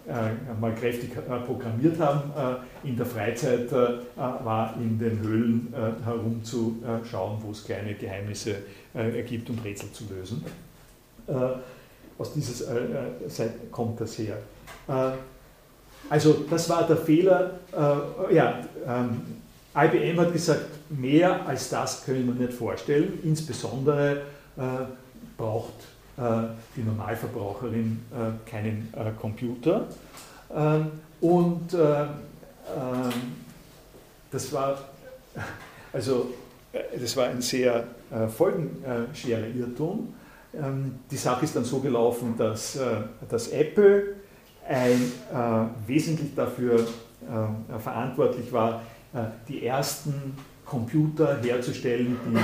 äh, 0.07 0.59
mal 0.59 0.73
kräftig 0.75 1.11
programmiert 1.45 1.99
haben 1.99 2.31
in 2.83 2.95
der 2.97 3.05
Freizeit, 3.05 3.71
war 3.71 4.75
in 4.79 4.97
den 4.97 5.19
Höhlen 5.19 5.73
herumzuschauen, 6.03 7.37
wo 7.41 7.51
es 7.51 7.63
kleine 7.63 7.93
Geheimnisse 7.93 8.55
gibt 9.27 9.49
und 9.49 9.63
Rätsel 9.63 9.91
zu 9.91 10.03
lösen. 10.13 10.43
aus 12.17 12.33
dieser 12.33 12.65
Seite 13.27 13.53
kommt 13.71 14.01
das 14.01 14.17
her. 14.17 14.37
Also 16.09 16.45
das 16.49 16.67
war 16.69 16.87
der 16.87 16.97
Fehler. 16.97 17.51
ja, 18.31 18.59
ähm, 18.87 19.21
IBM 19.75 20.19
hat 20.19 20.33
gesagt, 20.33 20.65
mehr 20.89 21.47
als 21.47 21.69
das 21.69 22.03
können 22.03 22.25
wir 22.27 22.33
nicht 22.33 22.53
vorstellen. 22.53 23.19
Insbesondere 23.23 24.23
braucht 25.37 25.69
äh, 25.69 26.00
die 26.75 26.83
Normalverbraucherin 26.83 27.99
äh, 28.11 28.49
keinen 28.49 28.93
äh, 28.95 29.11
Computer. 29.19 29.87
Ähm, 30.53 30.91
und 31.21 31.73
ähm, 31.73 32.09
das 34.29 34.51
war, 34.53 34.77
also, 35.93 36.33
das 36.99 37.17
war 37.17 37.27
ein 37.27 37.41
sehr 37.41 37.85
folgenschwerer 38.35 39.47
Irrtum. 39.47 40.13
Ähm, 40.53 40.99
die 41.09 41.17
Sache 41.17 41.45
ist 41.45 41.55
dann 41.55 41.65
so 41.65 41.79
gelaufen, 41.79 42.35
dass, 42.37 42.77
dass 43.29 43.47
Apple 43.49 44.15
ein, 44.67 45.11
wesentlich 45.85 46.33
dafür 46.35 46.85
verantwortlich 47.79 48.53
war, 48.53 48.81
die 49.47 49.65
ersten 49.65 50.35
Computer 50.65 51.41
herzustellen, 51.41 52.17
die 52.25 52.37
äh, 52.37 52.39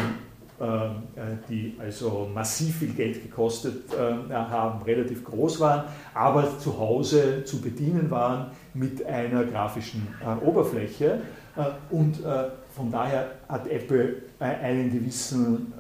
die 1.50 1.76
also 1.80 2.28
massiv 2.34 2.78
viel 2.78 2.94
Geld 2.94 3.22
gekostet 3.22 3.94
äh, 3.94 4.34
haben, 4.34 4.82
relativ 4.84 5.24
groß 5.24 5.60
waren, 5.60 5.84
aber 6.16 6.58
zu 6.58 6.78
Hause 6.80 7.44
zu 7.44 7.62
bedienen 7.62 8.10
waren 8.10 8.48
mit 8.74 9.06
einer 9.06 9.44
grafischen 9.44 10.08
äh, 10.22 10.46
Oberfläche. 10.46 11.22
Und 11.90 12.18
von 12.76 12.92
daher 12.92 13.32
hat 13.50 13.66
Apple 13.68 14.18
einen 14.40 14.92
gewissen 14.92 15.74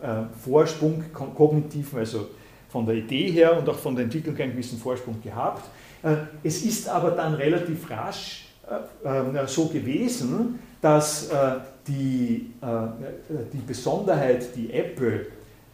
Vorsprung, 0.43 1.03
kognitiven, 1.13 1.99
also 1.99 2.29
von 2.67 2.83
der 2.83 2.95
Idee 2.95 3.29
her 3.29 3.55
und 3.59 3.69
auch 3.69 3.77
von 3.77 3.95
der 3.95 4.05
Entwicklung 4.05 4.35
einen 4.37 4.53
gewissen 4.53 4.79
Vorsprung 4.79 5.21
gehabt. 5.21 5.69
Es 6.41 6.63
ist 6.63 6.89
aber 6.89 7.11
dann 7.11 7.35
relativ 7.35 7.91
rasch 7.91 8.47
so 9.45 9.67
gewesen, 9.67 10.57
dass 10.81 11.29
die, 11.87 12.53
äh, 12.61 13.33
die 13.53 13.61
Besonderheit, 13.65 14.55
die 14.55 14.73
Apple 14.73 15.27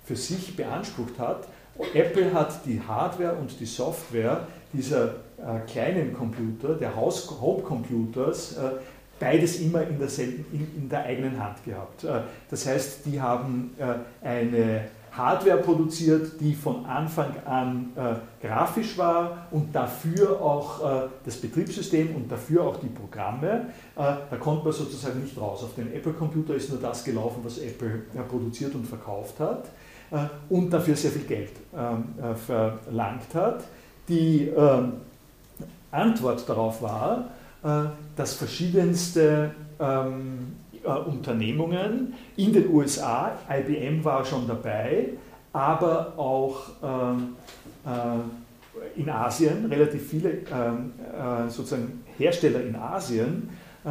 für 0.06 0.16
sich 0.16 0.56
beansprucht 0.56 1.18
hat. 1.18 1.48
Apple 1.94 2.34
hat 2.34 2.66
die 2.66 2.80
Hardware 2.80 3.34
und 3.34 3.60
die 3.60 3.66
Software 3.66 4.48
dieser 4.72 5.16
äh, 5.38 5.60
kleinen 5.68 6.14
Computer, 6.14 6.76
der 6.76 6.96
Home-Computers, 6.96 8.58
äh, 8.58 8.62
beides 9.20 9.60
immer 9.60 9.82
in, 9.88 9.98
derselben, 10.00 10.46
in, 10.52 10.84
in, 10.84 10.90
der 10.90 11.04
eigenen 11.04 11.42
Hand 11.42 11.64
gehabt. 11.66 12.04
Äh, 12.04 12.22
das 12.50 12.68
heißt, 12.68 13.06
die 13.06 13.20
haben 13.20 13.76
äh, 13.80 14.26
eine 14.26 14.86
Hardware 15.16 15.58
produziert, 15.58 16.40
die 16.40 16.56
von 16.56 16.86
Anfang 16.86 17.36
an 17.46 17.92
äh, 17.96 18.46
grafisch 18.46 18.98
war 18.98 19.48
und 19.52 19.74
dafür 19.74 20.42
auch 20.42 20.84
äh, 20.84 21.08
das 21.24 21.38
Betriebssystem 21.38 22.16
und 22.16 22.32
dafür 22.32 22.64
auch 22.64 22.78
die 22.78 22.88
Programme. 22.88 23.68
Äh, 23.96 24.14
da 24.30 24.38
konnte 24.40 24.64
man 24.64 24.74
sozusagen 24.74 25.22
nicht 25.22 25.38
raus. 25.38 25.64
Auf 25.64 25.76
den 25.76 25.94
Apple-Computer 25.94 26.56
ist 26.56 26.72
nur 26.72 26.80
das 26.80 27.04
gelaufen, 27.04 27.42
was 27.44 27.60
Apple 27.60 28.02
produziert 28.28 28.74
und 28.74 28.88
verkauft 28.88 29.40
hat 29.40 29.66
äh, 30.12 30.18
und 30.50 30.72
dafür 30.72 30.96
sehr 30.96 31.12
viel 31.12 31.26
Geld 31.26 31.52
ähm, 31.78 32.06
äh, 32.20 32.34
verlangt 32.36 33.36
hat. 33.36 33.64
Die 34.08 34.48
ähm, 34.48 34.94
Antwort 35.92 36.50
darauf 36.50 36.82
war, 36.82 37.30
äh, 37.64 37.90
dass 38.16 38.34
verschiedenste 38.34 39.52
ähm, 39.80 40.56
äh, 40.84 40.90
Unternehmungen. 40.90 42.14
In 42.36 42.54
den 42.54 42.70
USA, 42.74 43.38
IBM 43.50 44.04
war 44.04 44.26
schon 44.26 44.48
dabei, 44.48 45.10
aber 45.52 46.14
auch 46.18 46.70
äh, 46.82 47.90
äh, 47.90 49.00
in 49.00 49.10
Asien, 49.10 49.66
relativ 49.66 50.10
viele 50.10 50.30
ähm, 50.30 50.94
äh, 51.14 51.50
sozusagen 51.50 52.04
Hersteller 52.18 52.62
in 52.62 52.76
Asien, 52.76 53.50
äh, 53.86 53.90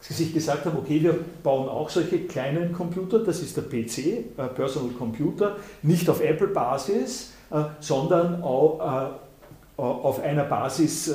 sich 0.00 0.34
gesagt 0.34 0.66
haben, 0.66 0.76
okay, 0.76 1.02
wir 1.02 1.18
bauen 1.42 1.68
auch 1.68 1.88
solche 1.88 2.18
kleinen 2.20 2.72
Computer, 2.72 3.20
das 3.20 3.40
ist 3.40 3.56
der 3.56 3.62
PC, 3.62 3.98
äh, 3.98 4.48
Personal 4.54 4.90
Computer, 4.90 5.56
nicht 5.82 6.08
auf 6.10 6.22
Apple-Basis, 6.22 7.32
sondern 7.78 8.42
auch, 8.42 9.20
auf 9.76 10.20
einer 10.20 10.44
Basis 10.44 11.12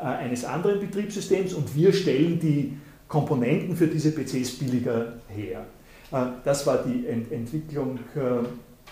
eines 0.00 0.44
anderen 0.46 0.80
Betriebssystems 0.80 1.52
und 1.52 1.74
wir 1.74 1.92
stellen 1.92 2.38
die 2.40 2.78
Komponenten 3.08 3.76
für 3.76 3.86
diese 3.86 4.10
PCs 4.12 4.58
billiger 4.58 5.14
her. 5.28 5.66
Äh, 6.12 6.26
das 6.44 6.66
war 6.66 6.84
die 6.84 7.06
Entwicklung 7.06 7.98
äh, 8.14 8.20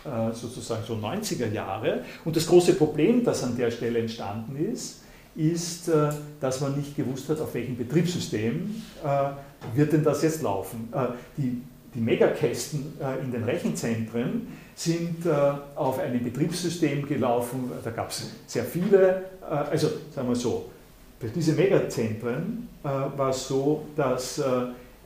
äh, 0.08 0.32
sozusagen 0.32 0.82
so 0.86 0.94
90er 0.94 1.50
Jahre. 1.50 2.02
Und 2.24 2.36
das 2.36 2.46
große 2.46 2.74
Problem, 2.74 3.24
das 3.24 3.44
an 3.44 3.56
der 3.56 3.70
Stelle 3.70 4.00
entstanden 4.00 4.56
ist, 4.56 5.00
ist, 5.34 5.90
dass 6.40 6.60
man 6.60 6.76
nicht 6.76 6.94
gewusst 6.94 7.26
hat, 7.30 7.40
auf 7.40 7.54
welchem 7.54 7.74
Betriebssystem 7.74 8.82
wird 9.74 9.94
denn 9.94 10.04
das 10.04 10.22
jetzt 10.22 10.42
laufen. 10.42 10.92
Die, 11.38 11.62
die 11.94 12.00
Megakästen 12.00 12.92
in 13.24 13.32
den 13.32 13.42
Rechenzentren 13.44 14.48
sind 14.74 15.26
auf 15.74 15.98
einem 16.00 16.22
Betriebssystem 16.22 17.08
gelaufen, 17.08 17.72
da 17.82 17.90
gab 17.92 18.10
es 18.10 18.30
sehr 18.46 18.64
viele, 18.64 19.24
also 19.40 19.88
sagen 20.14 20.28
wir 20.28 20.36
so, 20.36 20.70
für 21.22 21.28
diese 21.28 21.52
Megazentren 21.52 22.68
äh, 22.82 22.88
war 22.88 23.30
es 23.30 23.46
so, 23.46 23.84
dass 23.94 24.40
äh, 24.40 24.42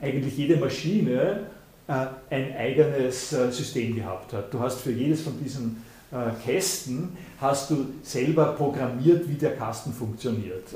eigentlich 0.01 0.35
jede 0.35 0.57
Maschine 0.57 1.41
äh, 1.87 2.07
ein 2.31 2.57
eigenes 2.57 3.33
äh, 3.33 3.51
System 3.51 3.95
gehabt 3.95 4.33
hat. 4.33 4.51
Du 4.51 4.59
hast 4.59 4.81
für 4.81 4.91
jedes 4.91 5.21
von 5.21 5.33
diesen 5.39 5.83
äh, 6.11 6.31
Kästen 6.43 7.09
hast 7.39 7.69
du 7.69 7.85
selber 8.01 8.45
programmiert, 8.53 9.29
wie 9.29 9.35
der 9.35 9.55
Kasten 9.55 9.93
funktioniert. 9.93 10.69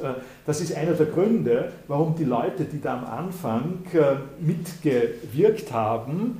Das 0.45 0.61
ist 0.61 0.75
einer 0.75 0.91
der 0.91 1.07
Gründe, 1.07 1.71
warum 1.87 2.15
die 2.15 2.23
Leute, 2.23 2.65
die 2.65 2.79
da 2.79 2.99
am 2.99 3.05
Anfang 3.05 3.79
mitgewirkt 4.39 5.71
haben, 5.71 6.39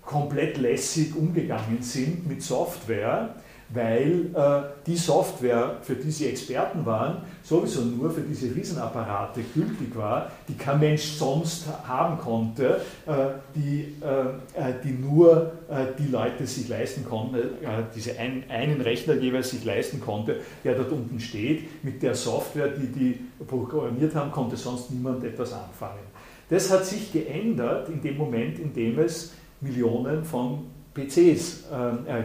komplett 0.00 0.56
lässig 0.56 1.14
umgegangen 1.14 1.82
sind 1.82 2.26
mit 2.26 2.42
Software 2.42 3.34
weil 3.70 4.26
äh, 4.34 4.62
die 4.86 4.96
Software, 4.96 5.76
für 5.82 5.94
die 5.94 6.10
sie 6.10 6.28
Experten 6.28 6.84
waren, 6.84 7.18
sowieso 7.42 7.82
nur 7.82 8.10
für 8.10 8.20
diese 8.20 8.54
Riesenapparate 8.54 9.42
gültig 9.54 9.96
war, 9.96 10.30
die 10.48 10.54
kein 10.54 10.80
Mensch 10.80 11.02
sonst 11.02 11.66
haben 11.86 12.18
konnte, 12.18 12.80
äh, 13.06 13.12
die, 13.54 13.94
äh, 14.02 14.70
äh 14.70 14.74
die 14.82 14.92
nur 14.92 15.52
äh, 15.68 15.86
die 15.98 16.10
Leute 16.10 16.46
sich 16.46 16.68
leisten 16.68 17.04
konnten, 17.04 17.36
äh, 17.36 17.84
diese 17.94 18.18
ein, 18.18 18.44
einen 18.48 18.80
Rechner 18.80 19.14
jeweils 19.14 19.50
sich 19.50 19.64
leisten 19.64 20.00
konnte, 20.00 20.40
der 20.62 20.74
dort 20.74 20.92
unten 20.92 21.18
steht. 21.20 21.84
Mit 21.84 22.02
der 22.02 22.14
Software, 22.14 22.68
die 22.68 22.86
die 22.86 23.20
programmiert 23.46 24.14
haben, 24.14 24.30
konnte 24.30 24.56
sonst 24.56 24.90
niemand 24.90 25.24
etwas 25.24 25.52
anfangen. 25.52 26.04
Das 26.50 26.70
hat 26.70 26.84
sich 26.84 27.12
geändert 27.12 27.88
in 27.88 28.02
dem 28.02 28.18
Moment, 28.18 28.58
in 28.58 28.72
dem 28.72 28.98
es 28.98 29.32
Millionen 29.60 30.24
von 30.24 30.66
PCs 30.94 31.64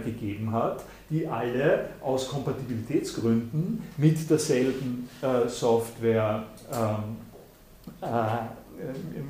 gegeben 0.04 0.52
hat 0.52 0.84
die 1.10 1.28
alle 1.28 1.90
aus 2.02 2.28
Kompatibilitätsgründen 2.28 3.82
mit 3.98 4.30
derselben 4.30 5.10
äh, 5.22 5.48
Software 5.48 6.44
ähm, 6.72 7.18
äh, 8.02 8.14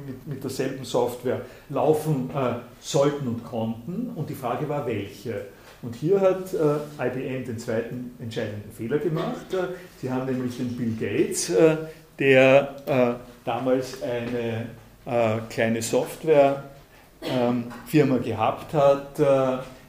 mit, 0.05 0.27
mit, 0.27 0.43
derselben 0.43 0.85
Software 0.85 1.41
laufen 1.69 2.29
äh, 2.35 2.55
sollten 2.79 3.27
und 3.27 3.43
konnten. 3.43 4.11
Und 4.15 4.29
die 4.29 4.35
Frage 4.35 4.69
war, 4.69 4.85
welche. 4.85 5.45
Und 5.81 5.95
hier 5.95 6.21
hat 6.21 6.53
äh, 6.53 7.07
IBM 7.07 7.45
den 7.45 7.57
zweiten 7.57 8.11
entscheidenden 8.19 8.71
Fehler 8.71 8.99
gemacht. 8.99 9.47
sie 9.99 10.11
haben 10.11 10.25
nämlich 10.25 10.57
den 10.57 10.75
Bill 10.77 10.93
Gates, 10.99 11.51
der 12.19 13.19
damals 13.45 14.03
eine 14.03 14.67
kleine 15.49 15.81
Softwarefirma 15.81 16.65
ähm, 17.93 18.23
gehabt 18.23 18.73
hat, 18.73 19.19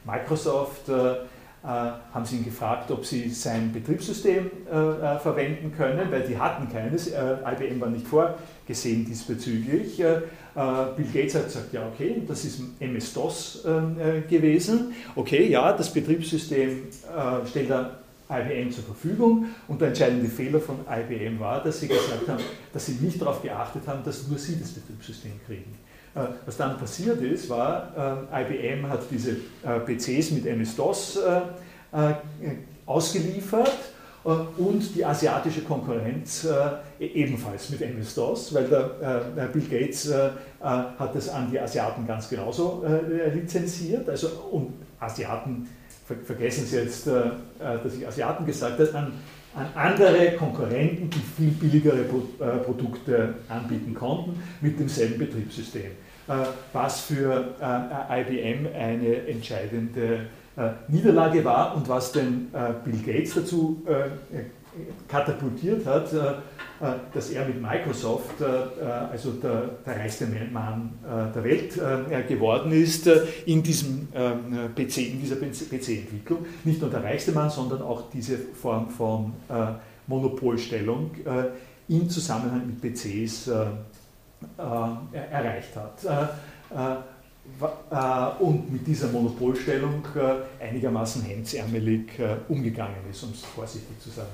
Microsoft, 0.05 0.89
äh, 0.89 1.15
haben 1.63 2.25
sie 2.25 2.37
ihn 2.37 2.45
gefragt, 2.45 2.89
ob 2.89 3.05
sie 3.05 3.29
sein 3.29 3.71
Betriebssystem 3.71 4.49
äh, 4.71 4.75
äh, 4.75 5.19
verwenden 5.19 5.71
können, 5.75 6.11
weil 6.11 6.23
die 6.23 6.37
hatten 6.37 6.71
keines. 6.71 7.07
IBM 7.07 7.79
war 7.79 7.89
nicht 7.89 8.07
vorgesehen 8.07 9.05
diesbezüglich. 9.05 9.97
Bill 9.97 11.07
Gates 11.13 11.35
hat 11.35 11.45
gesagt, 11.45 11.71
ja 11.71 11.87
okay, 11.87 12.23
das 12.27 12.43
ist 12.45 12.61
MS-DOS 12.79 13.65
gewesen. 14.29 14.93
Okay, 15.15 15.47
ja, 15.47 15.71
das 15.71 15.93
Betriebssystem 15.93 16.87
stellt 17.45 17.69
er 17.69 17.99
IBM 18.29 18.71
zur 18.71 18.83
Verfügung 18.83 19.45
und 19.67 19.79
der 19.79 19.89
entscheidende 19.89 20.29
Fehler 20.29 20.59
von 20.59 20.79
IBM 20.89 21.39
war, 21.39 21.63
dass 21.63 21.79
sie 21.79 21.87
gesagt 21.87 22.27
haben, 22.27 22.43
dass 22.73 22.85
sie 22.85 22.93
nicht 22.93 23.21
darauf 23.21 23.41
geachtet 23.41 23.83
haben, 23.87 24.03
dass 24.03 24.27
nur 24.27 24.37
sie 24.37 24.59
das 24.59 24.71
Betriebssystem 24.71 25.39
kriegen. 25.45 25.73
Äh, 26.13 26.19
was 26.45 26.57
dann 26.57 26.77
passiert 26.77 27.21
ist, 27.21 27.49
war, 27.49 28.27
äh, 28.33 28.41
IBM 28.41 28.89
hat 28.89 28.99
diese 29.09 29.31
äh, 29.63 29.79
PCs 29.85 30.31
mit 30.31 30.45
MS-DOS 30.45 31.19
ausgeliefert 32.85 33.77
und 34.23 34.95
die 34.95 35.03
asiatische 35.03 35.61
Konkurrenz 35.61 36.47
e-, 36.99 37.05
ebenfalls 37.05 37.69
mit 37.69 37.81
MS-DOS, 37.81 38.53
weil 38.53 38.67
der 38.67 39.49
Bill 39.51 39.67
Gates 39.67 40.13
hat 40.61 41.15
das 41.15 41.27
an 41.27 41.51
die 41.51 41.59
Asiaten 41.59 42.07
ganz 42.07 42.29
genauso 42.29 42.85
lizenziert. 43.33 44.07
Also, 44.07 44.29
und 44.51 44.73
Asiaten, 44.99 45.67
vergessen 46.23 46.65
Sie 46.65 46.77
jetzt, 46.77 47.07
dass 47.07 47.93
ich 47.93 48.07
Asiaten 48.07 48.45
gesagt 48.45 48.79
habe, 48.79 48.97
an 48.97 49.13
an 49.55 49.67
andere 49.75 50.31
Konkurrenten, 50.33 51.09
die 51.09 51.19
viel 51.19 51.51
billigere 51.51 51.99
äh, 51.99 52.57
Produkte 52.63 53.35
anbieten 53.49 53.93
konnten, 53.93 54.41
mit 54.61 54.79
demselben 54.79 55.17
Betriebssystem. 55.17 55.91
Äh, 56.27 56.33
was 56.71 57.01
für 57.01 57.55
äh, 57.59 58.21
IBM 58.21 58.67
eine 58.73 59.27
entscheidende 59.27 60.27
Niederlage 60.89 61.45
war 61.45 61.77
und 61.77 61.87
was 61.87 62.11
den 62.11 62.51
Bill 62.83 63.01
Gates 63.05 63.35
dazu 63.35 63.85
katapultiert 65.07 65.85
hat, 65.85 66.09
dass 67.13 67.29
er 67.29 67.45
mit 67.45 67.61
Microsoft, 67.61 68.41
also 68.41 69.31
der, 69.33 69.69
der 69.85 69.99
reichste 69.99 70.25
Mann 70.51 70.93
der 71.35 71.43
Welt 71.43 71.73
geworden 72.27 72.71
ist, 72.71 73.07
in, 73.45 73.61
diesem 73.61 74.07
PC, 74.11 74.97
in 74.97 75.19
dieser 75.21 75.35
PC-Entwicklung. 75.35 76.45
Nicht 76.63 76.81
nur 76.81 76.89
der 76.89 77.03
reichste 77.03 77.33
Mann, 77.33 77.49
sondern 77.49 77.81
auch 77.81 78.09
diese 78.11 78.37
Form 78.37 78.89
von 78.89 79.33
Monopolstellung 80.07 81.11
im 81.87 82.09
Zusammenhang 82.09 82.65
mit 82.67 82.81
PCs 82.81 83.51
erreicht 84.57 85.75
hat 85.75 86.39
und 88.39 88.71
mit 88.71 88.87
dieser 88.87 89.09
Monopolstellung 89.09 90.03
einigermaßen 90.59 91.21
hemdsärmelig 91.23 92.07
umgegangen 92.47 92.95
ist, 93.09 93.23
um 93.23 93.31
es 93.31 93.43
vorsichtig 93.45 93.99
zu 93.99 94.09
sagen. 94.09 94.29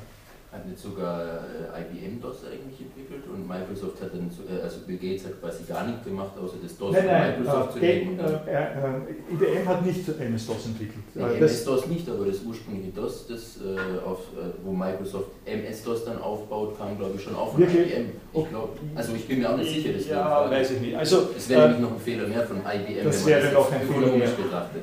Hat 0.58 0.66
nicht 0.66 0.80
sogar 0.80 1.22
äh, 1.22 1.82
IBM 1.82 2.20
DOS 2.20 2.38
eigentlich 2.46 2.82
entwickelt 2.82 3.24
und 3.32 3.48
Microsoft 3.48 4.02
hat 4.02 4.10
dann, 4.12 4.26
äh, 4.26 4.64
also 4.64 4.80
Bill 4.88 4.98
Gates 4.98 5.26
hat 5.26 5.40
quasi 5.40 5.64
gar 5.70 5.86
nichts 5.86 6.04
gemacht, 6.04 6.32
außer 6.42 6.58
das 6.64 6.76
DOS 6.78 6.94
nein, 6.94 7.06
nein, 7.06 7.34
von 7.36 7.44
Microsoft 7.44 7.70
äh, 7.70 7.74
zu 7.74 7.80
nehmen. 7.80 8.20
Äh, 8.20 9.34
IBM 9.34 9.68
hat 9.68 9.86
nicht 9.86 10.08
MS-DOS 10.08 10.66
entwickelt. 10.66 11.06
Nee, 11.14 11.38
MS-DOS 11.38 11.88
nicht, 11.88 12.10
aber 12.10 12.26
das 12.26 12.42
ursprüngliche 12.42 12.92
DOS, 12.92 13.28
das, 13.28 13.58
äh, 13.62 14.00
auf, 14.04 14.20
wo 14.64 14.72
Microsoft 14.72 15.30
MS-DOS 15.46 16.06
dann 16.06 16.20
aufbaut, 16.20 16.76
kam 16.80 16.98
glaube 16.98 17.14
ich 17.18 17.22
schon 17.22 17.36
auch 17.36 17.52
von 17.52 17.60
Wirklich? 17.60 17.92
IBM. 17.94 18.10
Ich 18.34 18.50
glaub, 18.50 18.80
also 18.96 19.14
ich 19.14 19.28
bin 19.28 19.40
mir 19.40 19.54
auch 19.54 19.58
nicht 19.58 19.74
sicher, 19.76 19.90
deswegen 19.94 20.16
ja, 20.16 20.50
weiß 20.50 20.72
ich 20.72 20.82
nicht. 20.82 20.96
Also, 20.96 21.30
es 21.38 21.50
wäre 21.50 21.70
nämlich 21.70 21.82
noch 21.82 21.92
ein 21.92 22.00
Fehler 22.00 22.28
mehr 22.28 22.42
von 22.42 22.58
IBM, 22.58 23.04
das 23.04 23.26
wenn 23.28 23.34
man 23.34 23.44
wäre 23.44 23.54
noch 23.54 23.72
ein 23.72 23.82
Fehler 23.82 24.18
mehr. 24.18 24.30
betrachtet. 24.30 24.82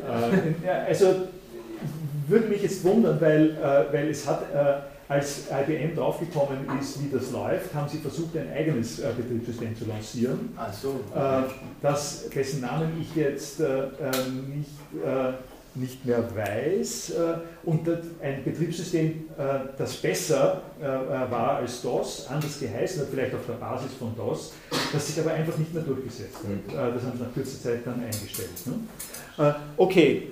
also 0.87 1.07
würde 2.29 2.47
mich 2.47 2.63
jetzt 2.63 2.85
wundern, 2.85 3.21
weil, 3.21 3.57
weil 3.91 4.09
es 4.11 4.25
hat 4.29 4.45
als 5.09 5.45
IBM 5.51 5.95
draufgekommen 5.95 6.59
ist, 6.81 7.03
wie 7.03 7.11
das 7.11 7.31
läuft, 7.31 7.75
haben 7.75 7.89
sie 7.89 7.99
versucht, 7.99 8.37
ein 8.37 8.51
eigenes 8.53 9.01
äh, 9.01 9.11
Betriebssystem 9.17 9.77
zu 9.77 9.85
lancieren, 9.87 10.51
Ach 10.57 10.73
so. 10.73 11.01
äh, 11.15 11.43
das, 11.83 12.29
dessen 12.31 12.63
Namen 12.63 12.93
ich 13.01 13.15
jetzt 13.15 13.61
äh, 13.61 13.83
ähm, 13.83 14.57
nicht, 14.57 15.05
äh, 15.05 15.33
nicht 15.75 16.07
mehr 16.07 16.25
weiß. 16.35 17.11
Äh, 17.11 17.15
und 17.65 17.87
ein 18.23 18.45
Betriebssystem, 18.45 19.25
äh, 19.37 19.43
das 19.77 19.95
besser 19.97 20.63
war 20.81 21.57
als 21.57 21.83
DOS, 21.83 22.27
anders 22.29 22.61
geheißen 22.61 23.03
hat, 23.03 23.09
vielleicht 23.11 23.35
auf 23.35 23.47
der 23.47 23.55
Basis 23.55 23.93
von 23.99 24.15
DOS, 24.17 24.53
das 24.93 25.07
sich 25.07 25.21
aber 25.21 25.35
einfach 25.35 25.57
nicht 25.57 25.73
mehr 25.73 25.83
durchgesetzt 25.83 26.39
hat. 26.39 26.75
Mhm. 26.75 26.95
das 26.95 27.03
haben 27.05 27.17
sie 27.17 27.25
nach 27.25 27.33
kurzer 27.33 27.61
Zeit 27.63 27.81
dann 27.87 28.03
eingestellt. 28.03 28.51
Ne? 28.67 29.55
okay, 29.79 30.29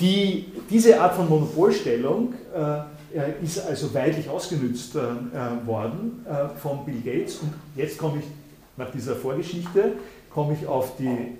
die, 0.00 0.52
diese 0.70 0.98
Art 1.00 1.14
von 1.14 1.28
Monopolstellung 1.28 2.34
ist 3.42 3.60
also 3.60 3.92
weitlich 3.94 4.28
ausgenutzt 4.28 4.94
äh, 4.94 5.00
äh, 5.00 5.66
worden 5.66 6.24
äh, 6.26 6.58
von 6.58 6.84
Bill 6.84 7.00
Gates. 7.00 7.36
Und 7.36 7.52
jetzt 7.76 7.98
komme 7.98 8.18
ich 8.18 8.24
nach 8.76 8.90
dieser 8.90 9.16
Vorgeschichte 9.16 9.92
komme 10.30 10.56
ich 10.58 10.66
auf 10.66 10.96
die, 10.96 11.36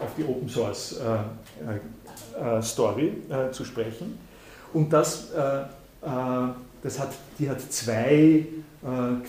auf 0.00 0.08
die 0.16 0.24
Open 0.24 0.48
Source 0.48 0.98
Story 2.62 3.12
zu 3.50 3.62
sprechen. 3.62 4.18
Und 4.72 4.90
das, 4.90 5.28
das 6.00 6.98
hat, 6.98 7.10
die 7.38 7.50
hat 7.50 7.60
zwei 7.70 8.46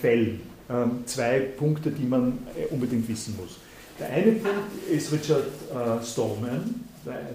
Quellen, 0.00 0.40
ähm, 0.70 1.02
zwei 1.04 1.40
Punkte, 1.40 1.90
die 1.90 2.06
man 2.06 2.38
unbedingt 2.70 3.06
wissen 3.06 3.36
muss. 3.38 3.58
Der 4.00 4.08
eine 4.08 4.32
Punkt 4.32 4.88
ist 4.90 5.12
Richard 5.12 5.48
Stallman, 6.02 6.74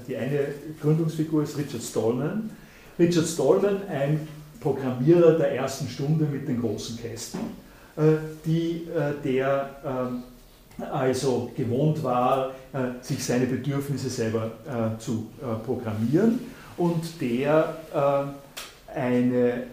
die 0.08 0.18
eine 0.18 0.48
Gründungsfigur 0.82 1.44
ist 1.44 1.56
Richard 1.56 1.84
Stallman. 1.84 2.50
Richard 2.98 3.28
Stallman, 3.28 3.84
ein 3.88 4.28
Programmierer 4.60 5.38
der 5.38 5.56
ersten 5.56 5.88
Stunde 5.88 6.26
mit 6.26 6.48
den 6.48 6.60
großen 6.62 6.98
Kästen, 6.98 7.40
äh, 8.00 8.18
die, 8.46 8.88
äh, 8.88 9.14
der 9.24 9.70
ähm, 9.86 10.24
also 10.92 11.52
gewohnt 11.56 12.02
war, 12.04 12.52
äh, 12.72 13.02
sich 13.02 13.24
seine 13.24 13.46
Bedürfnisse 13.46 14.10
selber 14.10 14.52
zu 14.98 15.28
programmieren 15.66 16.40
und 16.78 17.20
der 17.20 17.74
eine, 18.96 19.64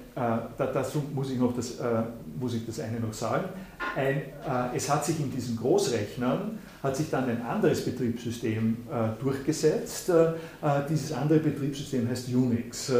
dazu 0.58 1.04
muss 1.14 1.30
ich 1.30 1.38
noch 1.38 1.54
das, 1.54 1.74
muss 2.40 2.54
ich 2.54 2.66
das 2.66 2.80
eine 2.80 2.98
noch 2.98 3.12
sagen, 3.12 3.44
ein, 3.94 4.22
es 4.74 4.90
hat 4.90 5.04
sich 5.04 5.20
in 5.20 5.30
diesen 5.30 5.56
Großrechnern 5.56 6.58
hat 6.82 6.96
sich 6.96 7.08
dann 7.08 7.28
ein 7.28 7.40
anderes 7.42 7.84
Betriebssystem 7.84 8.78
durchgesetzt. 9.20 10.10
dieses 10.90 11.12
andere 11.12 11.38
Betriebssystem 11.38 12.08
heißt 12.08 12.28
Unix. 12.34 12.90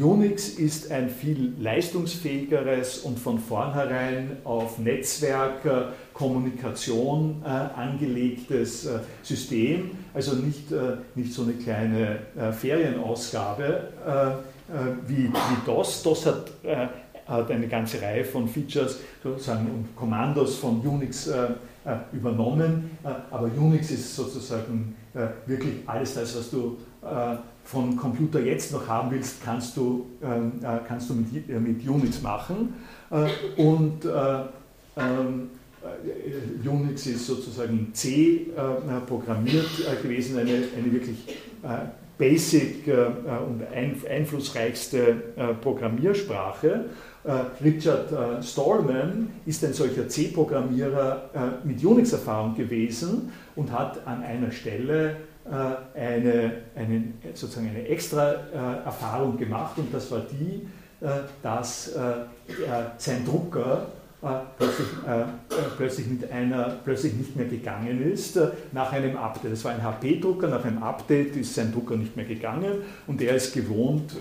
Unix 0.00 0.48
ist 0.48 0.90
ein 0.90 1.10
viel 1.10 1.52
leistungsfähigeres 1.60 3.00
und 3.00 3.18
von 3.18 3.38
vornherein 3.38 4.38
auf 4.42 4.78
Netzwerkkommunikation 4.78 7.42
äh, 7.44 7.48
angelegtes 7.48 8.86
äh, 8.86 9.00
System, 9.22 9.90
also 10.14 10.36
nicht, 10.36 10.72
äh, 10.72 10.96
nicht 11.14 11.34
so 11.34 11.42
eine 11.42 11.52
kleine 11.52 12.20
äh, 12.38 12.52
Ferienausgabe 12.52 13.88
äh, 14.06 14.30
äh, 14.30 14.34
wie, 15.06 15.28
wie 15.28 15.66
DOS. 15.66 16.02
DOS 16.02 16.24
hat, 16.24 16.50
hat 17.26 17.50
eine 17.50 17.68
ganze 17.68 18.00
Reihe 18.00 18.24
von 18.24 18.48
Features 18.48 18.98
sozusagen 19.22 19.66
und 19.66 19.94
Kommandos 19.94 20.56
von 20.56 20.80
Unix 20.80 21.28
übernommen, 22.12 22.96
aber 23.30 23.50
Unix 23.56 23.90
ist 23.90 24.16
sozusagen 24.16 24.94
wirklich 25.46 25.74
alles 25.86 26.14
das, 26.14 26.36
was 26.36 26.50
du 26.50 26.78
von 27.64 27.96
Computer 27.96 28.40
jetzt 28.40 28.72
noch 28.72 28.86
haben 28.86 29.10
willst, 29.10 29.42
kannst 29.44 29.76
du, 29.76 30.06
ähm, 30.22 30.52
äh, 30.62 30.78
kannst 30.86 31.10
du 31.10 31.14
mit, 31.14 31.48
äh, 31.48 31.58
mit 31.58 31.86
Unix 31.88 32.20
machen. 32.22 32.74
Äh, 33.10 33.60
und 33.60 34.04
äh, 34.04 34.08
ähm, 34.96 35.50
äh, 35.82 36.68
Unix 36.68 37.06
ist 37.06 37.26
sozusagen 37.26 37.90
C 37.92 38.48
äh, 38.56 39.00
programmiert 39.06 39.68
gewesen, 40.02 40.38
eine, 40.38 40.50
eine 40.50 40.92
wirklich 40.92 41.18
basic 42.18 42.86
und 42.86 43.62
einflussreichste 43.72 45.16
Programmiersprache. 45.60 46.86
Richard 47.64 48.44
Stallman 48.44 49.28
ist 49.46 49.64
ein 49.64 49.72
solcher 49.72 50.08
C-Programmierer 50.08 51.60
mit 51.64 51.84
Unix-Erfahrung 51.84 52.54
gewesen 52.56 53.32
und 53.56 53.72
hat 53.72 54.06
an 54.06 54.22
einer 54.22 54.50
Stelle 54.50 55.16
eine, 55.94 56.52
eine, 56.74 57.04
sozusagen 57.34 57.68
eine 57.68 57.86
extra 57.88 58.32
äh, 58.32 58.84
Erfahrung 58.84 59.36
gemacht 59.36 59.76
und 59.76 59.92
das 59.92 60.10
war 60.10 60.20
die, 60.20 60.68
äh, 61.04 61.08
dass 61.42 61.90
sein 62.98 63.24
Drucker 63.24 63.86
plötzlich, 64.56 64.86
plötzlich, 65.76 66.06
mit 66.06 66.30
einer, 66.30 66.76
plötzlich 66.84 67.14
nicht 67.14 67.34
mehr 67.34 67.46
gegangen 67.46 68.12
ist 68.12 68.38
nach 68.70 68.92
einem 68.92 69.16
Update. 69.16 69.52
Das 69.52 69.64
war 69.64 69.72
ein 69.72 69.82
HP-Drucker, 69.82 70.48
nach 70.48 70.64
einem 70.64 70.82
Update 70.82 71.34
ist 71.36 71.54
sein 71.54 71.72
Drucker 71.72 71.96
nicht 71.96 72.16
mehr 72.16 72.24
gegangen 72.24 72.82
und 73.06 73.20
er 73.20 73.34
ist 73.34 73.52
gewohnt 73.52 74.14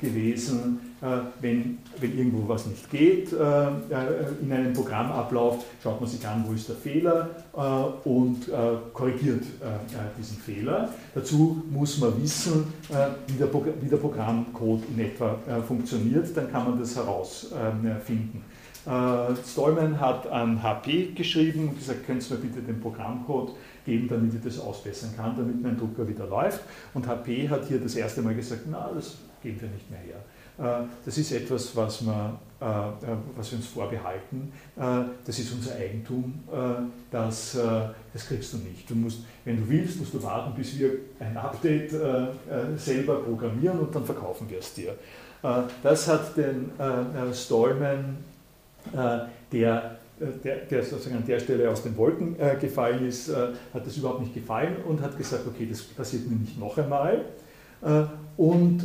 gewesen, 0.00 0.93
wenn, 1.40 1.78
wenn 2.00 2.18
irgendwo 2.18 2.48
was 2.48 2.66
nicht 2.66 2.90
geht 2.90 3.32
in 3.32 4.52
einem 4.52 4.72
Programmablauf, 4.72 5.64
schaut 5.82 6.00
man 6.00 6.08
sich 6.08 6.26
an, 6.26 6.44
wo 6.46 6.52
ist 6.54 6.68
der 6.68 6.76
Fehler 6.76 7.28
und 8.04 8.50
korrigiert 8.92 9.44
diesen 10.18 10.38
Fehler. 10.38 10.88
Dazu 11.14 11.62
muss 11.70 11.98
man 11.98 12.22
wissen, 12.22 12.72
wie 13.26 13.34
der, 13.34 13.48
wie 13.80 13.88
der 13.88 13.98
Programmcode 13.98 14.82
in 14.94 15.04
etwa 15.04 15.36
funktioniert, 15.66 16.34
dann 16.36 16.50
kann 16.50 16.70
man 16.70 16.78
das 16.78 16.96
herausfinden. 16.96 18.42
Stallman 18.84 19.98
hat 19.98 20.26
an 20.26 20.62
HP 20.62 21.12
geschrieben 21.14 21.68
und 21.68 21.78
gesagt, 21.78 22.06
könnt 22.06 22.22
ihr 22.30 22.36
mir 22.36 22.42
bitte 22.42 22.60
den 22.60 22.80
Programmcode 22.80 23.54
geben, 23.86 24.08
damit 24.08 24.34
ich 24.34 24.42
das 24.42 24.58
ausbessern 24.58 25.10
kann, 25.16 25.34
damit 25.36 25.62
mein 25.62 25.78
Drucker 25.78 26.06
wieder 26.06 26.26
läuft. 26.26 26.60
Und 26.92 27.06
HP 27.06 27.48
hat 27.48 27.66
hier 27.66 27.78
das 27.78 27.94
erste 27.94 28.20
Mal 28.20 28.34
gesagt, 28.34 28.62
na, 28.70 28.90
das 28.94 29.16
geben 29.42 29.60
wir 29.60 29.68
nicht 29.68 29.90
mehr 29.90 30.00
her. 30.00 30.16
Äh, 30.58 30.62
das 31.04 31.18
ist 31.18 31.32
etwas, 31.32 31.74
was 31.74 32.04
wir, 32.04 32.38
äh, 32.60 32.64
äh, 32.64 33.16
was 33.36 33.50
wir 33.50 33.58
uns 33.58 33.66
vorbehalten. 33.66 34.52
Das 35.24 35.38
ist 35.38 35.52
unser 35.52 35.74
Eigentum. 35.76 36.34
Das, 37.10 37.56
das 38.12 38.26
kriegst 38.26 38.52
du 38.52 38.58
nicht. 38.58 38.88
Du 38.88 38.94
musst, 38.94 39.20
wenn 39.44 39.56
du 39.56 39.68
willst, 39.68 39.98
musst 39.98 40.14
du 40.14 40.22
warten, 40.22 40.54
bis 40.56 40.78
wir 40.78 40.90
ein 41.20 41.36
Update 41.36 41.92
selber 42.76 43.16
programmieren 43.16 43.78
und 43.78 43.94
dann 43.94 44.04
verkaufen 44.04 44.48
wir 44.50 44.58
es 44.58 44.74
dir. 44.74 44.94
Das 45.82 46.08
hat 46.08 46.36
den 46.36 46.70
Stallman, 47.32 48.16
der 49.52 49.98
der, 50.44 50.56
der, 50.70 50.84
sozusagen 50.84 51.16
an 51.16 51.26
der 51.26 51.40
Stelle 51.40 51.68
aus 51.68 51.82
den 51.82 51.96
Wolken 51.96 52.36
gefallen 52.60 53.06
ist, 53.06 53.34
hat 53.34 53.84
das 53.86 53.96
überhaupt 53.96 54.20
nicht 54.20 54.34
gefallen 54.34 54.76
und 54.86 55.00
hat 55.00 55.18
gesagt, 55.18 55.44
okay, 55.46 55.66
das 55.68 55.82
passiert 55.82 56.28
mir 56.28 56.36
nicht 56.36 56.58
noch 56.58 56.78
einmal. 56.78 57.24
Und 58.36 58.84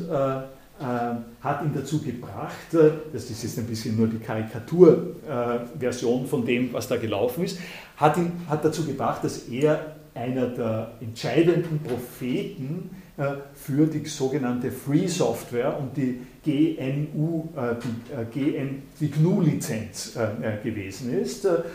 hat 0.79 1.63
ihn 1.63 1.73
dazu 1.73 2.01
gebracht, 2.01 2.73
äh, 2.73 2.91
das 3.11 3.29
ist 3.29 3.43
jetzt 3.43 3.59
ein 3.59 3.65
bisschen 3.65 3.97
nur 3.97 4.07
die 4.07 4.19
Karikaturversion 4.19 6.25
von 6.25 6.45
dem, 6.45 6.71
was 6.71 6.87
da 6.87 6.95
gelaufen 6.95 7.43
ist, 7.43 7.59
hat 7.97 8.15
ihn 8.17 8.31
hat 8.47 8.63
dazu 8.63 8.85
gebracht, 8.85 9.21
dass 9.23 9.49
er 9.49 9.97
einer 10.13 10.47
der 10.47 10.93
entscheidenden 11.01 11.79
Propheten 11.79 12.91
äh, 13.17 13.33
für 13.53 13.87
die 13.87 14.05
sogenannte 14.05 14.71
Free 14.71 15.07
Software 15.07 15.77
und 15.77 15.97
die 15.97 16.21
GNU, 16.45 17.49
die, 17.53 18.39
GN, 18.39 18.83
die 18.99 19.11
GNU-Lizenz 19.11 20.17
gewesen 20.63 21.13
ist. 21.13 21.45
Er 21.45 21.65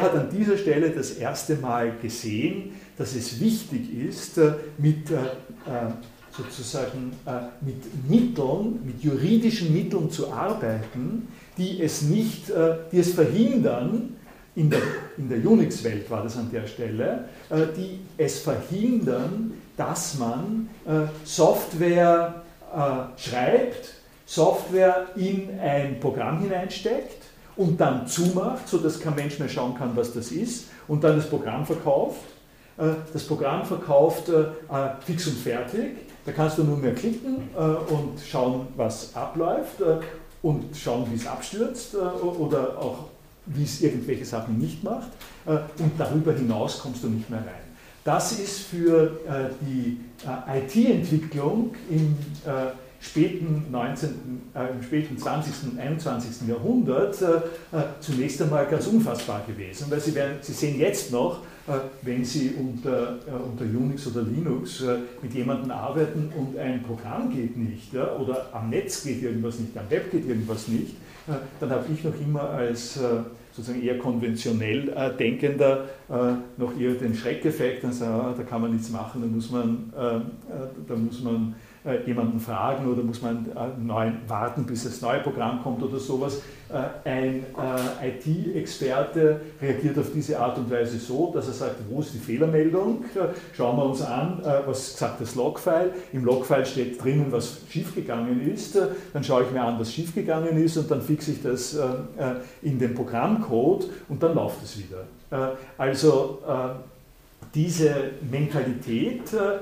hat 0.00 0.14
an 0.14 0.30
dieser 0.30 0.56
Stelle 0.56 0.88
das 0.90 1.10
erste 1.10 1.56
Mal 1.56 1.92
gesehen, 2.00 2.72
dass 2.96 3.14
es 3.14 3.38
wichtig 3.38 3.94
ist, 3.94 4.40
mit 4.78 5.10
sozusagen 6.36 7.12
äh, 7.26 7.32
mit 7.60 8.08
Mitteln, 8.08 8.80
mit 8.84 9.02
juridischen 9.02 9.72
Mitteln 9.74 10.10
zu 10.10 10.32
arbeiten, 10.32 11.28
die 11.58 11.82
es 11.82 12.02
nicht, 12.02 12.50
äh, 12.50 12.76
die 12.90 13.00
es 13.00 13.12
verhindern, 13.12 14.16
in 14.54 14.68
der, 14.68 14.80
in 15.16 15.28
der 15.28 15.38
Unix-Welt 15.38 16.10
war 16.10 16.22
das 16.22 16.36
an 16.36 16.50
der 16.50 16.66
Stelle, 16.66 17.24
äh, 17.50 17.66
die 17.76 18.00
es 18.16 18.40
verhindern, 18.40 19.54
dass 19.76 20.18
man 20.18 20.68
äh, 20.86 21.06
Software 21.24 22.42
äh, 22.74 23.18
schreibt, 23.18 23.94
Software 24.26 25.08
in 25.16 25.58
ein 25.60 26.00
Programm 26.00 26.40
hineinsteckt 26.40 27.22
und 27.56 27.80
dann 27.80 28.06
zumacht, 28.06 28.68
sodass 28.68 29.00
kein 29.00 29.14
Mensch 29.14 29.38
mehr 29.38 29.48
schauen 29.48 29.74
kann, 29.74 29.94
was 29.94 30.14
das 30.14 30.32
ist, 30.32 30.68
und 30.88 31.04
dann 31.04 31.16
das 31.16 31.28
Programm 31.28 31.66
verkauft. 31.66 32.20
Äh, 32.78 32.92
das 33.12 33.24
Programm 33.24 33.64
verkauft 33.64 34.30
fix 35.04 35.26
und 35.26 35.36
fertig 35.36 36.11
da 36.24 36.32
kannst 36.32 36.58
du 36.58 36.64
nur 36.64 36.76
mehr 36.76 36.94
klicken 36.94 37.48
äh, 37.54 37.58
und 37.58 38.20
schauen, 38.24 38.68
was 38.76 39.14
abläuft 39.14 39.80
äh, 39.80 39.98
und 40.42 40.76
schauen, 40.76 41.06
wie 41.10 41.16
es 41.16 41.26
abstürzt 41.26 41.94
äh, 41.94 41.98
oder 41.98 42.78
auch, 42.78 43.06
wie 43.46 43.64
es 43.64 43.80
irgendwelche 43.82 44.24
Sachen 44.24 44.58
nicht 44.58 44.84
macht. 44.84 45.08
Und 45.44 45.92
darüber 45.98 46.32
hinaus 46.32 46.78
kommst 46.78 47.02
du 47.02 47.08
nicht 47.08 47.28
mehr 47.28 47.40
rein. 47.40 47.66
Das 48.04 48.38
ist 48.38 48.60
für 48.60 49.18
die 49.60 49.98
IT-Entwicklung 50.24 51.74
im 51.90 52.16
späten 53.00 53.66
19., 53.72 54.42
im 54.54 54.82
späten 54.84 55.18
20. 55.18 55.72
und 55.72 55.80
21. 55.80 56.48
Jahrhundert 56.48 57.16
zunächst 57.98 58.40
einmal 58.40 58.66
ganz 58.66 58.86
unfassbar 58.86 59.42
gewesen, 59.44 59.86
weil 59.90 59.98
Sie, 59.98 60.14
werden, 60.14 60.36
Sie 60.40 60.52
sehen 60.52 60.78
jetzt 60.78 61.10
noch, 61.10 61.40
wenn 62.02 62.24
Sie 62.24 62.54
unter, 62.58 63.18
äh, 63.26 63.30
unter 63.30 63.64
Unix 63.64 64.06
oder 64.08 64.22
Linux 64.22 64.82
äh, 64.82 64.98
mit 65.22 65.32
jemandem 65.34 65.70
arbeiten 65.70 66.32
und 66.36 66.58
ein 66.58 66.82
Programm 66.82 67.30
geht 67.30 67.56
nicht 67.56 67.92
ja, 67.92 68.16
oder 68.16 68.48
am 68.52 68.70
Netz 68.70 69.04
geht 69.04 69.22
irgendwas 69.22 69.58
nicht, 69.58 69.76
am 69.76 69.88
Web 69.88 70.10
geht 70.10 70.26
irgendwas 70.26 70.68
nicht, 70.68 70.96
dann 71.60 71.70
habe 71.70 71.84
ich 71.92 72.02
noch 72.02 72.20
immer 72.20 72.50
als 72.50 72.98
sozusagen 73.52 73.80
eher 73.80 73.96
konventionell 73.96 74.92
denkender 75.16 75.84
noch 76.56 76.76
eher 76.76 76.94
den 76.94 77.14
Schreckeffekt, 77.14 77.84
dann 77.84 77.92
sagen, 77.92 78.12
ah, 78.12 78.34
da 78.36 78.42
kann 78.42 78.60
man 78.60 78.72
nichts 78.72 78.90
machen, 78.90 79.22
da 79.22 79.28
muss 79.28 79.48
man, 79.48 79.92
da 79.94 80.96
muss 80.96 81.22
man 81.22 81.54
äh, 81.54 81.71
jemanden 82.06 82.38
fragen 82.38 82.86
oder 82.86 83.02
muss 83.02 83.22
man 83.22 83.46
äh, 83.46 83.80
neu 83.80 84.12
warten, 84.28 84.64
bis 84.64 84.84
das 84.84 85.00
neue 85.00 85.20
Programm 85.20 85.62
kommt 85.62 85.82
oder 85.82 85.98
sowas. 85.98 86.40
Äh, 86.68 87.08
ein 87.08 87.44
IT-Experte 88.02 89.40
reagiert 89.60 89.98
auf 89.98 90.12
diese 90.14 90.38
Art 90.38 90.58
und 90.58 90.70
Weise 90.70 90.98
so, 90.98 91.32
dass 91.34 91.48
er 91.48 91.54
sagt, 91.54 91.76
wo 91.90 92.00
ist 92.00 92.14
die 92.14 92.18
Fehlermeldung? 92.18 93.04
Schauen 93.52 93.76
wir 93.76 93.84
uns 93.84 94.00
an, 94.02 94.40
was 94.66 94.96
sagt 94.96 95.20
das 95.20 95.34
Logfile. 95.34 95.90
Im 96.12 96.24
Logfile 96.24 96.64
steht 96.64 97.02
drinnen, 97.02 97.26
was 97.30 97.60
schiefgegangen 97.68 98.48
ist. 98.52 98.78
Dann 99.12 99.24
schaue 99.24 99.44
ich 99.44 99.50
mir 99.50 99.62
an, 99.62 99.78
was 99.78 99.92
schiefgegangen 99.92 100.56
ist 100.62 100.76
und 100.76 100.90
dann 100.90 101.02
fixe 101.02 101.32
ich 101.32 101.42
das 101.42 101.78
in 102.62 102.78
den 102.78 102.94
Programmcode 102.94 103.88
und 104.08 104.22
dann 104.22 104.34
läuft 104.34 104.62
es 104.62 104.78
wieder. 104.78 105.04
Also 105.76 106.38
diese 107.54 108.10
Mentalität 108.30 109.32
äh, 109.32 109.58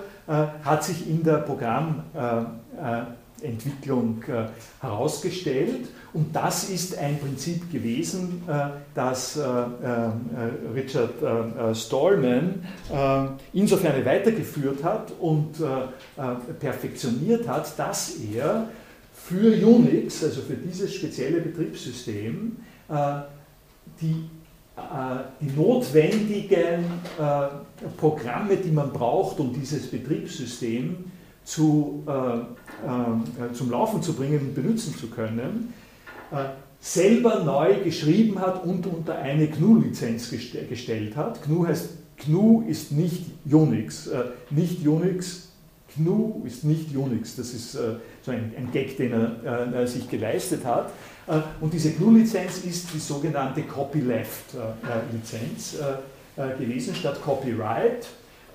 hat 0.65 0.83
sich 0.85 1.09
in 1.09 1.23
der 1.25 1.39
Programmentwicklung 1.39 4.23
äh, 4.29 4.45
herausgestellt. 4.81 5.89
Und 6.13 6.35
das 6.35 6.69
ist 6.71 6.99
ein 6.99 7.19
Prinzip 7.19 7.73
gewesen, 7.73 8.43
äh, 8.47 8.67
das 8.95 9.39
Richard 10.75 11.15
Stallman 11.75 12.67
insofern 13.53 14.05
weitergeführt 14.05 14.85
hat 14.85 15.13
und 15.19 15.55
perfektioniert 16.59 17.49
hat, 17.49 17.79
dass 17.79 18.17
er 18.35 18.69
für 19.13 19.67
Unix, 19.67 20.23
also 20.25 20.41
für 20.43 20.55
dieses 20.55 20.95
spezielle 20.95 21.41
Betriebssystem, 21.41 22.57
die 24.01 24.13
äh, 24.13 24.40
die 25.41 25.51
notwendigen 25.57 26.85
äh, 27.19 27.49
Programme, 27.97 28.57
die 28.57 28.71
man 28.71 28.93
braucht, 28.93 29.41
um 29.41 29.53
dieses 29.53 29.91
Betriebssystem 29.91 30.97
zu, 31.45 32.05
äh, 32.07 33.55
zum 33.55 33.71
Laufen 33.71 34.03
zu 34.03 34.13
bringen 34.13 34.41
und 34.41 34.55
benutzen 34.55 34.95
zu 34.97 35.09
können, 35.09 35.73
selber 36.81 37.43
neu 37.43 37.83
geschrieben 37.83 38.39
hat 38.39 38.65
und 38.65 38.87
unter 38.87 39.19
eine 39.19 39.49
GNU-Lizenz 39.49 40.31
gestellt 40.31 41.17
hat. 41.17 41.43
GNU 41.43 41.67
heißt, 41.67 41.89
GNU 42.25 42.65
ist 42.69 42.93
nicht 42.93 43.25
Unix. 43.51 44.09
Nicht 44.51 44.87
Unix, 44.87 45.49
GNU 45.97 46.43
ist 46.47 46.63
nicht 46.63 46.95
Unix. 46.95 47.35
Das 47.35 47.53
ist 47.53 47.73
so 47.73 48.31
ein, 48.31 48.69
Gag, 48.73 48.97
den 48.97 49.13
er 49.13 49.87
sich 49.89 50.09
geleistet 50.09 50.65
hat. 50.65 50.93
Äh, 51.31 51.41
und 51.61 51.73
diese 51.73 51.93
GNU-Lizenz 51.93 52.59
ist 52.59 52.93
die 52.93 52.99
sogenannte 52.99 53.63
Copyleft-Lizenz 53.63 55.77
äh, 55.77 55.95
äh, 56.43 56.59
gewesen 56.59 56.95
statt 56.95 57.23
Copyright. 57.23 58.07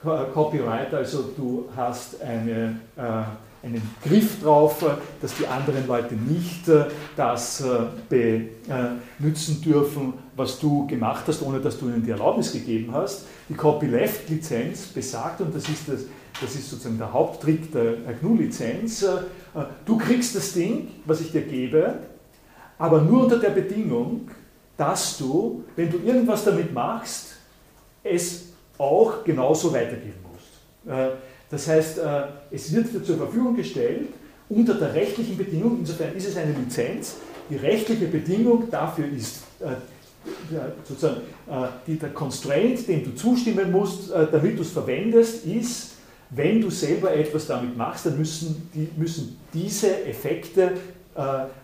Copyright, 0.03 0.93
also 0.93 1.31
du 1.35 1.69
hast 1.75 2.21
eine, 2.21 2.79
einen 2.95 3.81
Griff 4.03 4.39
drauf, 4.39 4.85
dass 5.19 5.35
die 5.35 5.47
anderen 5.47 5.87
Leute 5.87 6.13
nicht 6.13 6.69
das 7.17 7.63
benutzen 8.07 9.63
dürfen, 9.63 10.13
was 10.35 10.59
du 10.59 10.85
gemacht 10.85 11.23
hast, 11.25 11.41
ohne 11.41 11.59
dass 11.59 11.79
du 11.79 11.87
ihnen 11.87 12.05
die 12.05 12.11
Erlaubnis 12.11 12.53
gegeben 12.53 12.93
hast. 12.93 13.25
Die 13.49 13.55
Copyleft-Lizenz 13.55 14.89
besagt, 14.89 15.41
und 15.41 15.55
das 15.55 15.67
ist, 15.69 15.89
das, 15.89 16.01
das 16.39 16.53
ist 16.53 16.69
sozusagen 16.69 16.99
der 16.99 17.11
Haupttrick 17.11 17.71
der 17.71 17.95
GNU-Lizenz, 18.21 19.07
du 19.85 19.97
kriegst 19.97 20.35
das 20.35 20.53
Ding, 20.53 20.89
was 21.05 21.21
ich 21.21 21.31
dir 21.31 21.41
gebe, 21.41 21.95
aber 22.77 23.01
nur 23.01 23.23
unter 23.23 23.39
der 23.39 23.51
Bedingung, 23.51 24.29
dass 24.77 25.17
du, 25.17 25.63
wenn 25.75 25.89
du 25.89 25.97
irgendwas 25.99 26.43
damit 26.43 26.73
machst, 26.73 27.35
es 28.03 28.49
auch 28.77 29.23
genauso 29.23 29.73
weitergeben 29.73 30.19
musst. 30.31 30.93
Äh, 30.93 31.11
das 31.49 31.67
heißt, 31.67 31.99
äh, 31.99 32.23
es 32.51 32.73
wird 32.73 32.93
dir 32.93 33.03
zur 33.03 33.17
Verfügung 33.17 33.55
gestellt 33.55 34.09
unter 34.49 34.75
der 34.75 34.93
rechtlichen 34.93 35.37
Bedingung, 35.37 35.79
insofern 35.79 36.13
ist 36.15 36.27
es 36.27 36.37
eine 36.37 36.51
Lizenz, 36.51 37.15
die 37.49 37.55
rechtliche 37.55 38.05
Bedingung 38.07 38.69
dafür 38.69 39.05
ist, 39.07 39.43
äh, 39.59 39.67
sozusagen 40.83 41.21
die, 41.85 41.99
der 41.99 42.09
Constraint, 42.09 42.87
dem 42.87 43.03
du 43.03 43.13
zustimmen 43.13 43.71
musst, 43.71 44.11
damit 44.11 44.57
du 44.57 44.63
es 44.63 44.71
verwendest, 44.71 45.45
ist, 45.45 45.91
wenn 46.31 46.61
du 46.61 46.71
selber 46.71 47.13
etwas 47.13 47.45
damit 47.45 47.77
machst, 47.77 48.07
dann 48.07 48.17
müssen, 48.17 48.69
die, 48.73 48.89
müssen 48.97 49.37
diese 49.53 50.03
Effekte, 50.05 50.71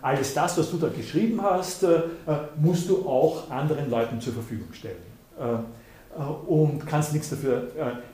alles 0.00 0.32
das, 0.34 0.56
was 0.56 0.70
du 0.70 0.78
da 0.78 0.88
geschrieben 0.88 1.42
hast, 1.42 1.82
äh, 1.82 2.00
musst 2.56 2.88
du 2.88 3.06
auch 3.06 3.50
anderen 3.50 3.90
Leuten 3.90 4.20
zur 4.20 4.32
Verfügung 4.32 4.72
stellen. 4.72 4.96
Äh, 5.38 6.22
und 6.46 6.86
kannst 6.86 7.12
nichts 7.12 7.30
dafür, 7.30 7.68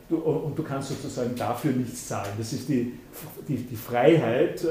du, 0.09 0.19
und 0.19 0.57
du 0.57 0.63
kannst 0.63 0.89
sozusagen 0.89 1.35
dafür 1.35 1.73
nichts 1.73 2.07
zahlen. 2.07 2.31
Das 2.39 2.53
ist 2.53 2.69
die, 2.69 2.93
die, 3.49 3.57
die 3.57 3.77
Freiheit. 3.77 4.65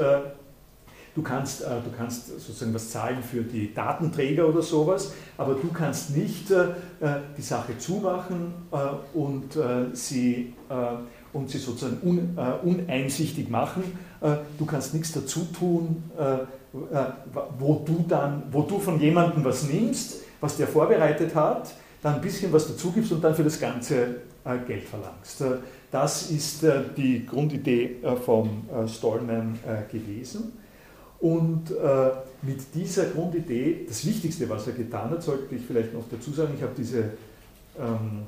Du 1.14 1.22
kannst, 1.22 1.60
du 1.60 1.90
kannst 1.94 2.28
sozusagen 2.28 2.72
was 2.72 2.90
zahlen 2.90 3.22
für 3.22 3.42
die 3.42 3.74
Datenträger 3.74 4.48
oder 4.48 4.62
sowas, 4.62 5.12
aber 5.36 5.56
du 5.56 5.68
kannst 5.74 6.16
nicht 6.16 6.46
die 6.48 7.42
Sache 7.42 7.76
zumachen 7.76 8.54
und 9.12 9.58
sie 9.92 10.54
und 11.32 11.50
sie 11.50 11.58
sozusagen 11.58 11.98
un, 12.02 12.36
äh, 12.36 12.66
uneinsichtig 12.66 13.48
machen. 13.48 13.82
Äh, 14.20 14.36
du 14.58 14.66
kannst 14.66 14.94
nichts 14.94 15.12
dazu 15.12 15.46
tun, 15.56 16.02
äh, 16.18 16.34
äh, 16.34 17.06
wo, 17.58 17.82
du 17.86 18.04
dann, 18.08 18.42
wo 18.50 18.62
du 18.62 18.78
von 18.78 19.00
jemandem 19.00 19.44
was 19.44 19.64
nimmst, 19.64 20.22
was 20.40 20.56
der 20.56 20.68
vorbereitet 20.68 21.34
hat, 21.34 21.72
dann 22.02 22.16
ein 22.16 22.20
bisschen 22.20 22.52
was 22.52 22.68
dazu 22.68 22.92
gibst 22.92 23.12
und 23.12 23.22
dann 23.22 23.34
für 23.34 23.44
das 23.44 23.58
Ganze 23.58 24.22
Geld 24.66 24.84
verlangst. 24.84 25.42
Das 25.90 26.30
ist 26.30 26.64
die 26.96 27.26
Grundidee 27.26 27.96
von 28.24 28.62
Stallman 28.86 29.58
gewesen. 29.90 30.52
Und 31.18 31.64
mit 32.42 32.72
dieser 32.72 33.06
Grundidee, 33.06 33.84
das 33.86 34.06
Wichtigste, 34.06 34.48
was 34.48 34.68
er 34.68 34.74
getan 34.74 35.10
hat, 35.10 35.22
sollte 35.24 35.54
ich 35.54 35.62
vielleicht 35.66 35.92
noch 35.92 36.04
dazu 36.08 36.30
sagen, 36.30 36.54
ich 36.56 36.62
habe 36.62 36.72
diese 36.78 37.10
ähm, 37.78 38.22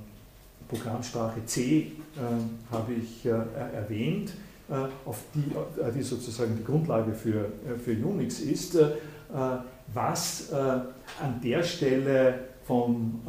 Programmsprache 0.69 1.45
C 1.47 1.93
habe 2.71 2.93
ich 2.93 3.25
äh, 3.25 3.31
erwähnt, 3.75 4.31
äh, 4.31 4.50
die, 5.35 5.81
äh, 5.81 5.93
die 5.93 6.03
sozusagen 6.03 6.57
die 6.57 6.65
Grundlage 6.65 7.13
für, 7.13 7.47
äh, 7.47 7.79
für 7.83 7.93
Unix 7.93 8.41
ist. 8.41 8.77
Äh, 8.77 8.89
was 9.93 10.53
an 10.53 11.41
der 11.43 11.63
Stelle 11.65 12.35
vom, 12.65 13.21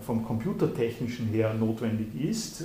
vom 0.00 0.24
computertechnischen 0.24 1.28
her 1.28 1.54
notwendig 1.54 2.08
ist, 2.14 2.64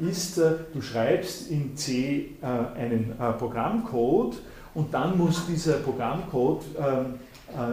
ist, 0.00 0.38
du 0.38 0.80
schreibst 0.80 1.50
in 1.50 1.76
C 1.76 2.30
einen 2.42 3.14
Programmcode 3.38 4.36
und 4.74 4.94
dann 4.94 5.18
muss 5.18 5.46
dieser 5.46 5.74
Programmcode 5.74 6.64
ähm, 6.78 6.84
äh, 6.84 7.18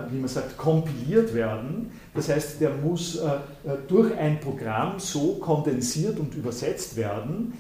wie 0.10 0.18
man 0.18 0.28
sagt, 0.28 0.58
kompiliert 0.58 1.34
werden. 1.34 1.92
Das 2.14 2.30
heißt, 2.30 2.60
der 2.60 2.72
muss 2.72 3.18
äh, 3.18 3.28
äh, 3.28 3.78
durch 3.88 4.16
ein 4.18 4.40
Programm 4.40 5.00
so 5.00 5.36
kondensiert 5.36 6.20
und 6.20 6.36
übersetzt 6.36 6.98
werden, 6.98 7.54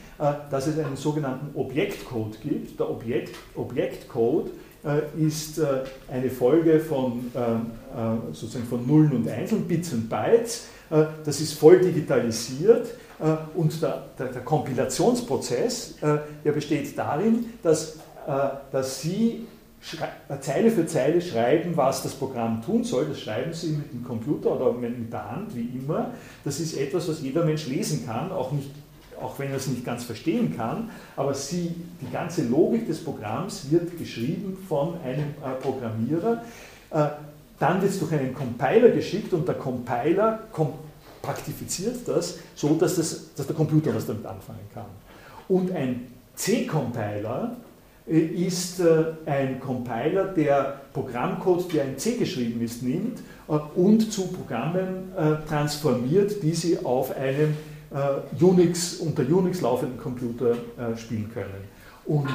dass 0.50 0.68
es 0.68 0.78
einen 0.78 0.98
sogenannten 0.98 1.58
Objektcode 1.58 2.42
gibt. 2.42 2.80
Der 2.80 2.90
Objekt, 2.90 3.36
Objektcode 3.56 4.52
ist 5.18 5.62
eine 6.12 6.30
Folge 6.30 6.82
von, 6.82 7.32
sozusagen 8.34 8.66
von 8.66 8.86
Nullen 8.86 9.14
und 9.14 9.30
Einsen, 9.30 9.66
Bits 9.66 9.94
und 9.94 10.10
Bytes. 10.10 10.68
Das 10.90 11.40
ist 11.40 11.54
voll 11.54 11.80
digitalisiert 11.80 12.88
und 13.56 13.82
der, 13.82 14.04
der, 14.18 14.28
der 14.28 14.42
Kompilationsprozess, 14.42 15.96
der 16.02 16.52
besteht 16.52 16.98
darin, 16.98 17.46
dass, 17.64 18.00
dass 18.72 19.02
Sie 19.02 19.48
Zeile 20.42 20.72
für 20.72 20.86
Zeile 20.86 21.22
schreiben, 21.22 21.76
was 21.78 22.04
das 22.04 22.14
Programm 22.14 22.62
tun 22.62 22.84
soll. 22.84 23.06
Das 23.06 23.22
schreiben 23.22 23.54
Sie 23.54 23.70
mit 23.70 23.94
dem 23.94 24.04
Computer 24.04 24.60
oder 24.60 24.74
mit 24.74 25.12
der 25.12 25.32
Hand, 25.32 25.56
wie 25.56 25.70
immer. 25.78 26.12
Das 26.44 26.60
ist 26.60 26.78
etwas, 26.78 27.08
was 27.08 27.22
jeder 27.22 27.46
Mensch 27.46 27.68
lesen 27.68 28.06
kann, 28.06 28.32
auch, 28.32 28.52
nicht, 28.52 28.70
auch 29.22 29.40
wenn 29.40 29.50
er 29.52 29.58
es 29.58 29.68
nicht 29.68 29.86
ganz 29.86 30.04
verstehen 30.04 30.56
kann. 30.56 30.90
Aber 31.16 31.34
Sie, 31.34 31.74
die 32.02 32.12
ganze 32.12 32.44
Logik 32.44 32.88
des 32.88 33.04
Programms 33.04 33.72
wird 33.72 33.98
geschrieben 33.98 34.58
von 34.68 35.00
einem 35.02 35.34
äh, 35.44 35.60
Programmierer. 35.62 36.44
Äh, 36.92 37.08
dann 37.58 37.82
wird 37.82 37.92
es 37.92 38.00
durch 38.00 38.12
einen 38.14 38.34
Compiler 38.34 38.90
geschickt 38.90 39.34
und 39.34 39.48
der 39.48 39.56
Compiler 39.56 40.40
kompaktifiziert 40.52 42.08
das, 42.08 42.40
so 42.56 42.76
dass, 42.76 42.96
das, 42.96 43.34
dass 43.36 43.48
der 43.48 43.56
Computer 43.56 43.94
was 43.94 44.06
damit 44.06 44.26
anfangen 44.26 44.60
kann. 44.74 44.86
Und 45.48 45.72
ein 45.72 46.08
C-Compiler 46.36 47.58
ist 48.10 48.80
äh, 48.80 49.06
ein 49.26 49.60
Compiler, 49.60 50.26
der 50.26 50.82
Programmcode, 50.94 51.74
der 51.74 51.86
in 51.86 51.98
C 51.98 52.18
geschrieben 52.18 52.62
ist, 52.62 52.82
nimmt 52.82 53.20
äh, 53.48 53.54
und 53.76 54.12
zu 54.12 54.28
Programmen 54.28 55.12
transformiert, 55.48 56.42
die 56.44 56.54
sie 56.54 56.80
auf 56.84 57.16
einem 57.16 57.56
Unix, 58.40 58.96
unter 58.98 59.24
Unix 59.24 59.62
laufenden 59.62 59.98
Computer 59.98 60.56
spielen 60.96 61.32
können. 61.34 61.68
Und 62.06 62.28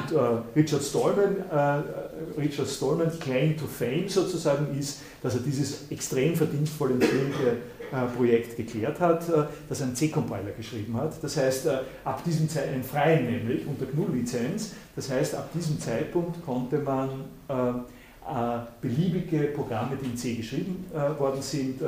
Richard 0.53 0.83
Stallman, 0.83 1.37
Richard 2.37 2.67
Stallman's 2.67 3.17
Claim 3.19 3.57
to 3.57 3.65
Fame 3.65 4.09
sozusagen 4.09 4.77
ist, 4.77 4.99
dass 5.25 5.33
er 5.33 5.41
dieses 5.41 5.89
extrem 5.89 6.35
verdienstvolle 6.35 6.93
und 6.93 7.03
schwierige 7.03 7.51
äh, 7.51 7.74
Projekt 8.15 8.57
geklärt 8.57 8.99
hat, 8.99 9.27
äh, 9.29 9.45
das 9.69 9.81
ein 9.81 9.95
C-Compiler 9.95 10.51
geschrieben 10.57 10.95
hat. 10.97 11.13
Das 11.21 11.37
heißt, 11.37 11.67
äh, 11.67 11.79
ab 12.03 12.23
diesem 12.23 12.49
Zeitpunkt, 12.49 12.75
einen 12.75 12.83
freien 12.83 13.25
nämlich, 13.25 13.65
unter 13.67 13.85
GNU-Lizenz, 13.85 14.73
das 14.95 15.09
heißt, 15.09 15.35
ab 15.35 15.49
diesem 15.53 15.79
Zeitpunkt 15.79 16.43
konnte 16.45 16.79
man 16.79 17.25
beliebige 18.81 19.49
Programme, 19.49 19.97
die 20.01 20.05
in 20.05 20.17
C 20.17 20.33
geschrieben 20.33 20.83
worden 21.19 21.43
sind, 21.43 21.79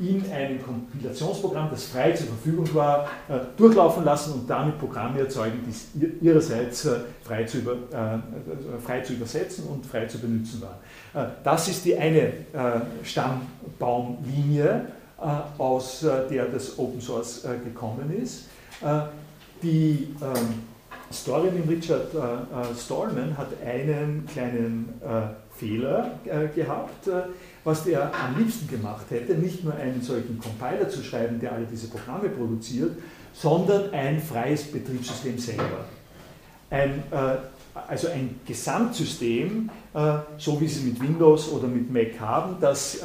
in 0.00 0.24
einem 0.32 0.60
Kompilationsprogramm, 0.60 1.68
das 1.70 1.84
frei 1.84 2.10
zur 2.10 2.26
Verfügung 2.26 2.74
war, 2.74 3.08
durchlaufen 3.56 4.04
lassen 4.04 4.32
und 4.32 4.50
damit 4.50 4.80
Programme 4.80 5.20
erzeugen, 5.20 5.60
die 5.94 6.26
ihrerseits 6.26 6.88
frei 7.22 7.44
zu, 7.44 7.58
über, 7.58 7.76
frei 8.84 9.02
zu 9.02 9.12
übersetzen 9.12 9.64
und 9.68 9.86
frei 9.86 10.06
zu 10.06 10.18
benutzen 10.18 10.60
waren. 10.60 11.30
Das 11.44 11.68
ist 11.68 11.84
die 11.84 11.96
eine 11.96 12.32
Stammbaumlinie 13.04 14.68
äh, 14.68 14.95
aus 15.18 16.02
äh, 16.02 16.28
der 16.28 16.46
das 16.46 16.78
Open 16.78 17.00
Source 17.00 17.44
äh, 17.44 17.58
gekommen 17.64 18.14
ist. 18.22 18.44
Die 19.62 20.14
ähm, 20.20 20.62
Story 21.10 21.50
mit 21.50 21.68
Richard 21.68 22.10
Stallman 22.78 23.38
hat 23.38 23.48
einen 23.64 24.26
kleinen 24.26 25.00
Fehler 25.54 26.18
gehabt, 26.54 27.08
was 27.64 27.84
der 27.84 28.12
am 28.12 28.36
liebsten 28.36 28.68
gemacht 28.68 29.06
hätte, 29.08 29.34
nicht 29.34 29.64
nur 29.64 29.74
einen 29.76 30.02
solchen 30.02 30.38
Compiler 30.38 30.88
zu 30.90 31.02
schreiben, 31.02 31.40
der 31.40 31.52
alle 31.52 31.64
diese 31.64 31.88
Programme 31.88 32.28
produziert, 32.28 32.98
sondern 33.32 33.94
ein 33.94 34.20
freies 34.20 34.64
Betriebssystem 34.64 35.38
selber. 35.38 35.86
Ein, 36.68 37.04
also 37.88 38.08
ein 38.08 38.40
Gesamtsystem, 38.44 39.70
so 40.36 40.60
wie 40.60 40.68
Sie 40.68 40.90
mit 40.90 41.00
Windows 41.00 41.50
oder 41.50 41.68
mit 41.68 41.90
Mac 41.90 42.20
haben, 42.20 42.56
das 42.60 43.00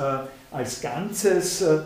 als 0.51 0.81
Ganzes 0.81 1.61
äh, 1.61 1.79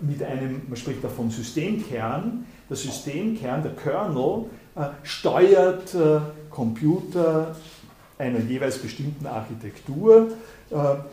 mit 0.00 0.22
einem, 0.22 0.62
man 0.68 0.76
spricht 0.76 1.02
da 1.02 1.08
vom 1.08 1.30
Systemkern, 1.30 2.46
der 2.68 2.76
Systemkern, 2.76 3.62
der 3.62 3.72
Kernel, 3.72 4.46
äh, 4.74 4.86
steuert 5.02 5.94
äh, 5.94 6.20
Computer 6.50 7.54
einer 8.18 8.40
jeweils 8.40 8.78
bestimmten 8.78 9.26
Architektur, 9.26 10.28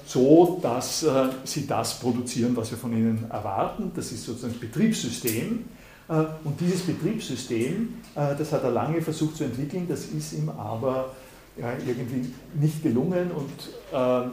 so 0.06 0.60
dass 0.62 1.04
sie 1.44 1.66
das 1.66 2.00
produzieren, 2.00 2.56
was 2.56 2.70
wir 2.70 2.78
von 2.78 2.94
ihnen 2.94 3.26
erwarten. 3.30 3.92
Das 3.96 4.12
ist 4.12 4.24
sozusagen 4.24 4.54
das 4.54 4.62
Betriebssystem. 4.62 5.66
Und 6.08 6.60
dieses 6.60 6.82
Betriebssystem, 6.82 7.96
das 8.14 8.52
hat 8.52 8.64
er 8.64 8.70
lange 8.70 9.02
versucht 9.02 9.38
zu 9.38 9.46
entwickeln, 9.46 9.88
das 9.90 10.06
ist 10.06 10.34
ihm 10.34 10.50
aber 10.50 11.10
irgendwie 11.58 12.32
nicht 12.54 12.84
gelungen 12.84 13.32
und 13.32 13.50
äh, 13.92 14.30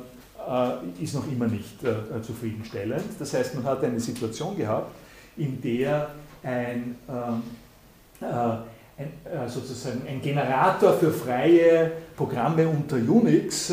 ist 1.00 1.14
noch 1.14 1.30
immer 1.30 1.46
nicht 1.46 1.82
äh, 1.84 2.22
zufriedenstellend. 2.22 3.04
Das 3.18 3.34
heißt, 3.34 3.54
man 3.54 3.64
hat 3.64 3.84
eine 3.84 4.00
Situation 4.00 4.56
gehabt, 4.56 4.90
in 5.36 5.60
der 5.60 6.10
ein, 6.42 6.96
ähm, 7.08 7.42
äh, 8.20 8.24
ein, 8.26 9.48
sozusagen 9.48 10.02
ein 10.08 10.20
Generator 10.22 10.94
für 10.94 11.10
freie 11.12 11.92
Programme 12.16 12.66
unter 12.66 12.96
Unix 12.96 13.72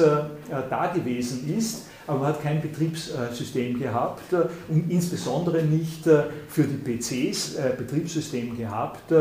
da 0.70 0.88
gewesen 0.94 1.52
ist, 1.58 1.88
aber 2.06 2.20
man 2.20 2.28
hat 2.28 2.44
kein 2.44 2.62
Betriebssystem 2.62 3.80
gehabt 3.80 4.32
und 4.68 4.92
insbesondere 4.92 5.64
nicht 5.64 6.04
für 6.04 6.64
die 6.64 6.78
PCs 6.78 7.56
Betriebssystem 7.76 8.56
gehabt, 8.56 9.12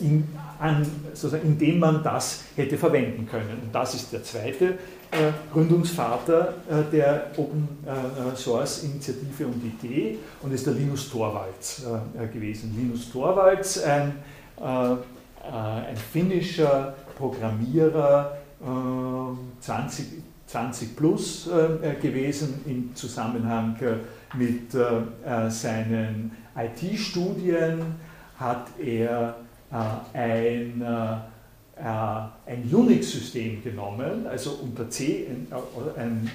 in, 0.00 0.28
an, 0.60 0.86
in 1.42 1.58
dem 1.58 1.78
man 1.80 2.02
das 2.04 2.44
hätte 2.54 2.78
verwenden 2.78 3.26
können. 3.28 3.58
Und 3.60 3.74
das 3.74 3.94
ist 3.94 4.12
der 4.12 4.22
zweite 4.22 4.66
äh, 4.66 4.76
Gründungsvater 5.52 6.54
äh, 6.68 6.90
der 6.90 7.30
Open 7.36 7.68
äh, 7.86 8.36
Source 8.36 8.84
Initiative 8.84 9.46
und 9.46 9.62
Idee 9.64 10.18
und 10.42 10.52
ist 10.52 10.66
der 10.66 10.74
Linus 10.74 11.10
Torvalds 11.10 11.86
gewesen. 12.32 12.74
Linus 12.76 13.10
Torvalds, 13.10 13.82
ein, 13.82 14.14
ein 14.60 15.96
finnischer 16.12 16.94
Programmierer, 17.16 18.36
20, 19.60 20.06
20 20.46 20.96
plus 20.96 21.48
gewesen 22.00 22.60
im 22.66 22.94
Zusammenhang 22.94 23.76
mit 24.34 24.72
seinen 25.48 26.32
IT-Studien 26.56 27.80
hat 28.38 28.68
er 28.78 29.36
ein, 30.12 30.82
ein 31.76 32.72
Unix-System 32.72 33.62
genommen, 33.64 34.26
also 34.28 34.58
unter 34.62 34.88
C 34.88 35.26
ein, 35.28 35.48
ein, 35.96 36.30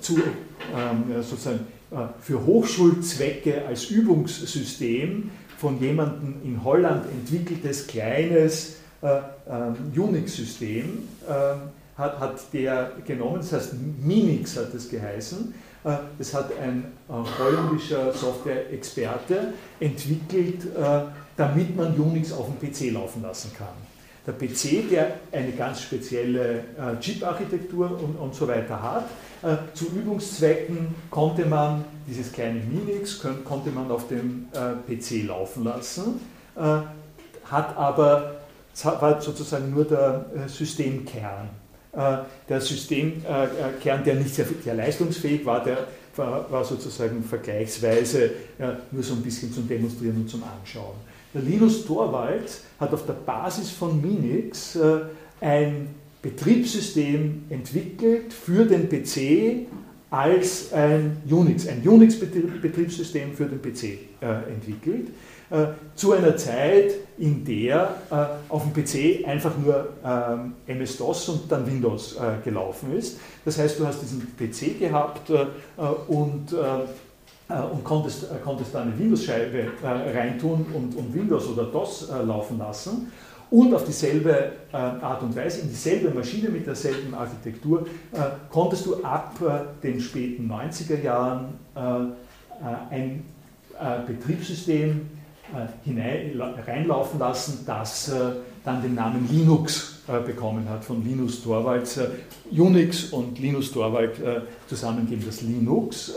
zu, 0.00 0.18
ähm, 0.18 1.22
sozusagen 1.22 1.66
für 2.20 2.46
Hochschulzwecke 2.46 3.66
als 3.66 3.90
Übungssystem 3.90 5.30
von 5.60 5.78
jemandem 5.80 6.36
in 6.44 6.64
Holland 6.64 7.04
entwickeltes 7.10 7.86
kleines 7.86 8.76
äh, 9.02 9.16
äh, 9.16 9.98
Unix-System 9.98 11.08
äh, 11.26 11.32
hat, 11.98 12.20
hat 12.20 12.52
der 12.52 12.92
genommen, 13.06 13.36
das 13.36 13.52
heißt 13.52 13.74
Minix 14.02 14.56
hat 14.56 14.72
es 14.74 14.88
geheißen. 14.88 15.54
Äh, 15.84 15.96
das 16.18 16.34
hat 16.34 16.50
ein 16.58 16.84
äh, 17.08 17.12
holländischer 17.12 18.12
Software-Experte 18.12 19.54
entwickelt, 19.80 20.64
äh, 20.76 21.00
damit 21.36 21.76
man 21.76 21.94
Unix 21.94 22.32
auf 22.32 22.46
dem 22.46 22.58
PC 22.58 22.92
laufen 22.92 23.22
lassen 23.22 23.50
kann. 23.56 23.89
Der 24.26 24.32
PC, 24.34 24.90
der 24.90 25.16
eine 25.32 25.52
ganz 25.52 25.80
spezielle 25.80 26.64
Chip-Architektur 27.00 27.90
und, 27.90 28.16
und 28.16 28.34
so 28.34 28.46
weiter 28.46 28.82
hat, 28.82 29.06
äh, 29.42 29.56
zu 29.72 29.86
Übungszwecken 29.86 30.94
konnte 31.08 31.46
man 31.46 31.84
dieses 32.06 32.30
kleine 32.30 32.60
Minix 32.60 33.24
konnte 33.44 33.70
man 33.70 33.90
auf 33.90 34.08
dem 34.08 34.48
äh, 34.52 34.94
PC 34.94 35.26
laufen 35.26 35.64
lassen, 35.64 36.20
äh, 36.56 36.60
hat 37.44 37.76
aber 37.76 38.36
war 38.82 39.20
sozusagen 39.20 39.70
nur 39.70 39.84
der 39.84 40.24
Systemkern. 40.46 41.50
Der 41.92 42.60
Systemkern, 42.60 44.04
der 44.04 44.14
nicht 44.14 44.32
sehr, 44.32 44.46
sehr 44.62 44.74
leistungsfähig 44.74 45.44
war, 45.44 45.62
der 45.64 45.88
war 46.16 46.64
sozusagen 46.64 47.22
vergleichsweise 47.24 48.30
nur 48.92 49.02
so 49.02 49.14
ein 49.14 49.22
bisschen 49.22 49.52
zum 49.52 49.68
Demonstrieren 49.68 50.18
und 50.18 50.30
zum 50.30 50.44
Anschauen. 50.44 50.94
Der 51.32 51.42
Linus 51.42 51.84
Torvalds 51.84 52.64
hat 52.78 52.92
auf 52.92 53.06
der 53.06 53.12
Basis 53.12 53.70
von 53.70 54.00
Minix 54.00 54.76
ein 55.40 55.94
Betriebssystem 56.22 57.44
entwickelt 57.48 58.32
für 58.32 58.64
den 58.64 58.88
PC 58.88 59.66
als 60.10 60.72
ein 60.72 61.22
Unix, 61.30 61.68
ein 61.68 61.86
Unix-Betriebssystem 61.86 63.32
für 63.32 63.46
den 63.46 63.62
PC 63.62 63.84
äh, 64.20 64.52
entwickelt, 64.52 65.08
äh, 65.50 65.66
zu 65.94 66.12
einer 66.12 66.36
Zeit, 66.36 66.94
in 67.18 67.44
der 67.44 67.94
äh, 68.10 68.52
auf 68.52 68.64
dem 68.64 68.72
PC 68.72 69.26
einfach 69.26 69.56
nur 69.56 69.88
ähm, 70.04 70.54
MS-DOS 70.66 71.28
und 71.28 71.52
dann 71.52 71.64
Windows 71.66 72.16
äh, 72.16 72.42
gelaufen 72.44 72.96
ist. 72.96 73.18
Das 73.44 73.58
heißt, 73.58 73.78
du 73.78 73.86
hast 73.86 74.02
diesen 74.02 74.20
PC 74.36 74.80
gehabt 74.80 75.30
äh, 75.30 75.46
und 76.08 76.52
äh, 76.52 76.56
und 77.72 77.82
konntest, 77.82 78.26
konntest 78.44 78.74
da 78.74 78.82
eine 78.82 78.96
Windows-Scheibe 78.98 79.72
reintun 79.82 80.66
und, 80.74 80.94
und 80.94 81.14
Windows 81.14 81.48
oder 81.48 81.64
DOS 81.64 82.08
laufen 82.24 82.58
lassen 82.58 83.10
und 83.50 83.74
auf 83.74 83.84
dieselbe 83.84 84.52
äh, 84.72 84.76
Art 84.76 85.22
und 85.22 85.34
Weise, 85.34 85.62
in 85.62 85.68
dieselbe 85.68 86.10
Maschine 86.10 86.48
mit 86.50 86.66
derselben 86.66 87.12
Architektur, 87.14 87.84
äh, 88.12 88.18
konntest 88.48 88.86
du 88.86 89.02
ab 89.02 89.34
äh, 89.42 89.82
den 89.82 90.00
späten 90.00 90.50
90er 90.50 91.02
Jahren 91.02 91.54
ein 92.90 93.24
Betriebssystem 94.06 95.08
hinein, 95.84 96.40
reinlaufen 96.66 97.18
lassen, 97.18 97.64
das 97.66 98.12
dann 98.64 98.82
den 98.82 98.94
Namen 98.94 99.26
Linux 99.30 100.00
bekommen 100.26 100.68
hat, 100.68 100.84
von 100.84 101.02
Linus 101.04 101.42
Torvalds. 101.42 102.00
Unix 102.50 103.04
und 103.12 103.38
Linus 103.38 103.72
Torvald 103.72 104.20
zusammen 104.66 105.08
geben 105.08 105.22
das 105.24 105.40
Linux. 105.42 106.12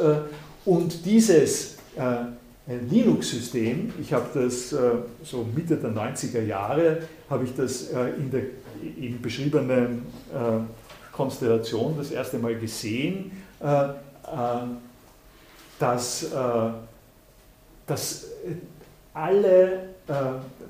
Und 0.66 1.06
dieses 1.06 1.78
Linux-System, 2.90 3.94
ich 4.02 4.14
habe 4.14 4.28
das 4.34 4.70
so 4.70 5.46
Mitte 5.54 5.76
der 5.76 5.92
90er 5.92 6.42
Jahre 6.42 7.02
habe 7.34 7.46
ich 7.46 7.56
das 7.56 7.90
äh, 7.92 8.10
in 8.18 8.32
der 8.32 8.44
eben 9.00 9.22
beschriebenen 9.22 10.04
äh, 10.34 11.12
Konstellation 11.12 11.96
das 11.98 12.12
erste 12.12 12.38
Mal 12.38 12.56
gesehen, 12.56 13.32
äh, 13.60 13.88
dass, 15.80 16.28
dass 17.86 18.26
alle, 19.14 19.90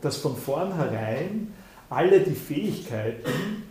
dass 0.02 0.18
von 0.18 0.36
vornherein 0.36 1.54
alle 1.90 2.22
die 2.22 2.34
Fähigkeiten 2.34 3.64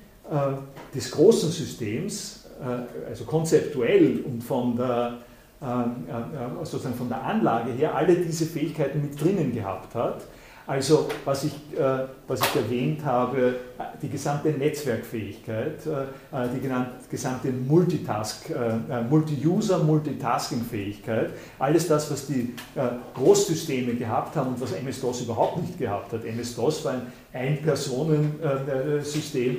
des 0.94 1.10
großen 1.10 1.50
Systems, 1.50 2.44
also 3.08 3.24
konzeptuell 3.24 4.20
und 4.24 4.44
von 4.44 4.76
der, 4.76 5.18
sozusagen 6.62 6.94
von 6.94 7.08
der 7.08 7.22
Anlage 7.22 7.72
her, 7.72 7.94
alle 7.94 8.16
diese 8.16 8.46
Fähigkeiten 8.46 9.02
mit 9.02 9.20
drinnen 9.20 9.52
gehabt 9.54 9.94
hat 9.94 10.22
also 10.66 11.08
was 11.24 11.44
ich, 11.44 11.52
äh, 11.76 12.06
was 12.28 12.40
ich 12.40 12.56
erwähnt 12.56 13.04
habe, 13.04 13.56
die 14.00 14.08
gesamte 14.08 14.50
Netzwerkfähigkeit, 14.50 15.84
äh, 15.86 16.04
die 16.54 16.60
gesamte 17.10 17.50
Multitask, 17.50 18.48
äh, 18.50 19.02
Multi-User, 19.02 19.80
Multitasking-Fähigkeit, 19.80 21.32
alles 21.58 21.88
das, 21.88 22.08
was 22.10 22.26
die 22.26 22.54
Großsysteme 23.14 23.94
gehabt 23.94 24.36
haben 24.36 24.50
und 24.50 24.60
was 24.60 24.72
MS-DOS 24.72 25.22
überhaupt 25.22 25.62
nicht 25.62 25.78
gehabt 25.78 26.12
hat. 26.12 26.22
MS-DOS 26.24 26.84
war 26.84 26.92
ein 26.92 27.06
Ein-Personen-System, 27.32 29.58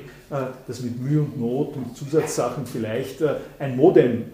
das 0.68 0.82
mit 0.82 1.02
Mühe 1.02 1.22
und 1.22 1.40
Not, 1.40 1.76
mit 1.76 1.96
Zusatzsachen 1.96 2.66
vielleicht 2.66 3.24
ein 3.60 3.76
Modem 3.76 4.26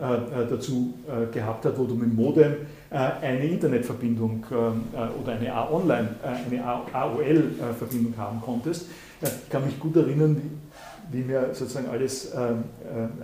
dazu 0.50 0.94
gehabt 1.32 1.66
hat, 1.66 1.78
wo 1.78 1.86
du 1.86 1.96
mit 1.96 2.14
Modem 2.14 2.54
äh, 2.54 2.58
eine 2.96 3.46
Internetverbindung 3.46 4.46
ähm, 4.52 4.84
äh, 4.94 5.22
oder 5.22 5.34
eine 5.34 5.54
A-Online, 5.54 6.16
äh, 6.24 6.56
eine 6.56 6.64
AOL-Verbindung 6.66 8.16
haben 8.18 8.42
konntest. 8.42 8.88
Ich 9.22 9.50
kann 9.50 9.66
mich 9.66 9.80
gut 9.80 9.96
erinnern, 9.96 10.42
wie 11.12 11.22
mir 11.22 11.50
sozusagen 11.54 11.88
alles, 11.90 12.32
ähm, 12.36 12.64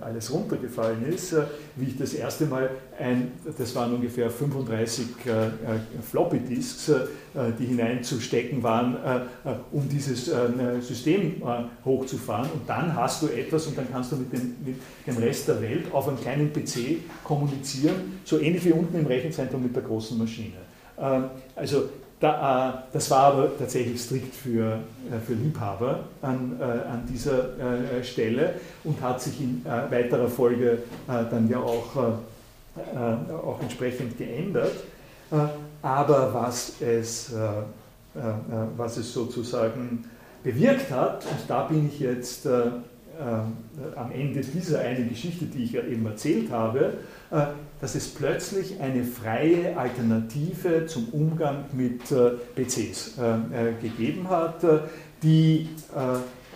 alles 0.01 0.33
runtergefallen 0.33 1.05
ist, 1.07 1.35
wie 1.75 1.85
ich 1.85 1.97
das 1.97 2.13
erste 2.13 2.45
Mal 2.45 2.69
ein, 2.99 3.31
das 3.57 3.75
waren 3.75 3.93
ungefähr 3.93 4.29
35 4.29 5.07
Floppy 6.09 6.39
Disks, 6.39 6.91
die 7.59 7.65
hineinzustecken 7.65 8.63
waren, 8.63 8.97
um 9.71 9.89
dieses 9.89 10.31
System 10.81 11.41
hochzufahren. 11.83 12.49
Und 12.51 12.67
dann 12.69 12.95
hast 12.95 13.21
du 13.21 13.27
etwas 13.27 13.67
und 13.67 13.77
dann 13.77 13.87
kannst 13.91 14.11
du 14.11 14.17
mit 14.17 14.31
dem, 14.31 14.55
mit 14.63 14.77
dem 15.07 15.17
Rest 15.17 15.47
der 15.47 15.61
Welt 15.61 15.85
auf 15.91 16.07
einem 16.07 16.19
kleinen 16.19 16.53
PC 16.53 16.99
kommunizieren, 17.23 18.19
so 18.23 18.39
ähnlich 18.39 18.63
wie 18.65 18.71
unten 18.71 18.97
im 18.97 19.05
Rechenzentrum 19.05 19.63
mit 19.63 19.75
der 19.75 19.83
großen 19.83 20.17
Maschine. 20.17 20.55
Ähm, 20.97 21.25
also 21.55 21.89
da, 22.25 22.69
äh, 22.69 22.93
das 22.93 23.11
war 23.11 23.33
aber 23.33 23.57
tatsächlich 23.57 24.01
strikt 24.01 24.33
für, 24.33 24.73
äh, 24.73 25.19
für 25.25 25.33
Liebhaber 25.33 25.99
an, 26.21 26.57
äh, 26.59 26.63
an 26.63 27.03
dieser 27.07 27.49
Stelle 28.03 28.55
und 28.83 29.01
hat 29.01 29.21
sich 29.21 29.41
in 29.41 29.63
weiterer 29.65 30.27
Folge 30.27 30.79
dann 31.07 31.49
ja 31.49 31.59
auch, 31.59 31.95
auch 31.95 33.61
entsprechend 33.61 34.17
geändert. 34.17 34.73
aber 35.81 36.33
was 36.33 36.81
es, 36.81 37.31
was 38.77 38.97
es 38.97 39.13
sozusagen 39.13 40.05
bewirkt 40.43 40.91
hat, 40.91 41.25
und 41.25 41.39
da 41.47 41.63
bin 41.63 41.87
ich 41.87 41.99
jetzt 41.99 42.47
am 42.47 44.11
Ende 44.13 44.41
dieser 44.41 44.79
einen 44.79 45.09
Geschichte, 45.09 45.45
die 45.45 45.63
ich 45.63 45.71
ja 45.73 45.83
eben 45.83 46.05
erzählt 46.05 46.51
habe, 46.51 46.93
dass 47.85 47.93
es 47.93 48.07
plötzlich 48.07 48.81
eine 48.81 49.03
freie 49.03 49.77
Alternative 49.77 50.87
zum 50.87 51.07
Umgang 51.09 51.65
mit 51.71 52.11
äh, 52.11 52.31
PCs 52.55 53.19
äh, 53.19 53.69
äh, 53.69 53.73
gegeben 53.79 54.27
hat, 54.27 54.65
die 55.21 55.69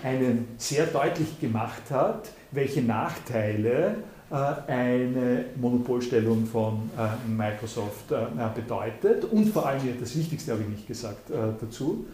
einen 0.03 0.47
sehr 0.57 0.87
deutlich 0.87 1.39
gemacht 1.39 1.83
hat, 1.91 2.31
welche 2.51 2.81
Nachteile 2.81 3.97
eine 4.29 5.45
Monopolstellung 5.55 6.45
von 6.45 6.89
Microsoft 7.27 8.09
bedeutet. 8.53 9.25
Und 9.25 9.47
vor 9.47 9.65
allem, 9.65 9.81
das 9.99 10.15
Wichtigste 10.15 10.51
habe 10.51 10.61
ich 10.63 10.69
nicht 10.69 10.87
gesagt 10.87 11.31
dazu, 11.31 12.05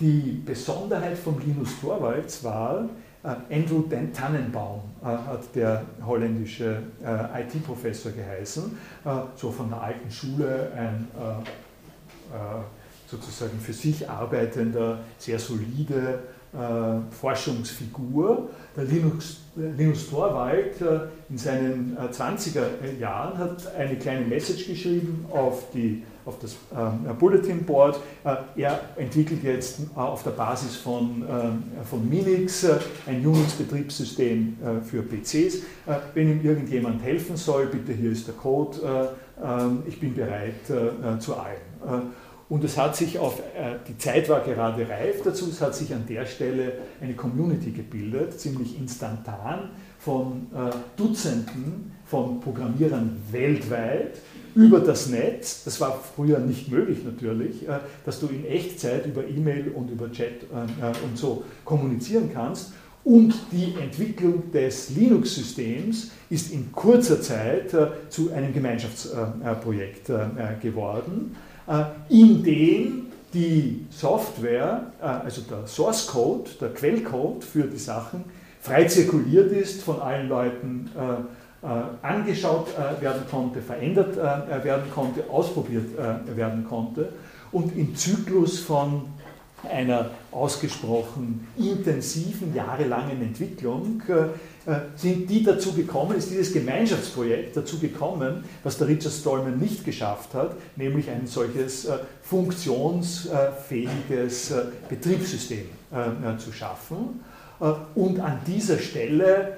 die 0.00 0.42
Besonderheit 0.44 1.16
von 1.16 1.40
Linus 1.44 1.80
Torvalds 1.80 2.42
war, 2.42 2.88
Andrew 3.50 3.82
Tannenbaum 4.12 4.82
äh, 5.02 5.06
hat 5.06 5.54
der 5.54 5.82
holländische 6.04 6.82
äh, 7.04 7.42
IT-Professor 7.42 8.12
geheißen, 8.12 8.78
so 9.34 9.50
von 9.50 9.68
der 9.68 9.82
alten 9.82 10.10
Schule, 10.10 10.72
ein 10.76 11.08
sozusagen 13.08 13.58
für 13.60 13.72
sich 13.72 14.08
arbeitender, 14.08 14.98
sehr 15.16 15.38
solide 15.38 16.18
Forschungsfigur. 17.10 18.50
Der 18.76 18.84
Linus, 18.84 19.42
Linus 19.54 20.10
Torvald 20.10 20.74
in 21.28 21.38
seinen 21.38 21.96
20er 21.96 22.98
Jahren 22.98 23.38
hat 23.38 23.74
eine 23.76 23.96
kleine 23.96 24.26
Message 24.26 24.66
geschrieben 24.66 25.26
auf 25.30 25.70
die 25.72 26.02
auf 26.26 26.38
das 26.40 26.56
Bulletin 27.18 27.64
Board. 27.64 27.98
er 28.56 28.80
entwickelt 28.96 29.42
jetzt 29.42 29.80
auf 29.94 30.22
der 30.22 30.32
Basis 30.32 30.76
von, 30.76 31.24
von 31.88 32.08
Minix 32.08 32.66
ein 33.06 33.24
Unix-Betriebssystem 33.24 34.56
für 34.84 35.02
PCs. 35.02 35.62
wenn 36.14 36.30
ihm 36.30 36.44
irgendjemand 36.44 37.02
helfen 37.02 37.36
soll, 37.36 37.66
bitte 37.66 37.92
hier 37.92 38.10
ist 38.10 38.26
der 38.26 38.34
Code, 38.34 39.14
ich 39.86 40.00
bin 40.00 40.14
bereit 40.14 40.66
zu 41.20 41.34
allem. 41.36 42.10
Und 42.48 42.62
es 42.62 42.78
hat 42.78 42.94
sich 42.94 43.18
auf, 43.18 43.42
die 43.88 43.98
Zeit 43.98 44.28
war 44.28 44.40
gerade 44.40 44.88
reif 44.88 45.22
dazu, 45.22 45.48
es 45.50 45.60
hat 45.60 45.74
sich 45.74 45.92
an 45.92 46.06
der 46.08 46.26
Stelle 46.26 46.74
eine 47.00 47.14
Community 47.14 47.72
gebildet, 47.72 48.38
ziemlich 48.38 48.78
instantan, 48.78 49.70
von 49.98 50.46
Dutzenden 50.96 51.92
von 52.04 52.40
Programmierern 52.40 53.16
weltweit 53.32 54.18
über 54.56 54.80
das 54.80 55.08
Netz, 55.08 55.64
das 55.64 55.80
war 55.82 56.02
früher 56.16 56.38
nicht 56.38 56.72
möglich 56.72 57.04
natürlich, 57.04 57.68
äh, 57.68 57.78
dass 58.06 58.20
du 58.20 58.26
in 58.28 58.46
Echtzeit 58.46 59.04
über 59.04 59.28
E-Mail 59.28 59.70
und 59.74 59.90
über 59.90 60.10
Chat 60.10 60.44
äh, 60.44 61.04
und 61.04 61.16
so 61.16 61.44
kommunizieren 61.64 62.30
kannst. 62.32 62.72
Und 63.04 63.34
die 63.52 63.74
Entwicklung 63.80 64.50
des 64.50 64.90
Linux-Systems 64.90 66.10
ist 66.30 66.50
in 66.52 66.72
kurzer 66.72 67.20
Zeit 67.20 67.72
äh, 67.74 67.88
zu 68.08 68.32
einem 68.32 68.52
Gemeinschaftsprojekt 68.52 70.10
geworden, 70.60 71.36
in 72.08 72.42
dem 72.42 73.06
die 73.34 73.86
Software, 73.90 74.92
also 75.00 75.42
der 75.42 75.66
Source 75.66 76.06
Code, 76.06 76.50
der 76.60 76.70
Quellcode 76.70 77.44
für 77.44 77.64
die 77.64 77.76
Sachen, 77.76 78.24
frei 78.60 78.84
zirkuliert 78.84 79.52
ist, 79.52 79.82
von 79.82 80.00
allen 80.00 80.28
Leuten 80.28 80.90
äh, 80.96 81.22
angeschaut 82.02 82.68
äh, 82.74 83.00
werden 83.02 83.22
konnte, 83.30 83.60
verändert 83.60 84.16
äh, 84.16 84.64
werden 84.64 84.90
konnte, 84.94 85.24
ausprobiert 85.30 85.84
werden 86.34 86.64
konnte 86.68 87.12
und 87.50 87.76
im 87.76 87.96
Zyklus 87.96 88.60
von 88.60 89.02
einer 89.68 90.10
ausgesprochen 90.30 91.48
intensiven, 91.56 92.54
jahrelangen 92.54 93.20
Entwicklung 93.22 94.00
sind 94.96 95.30
die 95.30 95.42
dazu 95.42 95.72
gekommen, 95.72 96.14
ist 96.16 96.30
dieses 96.30 96.52
Gemeinschaftsprojekt 96.52 97.56
dazu 97.56 97.78
gekommen, 97.78 98.44
was 98.62 98.76
der 98.78 98.86
Richard 98.88 99.14
Stallman 99.14 99.58
nicht 99.58 99.82
geschafft 99.84 100.34
hat, 100.34 100.56
nämlich 100.76 101.08
ein 101.08 101.26
solches 101.26 101.88
funktionsfähiges 102.22 104.54
Betriebssystem 104.88 105.66
zu 106.38 106.52
schaffen. 106.52 107.20
Und 107.94 108.20
an 108.20 108.40
dieser 108.46 108.78
Stelle 108.78 109.56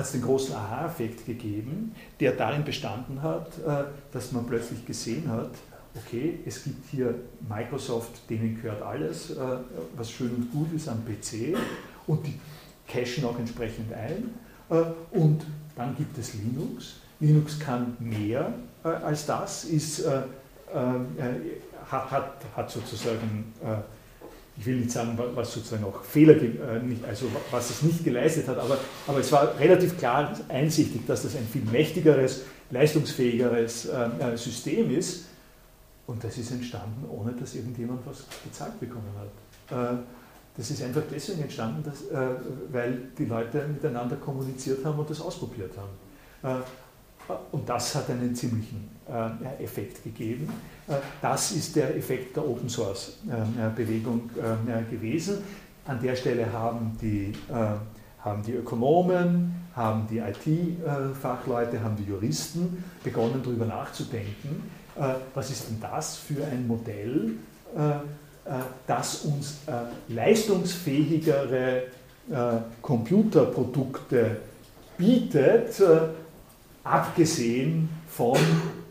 hat 0.00 0.06
es 0.06 0.12
den 0.12 0.22
großen 0.22 0.54
Aha-Effekt 0.54 1.26
gegeben, 1.26 1.94
der 2.20 2.32
darin 2.32 2.64
bestanden 2.64 3.20
hat, 3.20 3.58
äh, 3.58 3.84
dass 4.12 4.32
man 4.32 4.46
plötzlich 4.46 4.86
gesehen 4.86 5.30
hat, 5.30 5.50
okay, 5.94 6.38
es 6.46 6.64
gibt 6.64 6.90
hier 6.90 7.14
Microsoft, 7.46 8.12
denen 8.30 8.60
gehört 8.60 8.80
alles, 8.80 9.30
äh, 9.30 9.36
was 9.96 10.10
schön 10.10 10.30
und 10.30 10.52
gut 10.52 10.72
ist 10.72 10.88
am 10.88 11.04
PC 11.04 11.54
und 12.06 12.26
die 12.26 12.40
cachen 12.88 13.26
auch 13.26 13.38
entsprechend 13.38 13.92
ein. 13.92 14.30
Äh, 14.70 14.84
und 15.10 15.44
dann 15.76 15.94
gibt 15.96 16.16
es 16.16 16.32
Linux. 16.34 16.94
Linux 17.20 17.58
kann 17.58 17.96
mehr 18.00 18.54
als 18.82 19.26
das, 19.26 19.64
ist, 19.64 20.06
hat, 21.90 22.70
sozusagen 22.70 23.52
ich 24.60 24.66
will 24.66 24.76
nicht 24.76 24.90
sagen, 24.90 25.18
was 25.34 25.54
sozusagen 25.54 25.84
auch 25.84 26.04
Fehler, 26.04 26.34
äh, 26.34 26.80
also 27.08 27.26
was 27.50 27.70
es 27.70 27.82
nicht 27.82 28.04
geleistet 28.04 28.46
hat, 28.46 28.58
aber, 28.58 28.76
aber 29.06 29.18
es 29.18 29.32
war 29.32 29.58
relativ 29.58 29.96
klar 29.96 30.38
einsichtig, 30.48 31.06
dass 31.06 31.22
das 31.22 31.34
ein 31.34 31.46
viel 31.50 31.62
mächtigeres, 31.62 32.42
leistungsfähigeres 32.70 33.86
äh, 33.86 34.36
System 34.36 34.94
ist. 34.94 35.24
Und 36.06 36.22
das 36.22 36.36
ist 36.36 36.50
entstanden, 36.50 37.06
ohne 37.08 37.32
dass 37.32 37.54
irgendjemand 37.54 38.00
was 38.04 38.24
gezahlt 38.44 38.78
bekommen 38.78 39.12
hat. 39.18 39.94
Äh, 39.94 39.98
das 40.56 40.70
ist 40.70 40.82
einfach 40.82 41.02
deswegen 41.10 41.42
entstanden, 41.42 41.82
dass, 41.84 42.02
weil 42.72 43.02
die 43.16 43.24
Leute 43.24 43.66
miteinander 43.66 44.16
kommuniziert 44.16 44.84
haben 44.84 44.98
und 44.98 45.08
das 45.08 45.20
ausprobiert 45.20 45.70
haben. 45.78 46.64
Und 47.52 47.66
das 47.66 47.94
hat 47.94 48.10
einen 48.10 48.34
ziemlichen 48.34 48.90
Effekt 49.58 50.02
gegeben. 50.04 50.48
Äh, 50.90 50.96
das 51.22 51.52
ist 51.52 51.76
der 51.76 51.96
Effekt 51.96 52.36
der 52.36 52.46
Open 52.46 52.68
Source 52.68 53.18
äh, 53.28 53.32
äh, 53.32 53.70
Bewegung 53.74 54.30
gewesen. 54.90 55.38
An 55.86 56.00
der 56.00 56.14
Stelle 56.14 56.52
haben 56.52 56.96
die, 57.00 57.32
haben 58.22 58.42
die 58.44 58.52
Ökonomen, 58.52 59.54
haben 59.74 60.06
die 60.08 60.18
IT-Fachleute, 60.18 61.82
haben 61.82 61.96
die 61.96 62.04
Juristen 62.04 62.84
begonnen 63.02 63.40
darüber 63.42 63.64
nachzudenken, 63.64 64.70
was 65.34 65.50
ist 65.50 65.68
denn 65.68 65.80
das 65.80 66.16
für 66.18 66.44
ein 66.44 66.68
Modell, 66.68 67.32
das 68.86 69.24
uns 69.24 69.60
leistungsfähigere 70.08 71.84
Computerprodukte 72.82 74.36
bietet, 74.96 75.82
abgesehen 76.84 77.88
von 78.06 78.38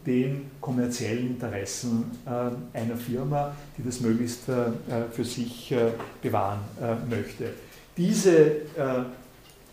den 0.09 0.49
kommerziellen 0.59 1.27
Interessen 1.27 2.05
äh, 2.25 2.77
einer 2.77 2.97
Firma, 2.97 3.55
die 3.77 3.83
das 3.85 4.01
möglichst 4.01 4.49
äh, 4.49 4.71
für 5.11 5.23
sich 5.23 5.71
äh, 5.71 5.91
bewahren 6.21 6.59
möchte. 7.09 7.51
Diese 7.95 8.51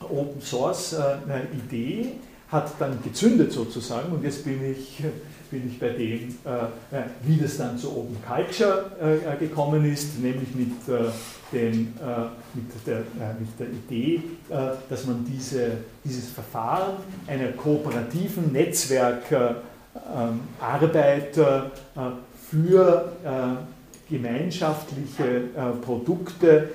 Open 0.01 0.43
Source 0.43 0.97
Idee 1.55 2.13
hat 2.49 2.73
dann 2.81 2.99
gezündet 3.03 3.53
sozusagen 3.53 4.13
und 4.13 4.25
jetzt 4.25 4.45
bin 4.45 4.73
ich, 4.73 5.01
bin 5.49 5.71
ich 5.71 5.79
bei 5.79 5.91
dem, 5.91 6.35
wie 7.23 7.37
das 7.37 7.57
dann 7.57 7.79
zu 7.79 7.97
Open 7.97 8.17
Culture 8.27 8.91
gekommen 9.39 9.85
ist, 9.85 10.19
nämlich 10.19 10.53
mit, 10.57 10.73
den, 11.53 11.95
mit, 12.55 12.87
der, 12.87 13.05
mit 13.39 13.61
der 13.61 13.69
Idee, 13.69 14.23
dass 14.89 15.07
man 15.07 15.25
diese, 15.25 15.71
dieses 16.05 16.29
Verfahren 16.31 16.97
einer 17.29 17.53
kooperativen 17.53 18.51
Netzwerk 18.53 19.23
ähm, 20.17 20.41
Arbeit 20.61 21.37
äh, 21.37 21.61
für 22.51 23.13
äh, 23.25 24.11
gemeinschaftliche 24.13 25.25
äh, 25.25 25.71
Produkte, 25.83 26.71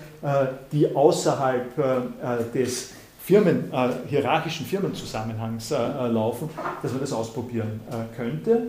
die 0.71 0.95
außerhalb 0.95 2.53
des 2.53 2.91
Firmen, 3.19 3.73
hierarchischen 4.07 4.67
Firmenzusammenhangs 4.67 5.71
laufen, 5.71 6.47
dass 6.83 6.91
man 6.91 7.01
das 7.01 7.11
ausprobieren 7.11 7.79
könnte. 8.15 8.67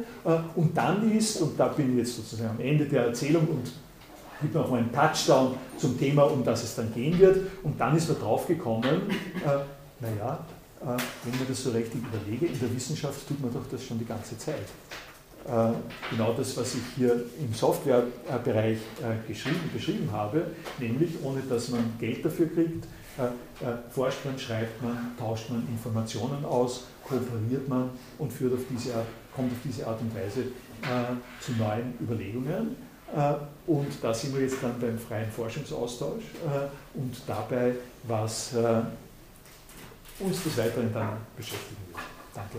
und 0.57 0.75
dann 0.75 1.13
ist, 1.13 1.43
und 1.43 1.61
da 1.61 1.69
bin 1.69 1.93
ich 1.93 1.99
jetzt 1.99 2.17
sozusagen 2.17 2.57
am 2.59 2.61
Ende 2.65 2.87
der 2.87 3.09
Erzählung 3.09 3.47
und 3.49 3.71
gibt 4.43 4.55
noch 4.55 4.71
mal 4.71 4.79
einen 4.79 4.93
Touchdown 4.93 5.55
zum 5.79 5.99
Thema, 5.99 6.25
um 6.25 6.45
das 6.45 6.65
es 6.65 6.75
dann 6.75 6.93
gehen 6.93 7.19
wird. 7.19 7.39
Und 7.63 7.81
dann 7.81 7.97
ist 7.97 8.09
man 8.09 8.21
drauf 8.21 8.47
gekommen, 8.47 8.85
äh, 9.45 9.49
naja, 10.01 10.35
äh, 10.35 10.52
wenn 10.85 11.39
man 11.39 11.49
das 11.49 11.63
so 11.63 11.71
richtig 11.71 12.01
überlege, 12.03 12.47
in 12.47 12.59
der 12.59 12.75
Wissenschaft 12.75 13.27
tut 13.29 13.41
man 13.41 13.53
doch 13.53 13.67
das 13.71 13.85
schon 13.85 13.99
die 13.99 14.05
ganze 14.05 14.37
Zeit. 14.39 14.67
Äh, 15.45 15.73
genau 16.11 16.33
das, 16.35 16.57
was 16.57 16.75
ich 16.75 16.83
hier 16.97 17.25
im 17.39 17.53
Softwarebereich 17.53 18.79
äh, 18.79 19.29
geschrieben, 19.29 19.71
beschrieben 19.75 20.09
habe, 20.13 20.47
nämlich 20.79 21.11
ohne 21.23 21.41
dass 21.41 21.69
man 21.69 21.95
Geld 21.99 22.25
dafür 22.25 22.47
kriegt, 22.47 22.85
forscht 23.91 24.25
man, 24.25 24.39
schreibt 24.39 24.83
man, 24.83 25.15
tauscht 25.19 25.51
man 25.51 25.69
Informationen 25.69 26.43
aus, 26.47 26.85
kooperiert 27.07 27.69
man 27.69 27.91
und 28.19 28.33
führt 28.33 28.55
auf 28.55 28.61
diese 28.71 28.95
Art, 28.95 29.07
kommt 29.37 29.53
auf 29.53 29.59
diese 29.63 29.87
Art 29.87 30.01
und 30.01 30.15
Weise 30.15 30.45
zu 31.39 31.53
neuen 31.53 31.93
Überlegungen. 32.01 32.75
Und 33.67 33.89
da 34.01 34.15
sind 34.15 34.35
wir 34.35 34.41
jetzt 34.41 34.63
dann 34.63 34.81
beim 34.81 34.99
freien 34.99 35.31
Forschungsaustausch 35.31 36.23
und 36.95 37.15
dabei, 37.27 37.75
was 38.05 38.55
uns 40.21 40.43
des 40.45 40.57
Weiteren 40.59 40.93
dann 40.93 41.17
beschäftigen 41.37 41.77
wird. 41.89 42.01
Danke. 42.35 42.59